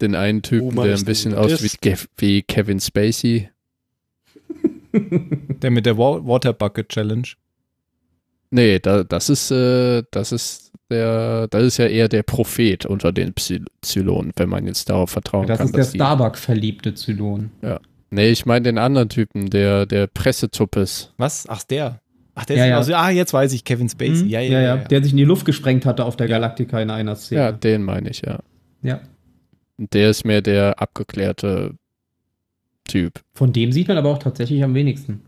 [0.00, 3.48] den einen Typen, oh, der ein bisschen aussieht wie, wie Kevin Spacey.
[4.92, 7.28] der mit der Water Bucket Challenge.
[8.50, 13.12] Nee, da, das ist, äh, das ist der, das ist ja eher der Prophet unter
[13.12, 13.32] den
[13.80, 15.72] Zylonen, wenn man jetzt darauf vertrauen das kann.
[15.72, 17.50] Das ist der Starbuck-verliebte Zylon.
[17.62, 17.80] Ja.
[18.10, 21.12] Nee, ich meine den anderen Typen, der, der Pressetuppes.
[21.16, 21.46] Was?
[21.48, 21.99] Ach, der.
[22.34, 22.76] Ach, der ja, ist ja.
[22.76, 24.24] Also, ah, jetzt weiß ich, Kevin Spacey.
[24.24, 24.28] Mhm.
[24.28, 27.16] Ja, ja, ja, Der sich in die Luft gesprengt hatte auf der Galaktika in einer
[27.16, 27.40] Szene.
[27.40, 28.38] Ja, den meine ich, ja.
[28.82, 29.00] Ja.
[29.78, 31.74] Der ist mehr der abgeklärte
[32.84, 33.20] Typ.
[33.34, 35.22] Von dem sieht man aber auch tatsächlich am wenigsten.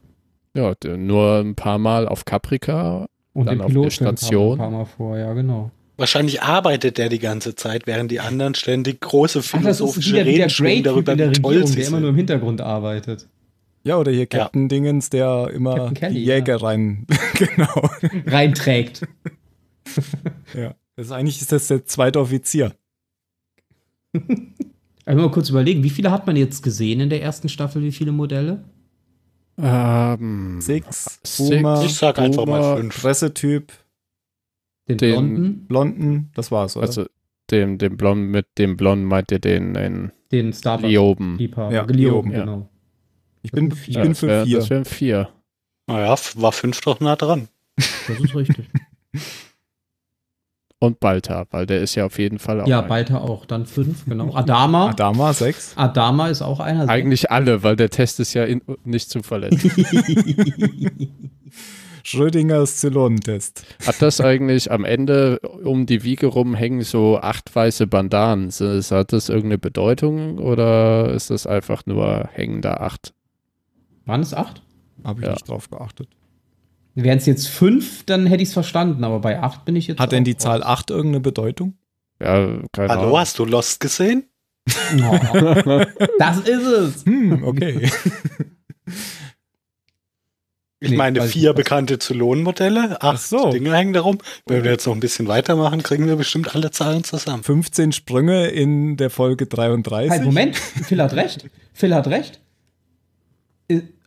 [0.55, 4.53] Ja, nur ein paar Mal auf Caprica und dann auf der Station.
[4.53, 5.71] Ein paar Mal vor, ja, genau.
[5.97, 10.85] Wahrscheinlich arbeitet der die ganze Zeit, während die anderen ständig große philosophische Ach, Reden schwingen
[10.85, 13.29] darüber, wie toll Regierung, sie der immer nur im Hintergrund arbeitet.
[13.85, 14.69] Ja, oder hier Captain ja.
[14.69, 16.65] Dingens, der immer Kelly, die Jäger ja.
[16.65, 17.91] rein, genau.
[18.27, 19.03] reinträgt.
[20.55, 22.75] ja, das ist eigentlich ist das der zweite Offizier.
[25.05, 27.91] Also mal kurz überlegen, wie viele hat man jetzt gesehen in der ersten Staffel, wie
[27.91, 28.63] viele Modelle?
[29.59, 33.03] Ähm, Six, Boomer, ich sag einfach mal fünf.
[33.03, 33.73] Pressetyp.
[34.89, 35.67] Den, den Blonden?
[35.67, 36.87] Blonden, das war's, oder?
[36.87, 37.07] Also
[37.51, 41.39] dem, dem Blonden, mit dem Blonden meint ihr den, den, den Starbucks Lioben.
[41.41, 42.69] Ja, Lioben, genau.
[43.43, 44.59] Ich bin, ich bin für wär, vier.
[44.59, 45.29] Das wären vier.
[45.87, 47.49] Naja, war fünf doch nah dran.
[47.77, 48.67] Das ist richtig.
[50.79, 52.67] Und Balta, weil der ist ja auf jeden Fall auch.
[52.67, 52.81] Ja.
[52.81, 53.47] Balta auch.
[53.47, 54.35] Dann fünf, genau.
[54.35, 54.89] Adama.
[54.89, 55.75] Adama, sechs.
[55.77, 56.89] Adama ist auch einer.
[56.89, 59.73] Eigentlich alle, weil der Test ist ja in, nicht zuverlässig.
[62.03, 63.65] Schrödingers Zylonentest.
[63.87, 68.51] Hat das eigentlich am Ende um die Wiege rum hängen so acht weiße Bandanen?
[68.51, 73.15] Hat das irgendeine Bedeutung oder ist das einfach nur hängender acht?
[74.05, 74.63] Waren es acht?
[75.05, 75.33] Habe ich ja.
[75.33, 76.09] nicht drauf geachtet.
[76.95, 79.99] Wären es jetzt fünf, dann hätte ich es verstanden, aber bei acht bin ich jetzt.
[79.99, 81.75] Hat denn die Zahl acht irgendeine Bedeutung?
[82.21, 83.19] Ja, keine Hallo, Ahnung.
[83.19, 84.25] hast du Lost gesehen?
[86.19, 87.05] Das ist es.
[87.05, 87.91] Hm, okay.
[90.83, 93.53] Ich nee, meine, vier bekannte Zylonenmodelle, acht so.
[93.53, 94.19] Dinge hängen darum.
[94.47, 97.45] Wenn wir jetzt noch ein bisschen weitermachen, kriegen wir bestimmt alle Zahlen zusammen.
[97.45, 100.11] 15 Sprünge in der Folge 33.
[100.11, 101.49] Halt, Moment, Phil hat recht.
[101.73, 102.41] Phil hat recht.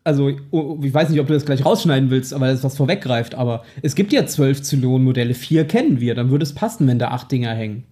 [0.04, 2.78] Also, oh, ich weiß nicht, ob du das gleich rausschneiden willst, aber das ist was
[2.78, 7.00] vorweggreift, aber es gibt ja zwölf Zylon-Modelle, vier kennen wir, dann würde es passen, wenn
[7.00, 7.86] da acht Dinger hängen.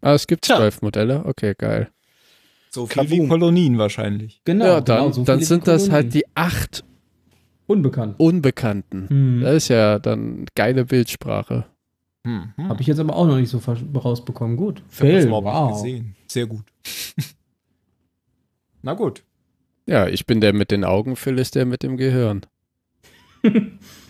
[0.00, 0.80] Ah, es gibt zwölf ja.
[0.82, 1.24] Modelle?
[1.24, 1.88] Okay, geil.
[2.70, 3.24] So viel Kaboom.
[3.24, 4.40] wie Kolonien wahrscheinlich.
[4.44, 6.84] Genau, ja, dann, genau, so dann sind das halt die acht
[7.68, 8.22] Unbekannten.
[8.22, 9.08] Unbekannten.
[9.08, 9.40] Hm.
[9.42, 11.66] Das ist ja dann geile Bildsprache.
[12.24, 12.54] Hm.
[12.56, 14.56] Habe ich jetzt aber auch noch nicht so rausbekommen.
[14.56, 14.82] Gut.
[14.88, 15.72] Phil, wow.
[15.72, 16.16] Gesehen.
[16.26, 16.64] Sehr gut.
[18.82, 19.22] Na gut.
[19.88, 22.42] Ja, ich bin der mit den Augen, Phil ist der mit dem Gehirn.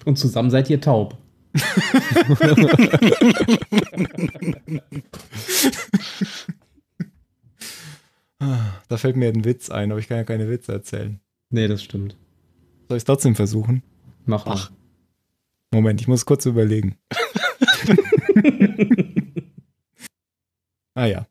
[0.04, 1.16] Und zusammen seid ihr taub.
[8.88, 11.20] da fällt mir ein Witz ein, aber ich kann ja keine Witze erzählen.
[11.50, 12.16] Nee, das stimmt.
[12.88, 13.84] Soll ich es trotzdem versuchen?
[14.26, 14.72] Mach Ach.
[15.70, 16.96] Moment, ich muss kurz überlegen.
[20.94, 21.27] ah ja.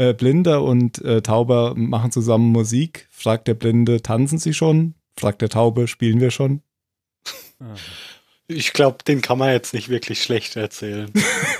[0.00, 3.06] Äh, Blinder und äh, Tauber machen zusammen Musik.
[3.10, 4.94] Fragt der Blinde, tanzen sie schon?
[5.18, 6.62] Fragt der Taube, spielen wir schon?
[8.48, 11.10] Ich glaube, den kann man jetzt nicht wirklich schlecht erzählen.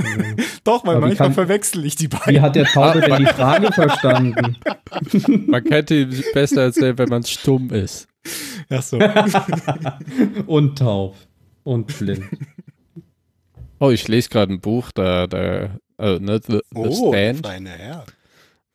[0.65, 2.35] Doch, weil manchmal kann, verwechsel ich die beiden.
[2.35, 4.57] Wie hat der Taube denn die Frage verstanden?
[5.47, 8.09] Man könnte ihn besser erzählen, wenn man stumm ist.
[8.71, 8.99] Ach so.
[10.47, 11.15] und taub.
[11.63, 12.25] Und blind.
[13.81, 17.47] Oh, ich lese gerade ein Buch, da, da, uh, ne, The, The oh, Stand.
[17.47, 18.07] Feine Herr.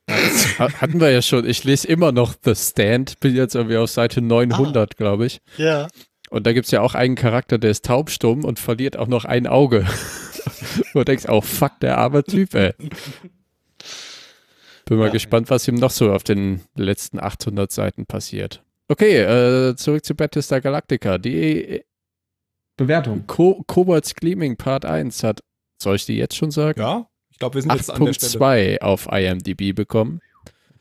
[0.10, 1.48] Hatten wir ja schon.
[1.48, 3.20] Ich lese immer noch The Stand.
[3.20, 4.96] Bin jetzt irgendwie auf Seite 900, ah.
[4.96, 5.42] glaube ich.
[5.58, 5.88] Ja.
[6.30, 9.26] Und da gibt es ja auch einen Charakter, der ist taubstumm und verliert auch noch
[9.26, 9.86] ein Auge.
[10.94, 12.74] Wo du denkst, oh fuck, der arme Typ, ey.
[14.86, 18.64] Bin mal ja, gespannt, was ihm noch so auf den letzten 800 Seiten passiert.
[18.88, 21.18] Okay, äh, zurück zu Battlestar Galactica.
[21.18, 21.84] Die
[22.78, 23.26] Bewertung.
[23.26, 25.42] Co Kobolds Gleaming Part 1 hat,
[25.82, 26.80] soll ich die jetzt schon sagen?
[26.80, 28.46] Ja, ich glaube, wir sind jetzt an der Stelle.
[28.46, 30.22] 8.2 auf IMDb bekommen.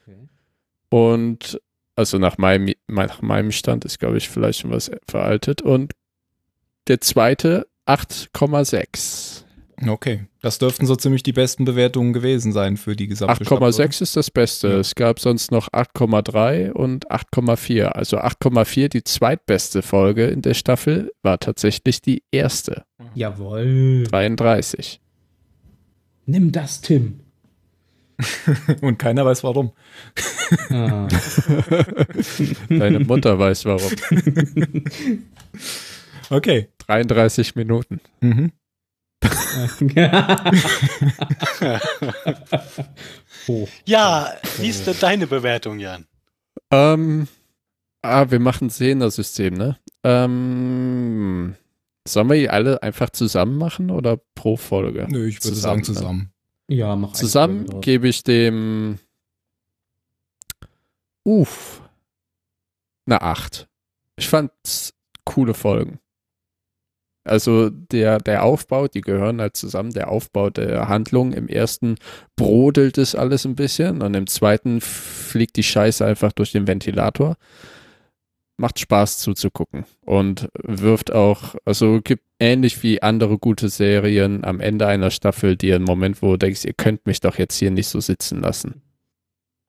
[0.07, 0.29] Okay.
[0.89, 1.61] Und
[1.97, 5.63] also nach meinem, nach meinem Stand ist, glaube ich, vielleicht schon was veraltet.
[5.63, 5.95] Und
[6.87, 9.43] der zweite 8,6.
[9.85, 14.17] Okay, das dürften so ziemlich die besten Bewertungen gewesen sein für die gesamte 8,6 ist
[14.17, 14.69] das Beste.
[14.69, 14.79] Ja.
[14.79, 17.87] Es gab sonst noch 8,3 und 8,4.
[17.87, 22.85] Also 8,4, die zweitbeste Folge in der Staffel, war tatsächlich die erste.
[23.17, 24.05] Jawohl.
[24.05, 25.01] 33.
[26.27, 27.21] Nimm das, Tim.
[28.81, 29.73] und keiner weiß warum.
[30.71, 31.09] Ah.
[32.69, 33.91] Deine Mutter weiß warum.
[36.31, 36.69] okay.
[36.87, 38.01] 33 Minuten.
[38.21, 38.53] Mhm.
[43.49, 43.69] oh.
[43.87, 46.07] Ja, wie ist denn deine Bewertung, Jan?
[46.71, 47.27] Ähm,
[48.03, 49.79] ah, wir machen Sehner-System, ne?
[50.03, 51.55] Ähm,
[52.07, 55.07] Sollen wir die alle einfach zusammen machen oder pro Folge?
[55.09, 56.33] Nö, ich würde zusammen, sagen zusammen.
[56.69, 56.77] Ne?
[56.77, 58.99] Ja, mach Zusammen gebe ich dem
[61.25, 61.83] Uff.
[63.07, 63.69] Eine 8.
[64.17, 64.51] Ich fand
[65.25, 65.99] coole Folgen.
[67.27, 71.33] Also der, der Aufbau, die gehören halt zusammen, der Aufbau der Handlung.
[71.33, 71.97] Im ersten
[72.37, 77.37] brodelt es alles ein bisschen und im zweiten fliegt die Scheiße einfach durch den Ventilator.
[78.57, 84.87] Macht Spaß zuzugucken und wirft auch, also gibt ähnlich wie andere gute Serien am Ende
[84.87, 87.89] einer Staffel dir einen Moment, wo du denkst, ihr könnt mich doch jetzt hier nicht
[87.89, 88.83] so sitzen lassen.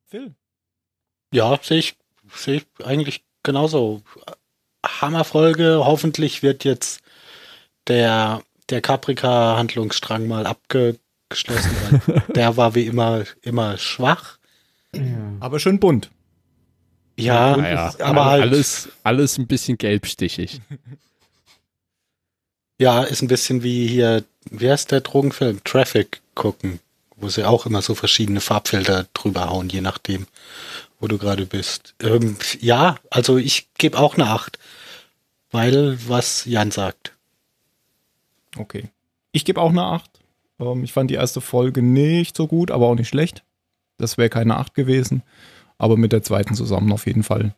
[0.05, 0.35] Phil?
[1.33, 1.97] Ja, sehe ich,
[2.31, 4.03] sehe ich eigentlich genauso.
[4.85, 5.81] Hammerfolge.
[5.83, 7.01] Hoffentlich wird jetzt
[7.87, 12.01] der, der Caprica-Handlungsstrang mal abgeschlossen.
[12.35, 14.37] der war wie immer, immer schwach.
[14.93, 15.01] Ja.
[15.39, 16.11] Aber schön bunt.
[17.17, 18.43] Ja, ja aber halt.
[18.43, 20.61] Alles, alles ein bisschen gelbstichig.
[22.77, 25.63] Ja, ist ein bisschen wie hier, wie heißt der Drogenfilm?
[25.63, 26.81] Traffic gucken,
[27.15, 30.27] wo sie auch immer so verschiedene Farbfelder drüber hauen, je nachdem,
[30.99, 31.95] wo du gerade bist.
[32.01, 34.59] Ähm, ja, also ich gebe auch eine 8,
[35.51, 37.13] weil was Jan sagt.
[38.57, 38.89] Okay.
[39.31, 40.09] Ich gebe auch eine 8.
[40.59, 43.43] Ähm, ich fand die erste Folge nicht so gut, aber auch nicht schlecht.
[43.97, 45.23] Das wäre keine 8 gewesen.
[45.77, 47.55] Aber mit der zweiten zusammen auf jeden Fall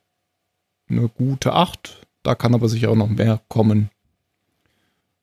[0.89, 2.01] eine gute 8.
[2.23, 3.89] Da kann aber sicher auch noch mehr kommen.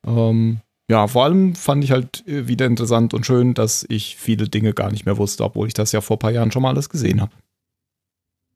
[0.07, 4.49] Ähm, ja, vor allem fand ich halt äh, wieder interessant und schön, dass ich viele
[4.49, 6.71] Dinge gar nicht mehr wusste, obwohl ich das ja vor ein paar Jahren schon mal
[6.71, 7.33] alles gesehen habe.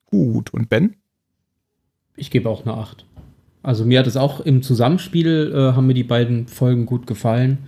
[0.07, 0.97] Gut, und Ben?
[2.17, 3.05] Ich gebe auch eine 8.
[3.63, 7.59] Also mir hat es auch im Zusammenspiel, äh, haben mir die beiden Folgen gut gefallen.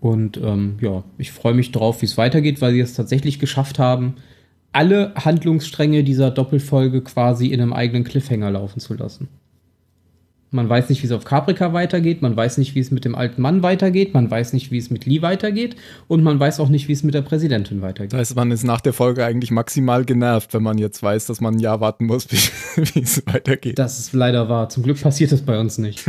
[0.00, 3.78] Und ähm, ja, ich freue mich drauf, wie es weitergeht, weil sie es tatsächlich geschafft
[3.78, 4.16] haben,
[4.72, 9.28] alle Handlungsstränge dieser Doppelfolge quasi in einem eigenen Cliffhanger laufen zu lassen.
[10.50, 13.14] Man weiß nicht, wie es auf Caprica weitergeht, man weiß nicht, wie es mit dem
[13.14, 15.76] alten Mann weitergeht, man weiß nicht, wie es mit Lee weitergeht
[16.06, 18.14] und man weiß auch nicht, wie es mit der Präsidentin weitergeht.
[18.14, 21.42] Das heißt, man ist nach der Folge eigentlich maximal genervt, wenn man jetzt weiß, dass
[21.42, 22.28] man ein Jahr warten muss,
[22.76, 23.78] wie es weitergeht.
[23.78, 24.70] Das ist leider wahr.
[24.70, 26.02] Zum Glück passiert das bei uns nicht.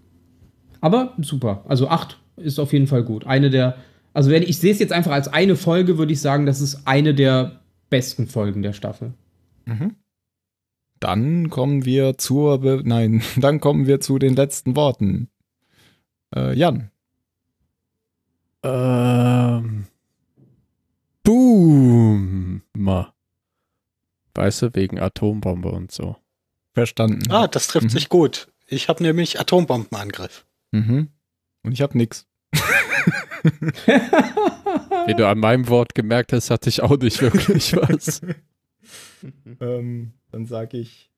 [0.80, 1.62] Aber super.
[1.68, 3.26] Also acht ist auf jeden Fall gut.
[3.26, 3.76] Eine der,
[4.14, 6.86] also wenn ich sehe es jetzt einfach als eine Folge, würde ich sagen, das ist
[6.86, 7.59] eine der
[7.90, 9.12] besten Folgen der Staffel.
[9.66, 9.96] Mhm.
[11.00, 15.28] Dann kommen wir zur, Be nein, dann kommen wir zu den letzten Worten.
[16.34, 16.90] Äh, Jan.
[18.62, 19.86] Ähm.
[21.22, 22.62] Boom.
[24.34, 26.16] Weißt du, wegen Atombombe und so.
[26.72, 27.30] Verstanden.
[27.30, 27.90] Ah, das trifft mhm.
[27.90, 28.52] sich gut.
[28.66, 30.46] Ich habe nämlich Atombombenangriff.
[30.70, 31.08] Mhm.
[31.62, 32.26] Und ich habe nix.
[35.06, 38.20] Wie du an meinem Wort gemerkt hast, hatte ich auch nicht wirklich was.
[39.60, 41.10] ähm, dann sage ich.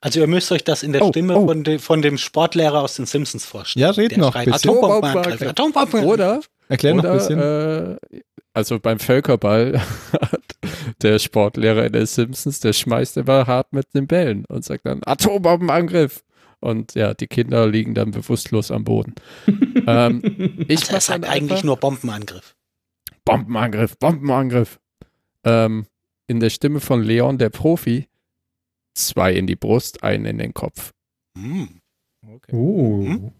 [0.00, 1.46] Also ihr müsst euch das in der oh, Stimme oh.
[1.46, 3.82] Von, de, von, dem Sportlehrer aus den Simpsons vorstellen.
[3.82, 4.32] Ja, red noch.
[4.32, 6.04] Schreit, Atombomben, Atombomben.
[6.04, 6.40] Oder?
[6.68, 7.40] Erklär noch ein bisschen.
[7.40, 7.96] Äh,
[8.52, 9.80] also beim Völkerball
[10.12, 10.42] hat
[11.02, 15.02] der Sportlehrer in den Simpsons, der schmeißt immer hart mit den Bällen und sagt dann
[15.04, 16.22] Atombombenangriff.
[16.60, 19.14] Und ja, die Kinder liegen dann bewusstlos am Boden.
[19.86, 20.22] ähm,
[20.68, 22.56] ich also er sagt eigentlich nur Bombenangriff.
[23.24, 24.80] Bombenangriff, Bombenangriff.
[25.44, 25.86] Ähm,
[26.26, 28.08] in der Stimme von Leon, der Profi,
[28.94, 30.92] zwei in die Brust, einen in den Kopf.
[31.34, 31.64] Mm.
[32.26, 32.56] Okay.
[32.56, 33.04] Oh.
[33.04, 33.32] Hm?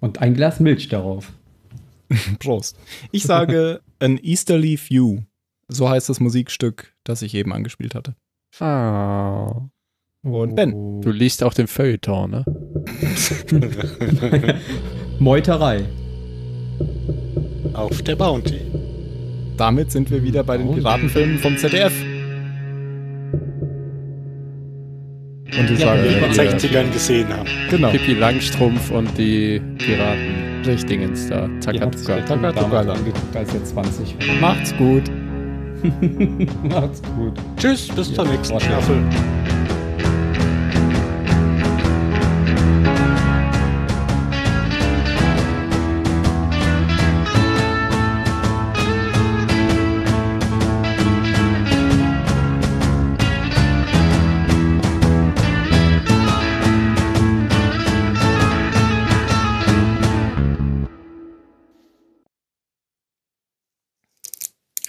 [0.00, 1.32] Und ein Glas Milch darauf.
[2.38, 2.76] Prost.
[3.10, 5.22] Ich sage An Easterly View.
[5.68, 8.14] So heißt das Musikstück, das ich eben angespielt hatte.
[8.60, 9.68] Ah.
[10.24, 11.00] Und Ben.
[11.00, 12.44] Du liest auch den Feuilleton, ne?
[15.18, 15.84] Meuterei.
[17.72, 18.60] Auf der Bounty.
[19.56, 21.92] Damit sind wir wieder bei den Piratenfilmen vom ZDF.
[25.58, 27.48] Und die ja, die wir in den 60ern gesehen haben.
[27.68, 27.90] Genau.
[27.90, 30.62] Pippi Langstrumpf und die Piraten.
[30.64, 31.48] Richtigens da.
[31.60, 32.20] Takatuka.
[32.20, 34.36] Takatuka angeguckt, als er 20 war.
[34.40, 35.02] Macht's gut.
[36.62, 37.32] Macht's gut.
[37.56, 39.02] Tschüss, bis ja, zur nächsten Staffel.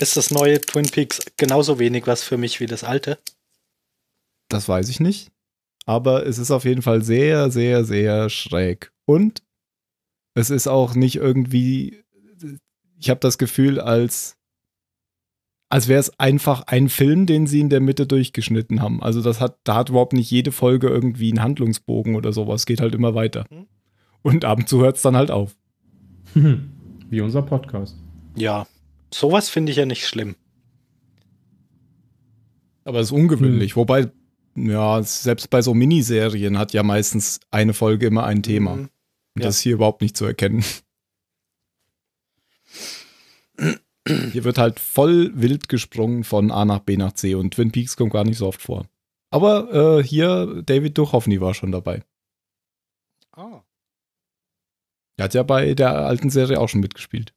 [0.03, 3.19] Ist das neue Twin Peaks genauso wenig was für mich wie das alte?
[4.49, 5.31] Das weiß ich nicht.
[5.85, 8.91] Aber es ist auf jeden Fall sehr, sehr, sehr schräg.
[9.05, 9.43] Und
[10.33, 12.03] es ist auch nicht irgendwie,
[12.99, 14.35] ich habe das Gefühl, als,
[15.69, 19.01] als wäre es einfach ein Film, den sie in der Mitte durchgeschnitten haben.
[19.01, 22.65] Also das hat, da hat überhaupt nicht jede Folge irgendwie einen Handlungsbogen oder sowas.
[22.65, 23.45] Geht halt immer weiter.
[23.49, 23.67] Mhm.
[24.21, 25.55] Und ab und zu hört es dann halt auf.
[26.33, 27.95] Wie unser Podcast.
[28.35, 28.67] Ja,
[29.13, 30.35] sowas finde ich ja nicht schlimm.
[32.85, 33.71] Aber es ist ungewöhnlich.
[33.71, 33.75] Hm.
[33.77, 34.11] Wobei,
[34.55, 38.75] ja, selbst bei so Miniserien hat ja meistens eine Folge immer ein Thema.
[38.75, 38.89] Mhm.
[39.37, 39.45] Ja.
[39.45, 40.63] Das ist hier überhaupt nicht zu erkennen.
[44.05, 47.95] Hier wird halt voll wild gesprungen von A nach B nach C und Twin Peaks
[47.95, 48.85] kommt gar nicht so oft vor.
[49.29, 52.03] Aber äh, hier, David Duchovny war schon dabei.
[53.31, 53.63] Ah.
[55.17, 57.33] Er hat ja bei der alten Serie auch schon mitgespielt.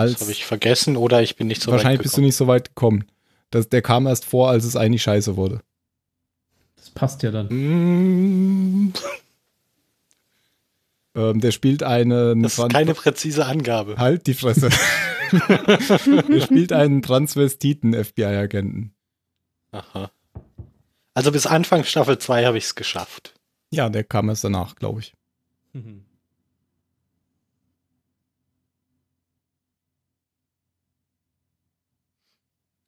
[0.00, 2.36] Als das habe ich vergessen oder ich bin nicht so weit Wahrscheinlich bist du nicht
[2.36, 3.04] so weit gekommen.
[3.50, 5.60] Das, der kam erst vor, als es eigentlich scheiße wurde.
[6.76, 7.48] Das passt ja dann.
[7.48, 8.92] Mm.
[11.14, 12.42] ähm, der spielt einen.
[12.42, 13.96] Das ist keine präzise Angabe.
[13.98, 14.70] Halt die Fresse.
[15.48, 18.94] er spielt einen Transvestiten-FBI-Agenten.
[19.72, 20.10] Aha.
[21.14, 23.34] Also bis Anfang Staffel 2 habe ich es geschafft.
[23.70, 25.14] Ja, der kam erst danach, glaube ich.
[25.72, 26.04] Mhm.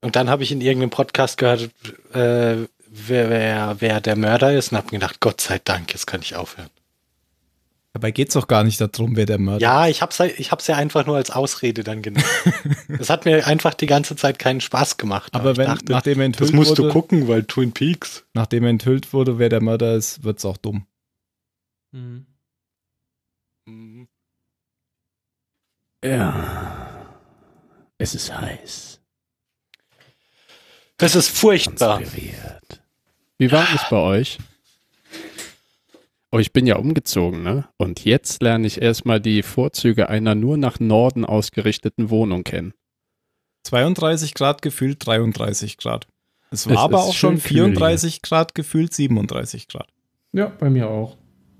[0.02, 1.70] Und dann habe ich in irgendeinem Podcast gehört,
[2.12, 6.20] äh, wer, wer, wer der Mörder ist und habe gedacht, Gott sei Dank, jetzt kann
[6.20, 6.68] ich aufhören.
[7.94, 9.62] Dabei geht es doch gar nicht darum, wer der Mörder ist.
[9.62, 12.24] Ja, ich habe es ich hab's ja einfach nur als Ausrede dann genommen.
[12.98, 15.34] Es hat mir einfach die ganze Zeit keinen Spaß gemacht.
[15.34, 18.24] Aber, aber wenn, dachte, nachdem enthüllt Das musst wurde, du gucken, weil Twin Peaks.
[18.32, 20.86] Nachdem enthüllt wurde, wer der Mörder ist, wird es auch dumm.
[21.92, 22.26] Mhm.
[26.04, 27.06] Ja.
[27.98, 28.91] Es ist heiß.
[31.02, 32.00] Das ist furchtbar.
[33.36, 34.38] Wie war es bei euch?
[36.30, 37.64] Oh, ich bin ja umgezogen, ne?
[37.76, 42.72] Und jetzt lerne ich erstmal die Vorzüge einer nur nach Norden ausgerichteten Wohnung kennen.
[43.64, 46.06] 32 Grad gefühlt 33 Grad.
[46.52, 49.88] Es war es aber auch schon 34 kühl, Grad gefühlt 37 Grad.
[50.30, 51.16] Ja, bei mir auch.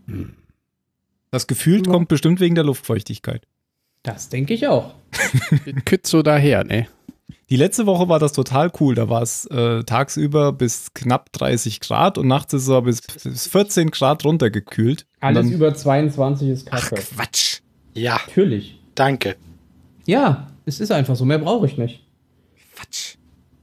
[0.06, 0.36] Hm.
[1.32, 1.92] Das gefühlt ja.
[1.92, 3.44] kommt bestimmt wegen der Luftfeuchtigkeit.
[4.04, 4.94] Das denke ich auch.
[5.84, 6.86] Kütt so daher, ne?
[7.50, 8.94] Die letzte Woche war das total cool.
[8.94, 13.46] Da war es äh, tagsüber bis knapp 30 Grad und nachts ist es bis, bis
[13.46, 15.06] 14 Grad runtergekühlt.
[15.20, 16.96] Alles dann, über 22 ist kacke.
[16.98, 17.60] Ach, Quatsch.
[17.94, 18.18] Ja.
[18.26, 18.80] Natürlich.
[18.94, 19.36] Danke.
[20.06, 21.24] Ja, es ist einfach so.
[21.24, 22.04] Mehr brauche ich nicht.
[22.74, 23.16] Quatsch.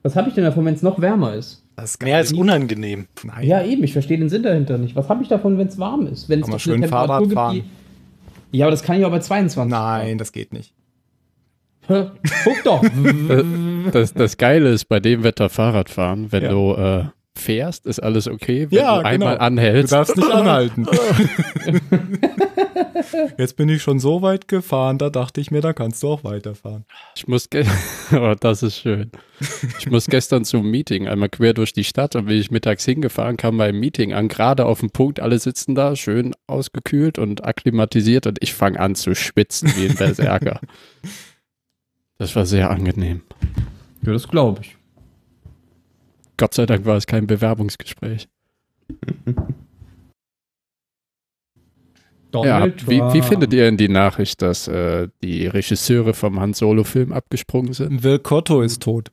[0.04, 1.66] Was habe ich denn davon, wenn es noch wärmer ist?
[1.76, 3.08] Das ist mehr als unangenehm.
[3.24, 3.48] Nein.
[3.48, 3.84] Ja, eben.
[3.84, 4.96] Ich verstehe den Sinn dahinter nicht.
[4.96, 6.30] Was habe ich davon, wenn es warm ist?
[6.30, 7.56] Wenn es schön Fahrrad fahren.
[7.56, 7.68] Gibt,
[8.52, 9.70] ja, aber das kann ich auch bei 22.
[9.70, 10.74] Nein, das geht nicht.
[11.90, 12.84] Guck doch.
[13.92, 16.50] das, das Geile ist bei dem Wetter Fahrradfahren, wenn ja.
[16.50, 17.06] du äh,
[17.40, 18.68] fährst, ist alles okay.
[18.70, 19.46] Wenn ja, du einmal genau.
[19.46, 19.92] anhältst.
[19.92, 20.88] Du darfst nicht anhalten.
[23.38, 26.24] Jetzt bin ich schon so weit gefahren, da dachte ich mir, da kannst du auch
[26.24, 26.86] weiterfahren.
[27.16, 27.48] Ich muss,
[28.12, 29.12] oh, das ist schön.
[29.80, 33.38] Ich muss gestern zum Meeting einmal quer durch die Stadt und bin ich mittags hingefahren,
[33.38, 38.28] kam beim Meeting an, gerade auf dem Punkt, alle sitzen da, schön ausgekühlt und akklimatisiert
[38.28, 40.60] und ich fange an zu schwitzen wie ein Berserker.
[42.20, 43.22] Das war sehr angenehm.
[44.02, 44.78] Ja, das glaube ich.
[46.36, 48.28] Gott sei Dank war es kein Bewerbungsgespräch.
[52.34, 57.14] ja, wie, wie, findet ihr denn die Nachricht, dass äh, die Regisseure vom Han Solo-Film
[57.14, 58.04] abgesprungen sind?
[58.04, 59.12] Will Cotto ist tot.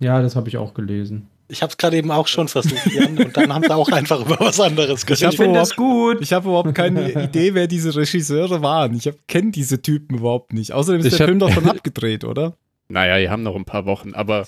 [0.00, 1.28] Ja, das habe ich auch gelesen.
[1.50, 4.20] Ich habe es gerade eben auch schon versucht, Jan, und dann haben sie auch einfach
[4.20, 5.28] über was anderes gesprochen.
[5.28, 6.18] Ich, ich finde das gut.
[6.20, 8.94] Ich habe überhaupt keine Idee, wer diese Regisseure waren.
[8.94, 10.72] Ich kenne diese Typen überhaupt nicht.
[10.72, 12.54] Außerdem ist ich der Film doch schon abgedreht, oder?
[12.88, 14.46] Naja, die haben noch ein paar Wochen, aber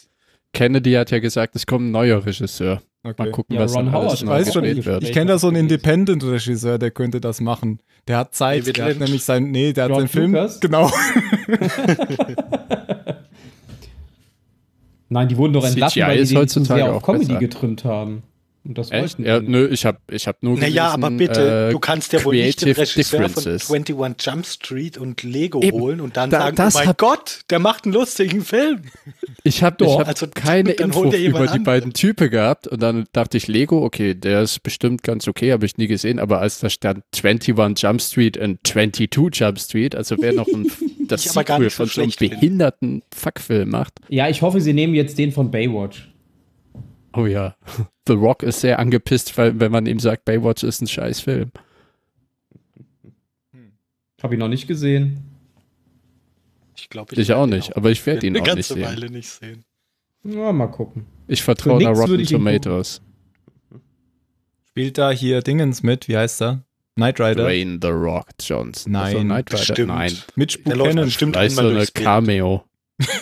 [0.53, 2.83] Kennedy hat ja gesagt, es kommt ein neuer Regisseur.
[3.05, 3.15] Okay.
[3.19, 5.03] Mal gucken, ja, was Ron dann Howard, alles ich weiß schon, ich, wird.
[5.03, 7.81] Ich kenne da so einen Independent-Regisseur, der könnte das machen.
[8.07, 10.89] Der hat Zeit, der hat nämlich sein, nee, der George hat seinen Film, genau.
[15.13, 17.39] Nein, die wurden doch entlassen, CGI weil die den zu sehr auf Comedy besser.
[17.39, 18.23] getrimmt haben.
[18.65, 19.19] Und das Echt?
[19.19, 22.37] Ja, nö, ich habe ich hab nur Naja, aber bitte, äh, du kannst ja wohl
[22.37, 26.57] nicht den Regisseur von 21 Jump Street und Lego Eben, holen und dann da, sagen,
[26.61, 28.83] oh mein Gott, der macht einen lustigen Film.
[29.43, 33.49] Ich habe hab also, keine Infos über die beiden Typen gehabt und dann dachte ich,
[33.49, 37.03] Lego, okay, der ist bestimmt ganz okay, habe ich nie gesehen, aber als da stand
[37.13, 40.71] 21 Jump Street und 22 Jump Street, also wer noch ein,
[41.09, 43.95] das Sequel von so einem behinderten Fuckfilm macht.
[44.09, 46.12] Ja, ich hoffe, sie nehmen jetzt den von Baywatch.
[47.15, 47.57] Oh ja.
[48.07, 51.53] The Rock ist sehr angepisst, weil, wenn man ihm sagt, Baywatch ist ein scheiß Film.
[54.23, 55.25] Hab ich noch nicht gesehen.
[56.77, 58.83] Ich glaube, ich, ich auch nicht, aber ich werde ihn auch nicht sehen.
[58.83, 59.65] Weile nicht sehen.
[60.25, 61.07] Ja, mal gucken.
[61.27, 63.03] Ich vertraue der Rotten Tomatoes.
[64.69, 66.65] Spielt da hier Dingens mit, wie heißt er?
[66.95, 67.45] Knight Rider.
[67.45, 68.93] Dwayne The Rock Johnson.
[68.93, 69.63] Nein, also Knight Rider.
[69.63, 69.89] Stimmt.
[69.89, 70.13] Nein.
[70.37, 71.11] Mitch Buchanan.
[71.11, 72.65] Stimmt Vielleicht so eine Cameo.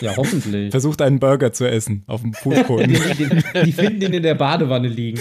[0.01, 0.71] Ja, hoffentlich.
[0.71, 2.87] Versucht einen Burger zu essen auf dem Fußboden.
[2.89, 5.19] die, die, die, finden ihn in der Badewanne liegen.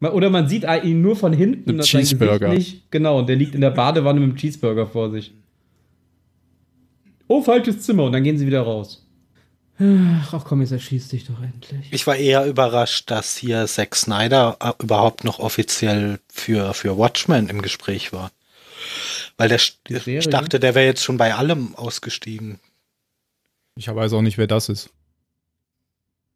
[0.00, 1.70] Oder man sieht ihn nur von hinten.
[1.70, 2.48] Ein Cheeseburger.
[2.48, 5.34] Nicht, genau, und der liegt in der Badewanne mit dem Cheeseburger vor sich.
[7.26, 8.04] Oh, falsches Zimmer.
[8.04, 9.04] Und dann gehen sie wieder raus.
[9.78, 11.88] Ach komm, jetzt erschießt dich doch endlich.
[11.90, 17.48] Ich war eher überrascht, dass hier Zack Snyder äh, überhaupt noch offiziell für, für Watchmen
[17.48, 18.30] im Gespräch war.
[19.36, 19.58] Weil der,
[19.88, 22.60] ich dachte, der wäre jetzt schon bei allem ausgestiegen.
[23.76, 24.90] Ich weiß auch nicht, wer das ist.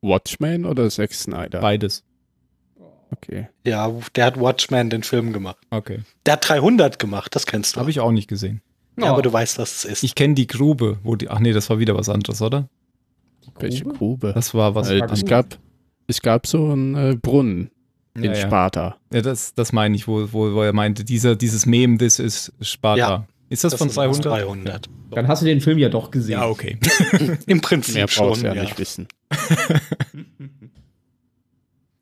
[0.00, 1.60] Watchmen oder Zack Snyder?
[1.60, 2.04] Beides.
[3.10, 3.48] Okay.
[3.64, 5.58] Ja, der hat Watchmen den Film gemacht.
[5.70, 6.00] Okay.
[6.26, 7.80] Der hat 300 gemacht, das kennst du.
[7.80, 8.60] Habe ich auch nicht gesehen.
[8.98, 9.08] Ja, oh.
[9.14, 10.02] aber du weißt, was es ist.
[10.02, 11.30] Ich kenne die Grube, wo die.
[11.30, 12.68] Ach nee, das war wieder was anderes, oder?
[13.42, 13.60] Grube?
[13.60, 14.32] Welche Grube?
[14.34, 14.90] Das war was.
[14.90, 15.58] Äh, es, gab,
[16.06, 17.70] es gab so einen äh, Brunnen
[18.14, 18.96] in ja, Sparta.
[19.12, 22.52] Ja, das, das meine ich, wo, wo, wo er meinte, dieser, dieses Mem, das ist
[22.60, 23.26] Sparta.
[23.50, 24.24] Ist das, das von 300?
[24.24, 24.88] 300?
[25.10, 26.32] Dann hast du den Film ja doch gesehen.
[26.32, 26.78] Ja, okay.
[27.46, 28.40] Im Prinzip Mehr schon.
[28.42, 29.08] ja, ja nicht wissen.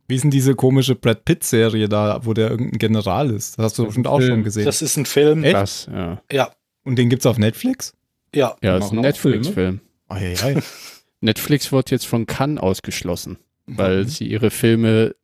[0.08, 3.58] Wie ist denn diese komische Brad Pitt-Serie da, wo der irgendein General ist?
[3.58, 4.64] Das hast du bestimmt auch schon gesehen.
[4.64, 5.42] Das ist ein Film.
[5.42, 5.54] Echt?
[5.54, 6.22] Das, ja.
[6.30, 6.50] ja.
[6.84, 7.92] Und den gibt's auf Netflix?
[8.34, 8.56] Ja.
[8.62, 9.80] Ja, ist ein Netflix-Film.
[11.20, 13.78] Netflix wird jetzt von Cannes ausgeschlossen, mhm.
[13.78, 15.16] weil sie ihre Filme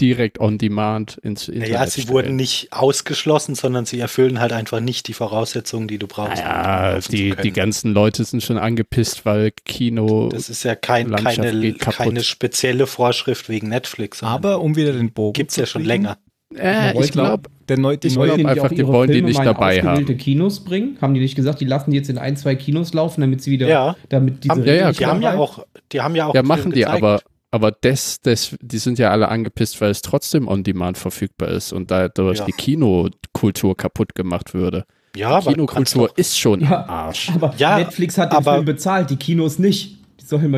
[0.00, 2.14] direkt on demand ins Internet Naja, sie stellen.
[2.14, 6.38] wurden nicht ausgeschlossen, sondern sie erfüllen halt einfach nicht die Voraussetzungen, die du brauchst.
[6.38, 10.28] Ja, um die, die ganzen Leute sind schon angepisst, weil Kino.
[10.28, 14.22] Das ist ja kein, keine, keine spezielle Vorschrift wegen Netflix.
[14.22, 15.34] Aber um wieder den Bogen.
[15.34, 16.18] Gibt's ja schon länger.
[16.56, 20.16] Äh, ich glaube, der neu, die wollen einfach, die wollen Filme die nicht dabei haben.
[20.16, 20.96] Kinos bringen?
[21.00, 23.50] Haben die nicht gesagt, die lassen die jetzt in ein, zwei Kinos laufen, damit sie
[23.50, 23.96] wieder, ja.
[24.08, 26.34] damit diese haben, ja, ja, die haben ja auch, die haben ja auch.
[26.34, 27.20] Ja, machen die, aber,
[27.50, 31.72] aber das, das, die sind ja alle angepisst, weil es trotzdem on demand verfügbar ist
[31.72, 32.44] und dadurch ja.
[32.44, 34.84] die Kinokultur kaputt gemacht würde.
[35.16, 37.30] Ja, die Kinokultur ist schon ja, Arsch.
[37.34, 39.96] Aber ja, Netflix hat den Film bezahlt, die Kinos nicht.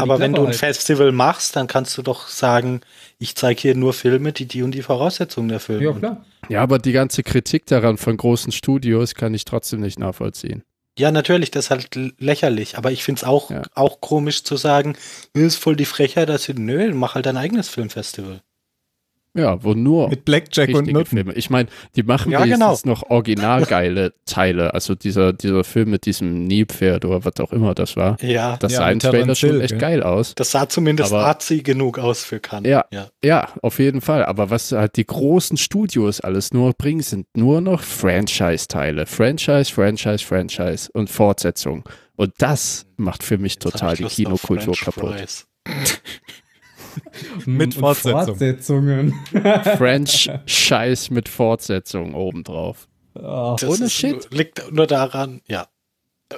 [0.00, 2.80] aber wenn du ein Festival machst, dann kannst du doch sagen,
[3.18, 5.82] ich zeige hier nur Filme, die die und die Voraussetzungen erfüllen.
[5.82, 6.24] Ja, klar.
[6.48, 10.64] Ja, aber die ganze Kritik daran von großen Studios kann ich trotzdem nicht nachvollziehen.
[11.00, 13.62] Ja, natürlich, das ist halt lächerlich, aber ich finde es auch, ja.
[13.74, 14.98] auch komisch zu sagen,
[15.32, 18.42] ist voll die Frechheit, dass sie, nö, mach halt dein eigenes Filmfestival.
[19.34, 21.06] Ja, wo nur mit Blackjack und Nutten.
[21.06, 21.32] Filme.
[21.34, 22.76] Ich meine, die machen ja, genau.
[22.84, 24.74] noch original geile Teile.
[24.74, 28.16] Also dieser, dieser Film mit diesem Nilpferd oder was auch immer das war.
[28.22, 28.56] Ja.
[28.56, 29.78] Das ja, sah im Trailer schon echt ja.
[29.78, 30.34] geil aus.
[30.34, 32.68] Das sah zumindest artsy genug aus für Cannes.
[32.68, 34.24] Ja, ja, ja, auf jeden Fall.
[34.24, 39.06] Aber was halt die großen Studios alles nur bringen, sind nur noch Franchise-Teile.
[39.06, 41.84] Franchise, Franchise, Franchise und Fortsetzung.
[42.16, 45.46] Und das macht für mich Jetzt total die Kinokultur kaputt.
[47.46, 48.26] mit Fortsetzung.
[48.26, 49.14] Fortsetzungen.
[49.78, 52.88] French Scheiß mit Fortsetzung obendrauf.
[53.14, 54.28] Oh, Ohne Shit.
[54.32, 55.66] Liegt nur daran, ja.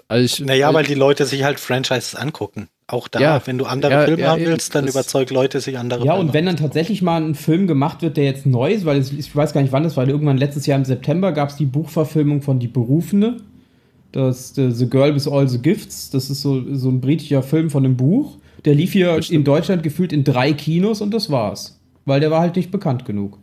[0.08, 2.68] Also ich, naja, also weil die Leute sich halt Franchises angucken.
[2.86, 5.78] Auch da, ja, wenn du andere ja, Filme ja, haben willst, dann überzeug Leute, sich
[5.78, 8.72] andere Ja, Filme und wenn dann tatsächlich mal ein Film gemacht wird, der jetzt neu
[8.72, 11.32] ist, weil es, ich weiß gar nicht wann das war, irgendwann letztes Jahr im September
[11.32, 13.38] gab es die Buchverfilmung von Die Berufene.
[14.12, 16.10] Das The Girl with All the Gifts.
[16.10, 18.36] Das ist so, so ein britischer Film von einem Buch.
[18.64, 19.38] Der lief hier Bestimmt.
[19.38, 21.80] in Deutschland gefühlt in drei Kinos und das war's.
[22.04, 23.38] Weil der war halt nicht bekannt genug.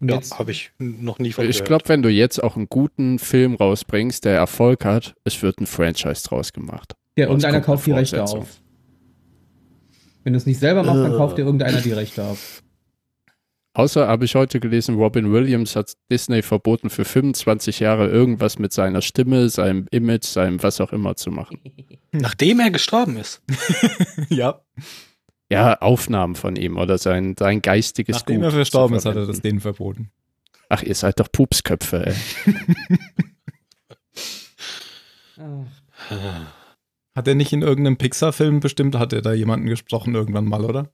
[0.00, 3.18] Und ja, habe ich noch nie von Ich glaube, wenn du jetzt auch einen guten
[3.18, 6.94] Film rausbringst, der Erfolg hat, es wird ein Franchise draus gemacht.
[7.16, 8.60] Ja, irgendeiner kauft die Rechte auf.
[10.22, 12.62] Wenn du es nicht selber machst, dann kauft dir irgendeiner die Rechte auf.
[13.76, 18.72] Außer habe ich heute gelesen, Robin Williams hat Disney verboten, für 25 Jahre irgendwas mit
[18.72, 21.60] seiner Stimme, seinem Image, seinem was auch immer zu machen.
[22.10, 23.42] Nachdem er gestorben ist.
[24.30, 24.62] ja.
[25.50, 29.26] Ja, Aufnahmen von ihm oder sein, sein geistiges Nachdem Gut er verstorben ist, hat er
[29.26, 30.10] das denen verboten.
[30.70, 32.14] Ach, ihr seid doch Pupsköpfe, ey.
[37.14, 40.88] hat er nicht in irgendeinem Pixar-Film bestimmt, hat er da jemanden gesprochen irgendwann mal, oder?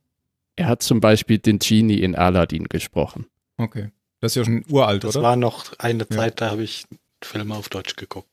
[0.56, 3.26] Er hat zum Beispiel den Genie in Aladdin gesprochen.
[3.56, 3.90] Okay.
[4.20, 5.22] Das ist ja schon uralt, das oder?
[5.22, 6.46] Das war noch eine Zeit, ja.
[6.46, 6.84] da habe ich
[7.22, 8.28] Filme auf Deutsch geguckt.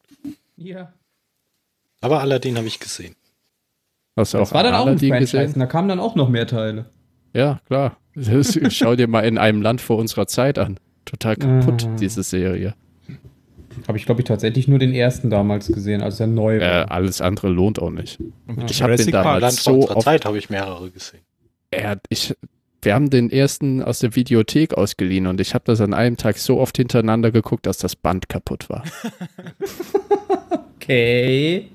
[0.58, 0.94] Ja.
[2.02, 3.16] Aber Aladdin habe ich gesehen.
[4.16, 5.60] Hast du das auch war dann Aladdin auch ein Franchise, gesehen?
[5.60, 6.86] da kamen dann auch noch mehr Teile.
[7.34, 7.98] Ja, klar.
[8.70, 10.80] schau dir mal in einem Land vor unserer Zeit an.
[11.06, 11.96] Total kaputt, ah.
[12.00, 12.76] diese Serie.
[13.88, 16.68] Habe ich, glaube ich, tatsächlich nur den ersten damals gesehen, als er neu war.
[16.68, 18.20] Äh, alles andere lohnt auch nicht.
[18.20, 18.66] Ja.
[18.70, 21.22] Ich habe den damals Land so unserer Zeit habe ich mehrere gesehen
[21.72, 22.36] er, ich,
[22.82, 26.38] wir haben den ersten aus der Videothek ausgeliehen und ich habe das an einem Tag
[26.38, 28.84] so oft hintereinander geguckt, dass das Band kaputt war.
[30.76, 31.70] okay.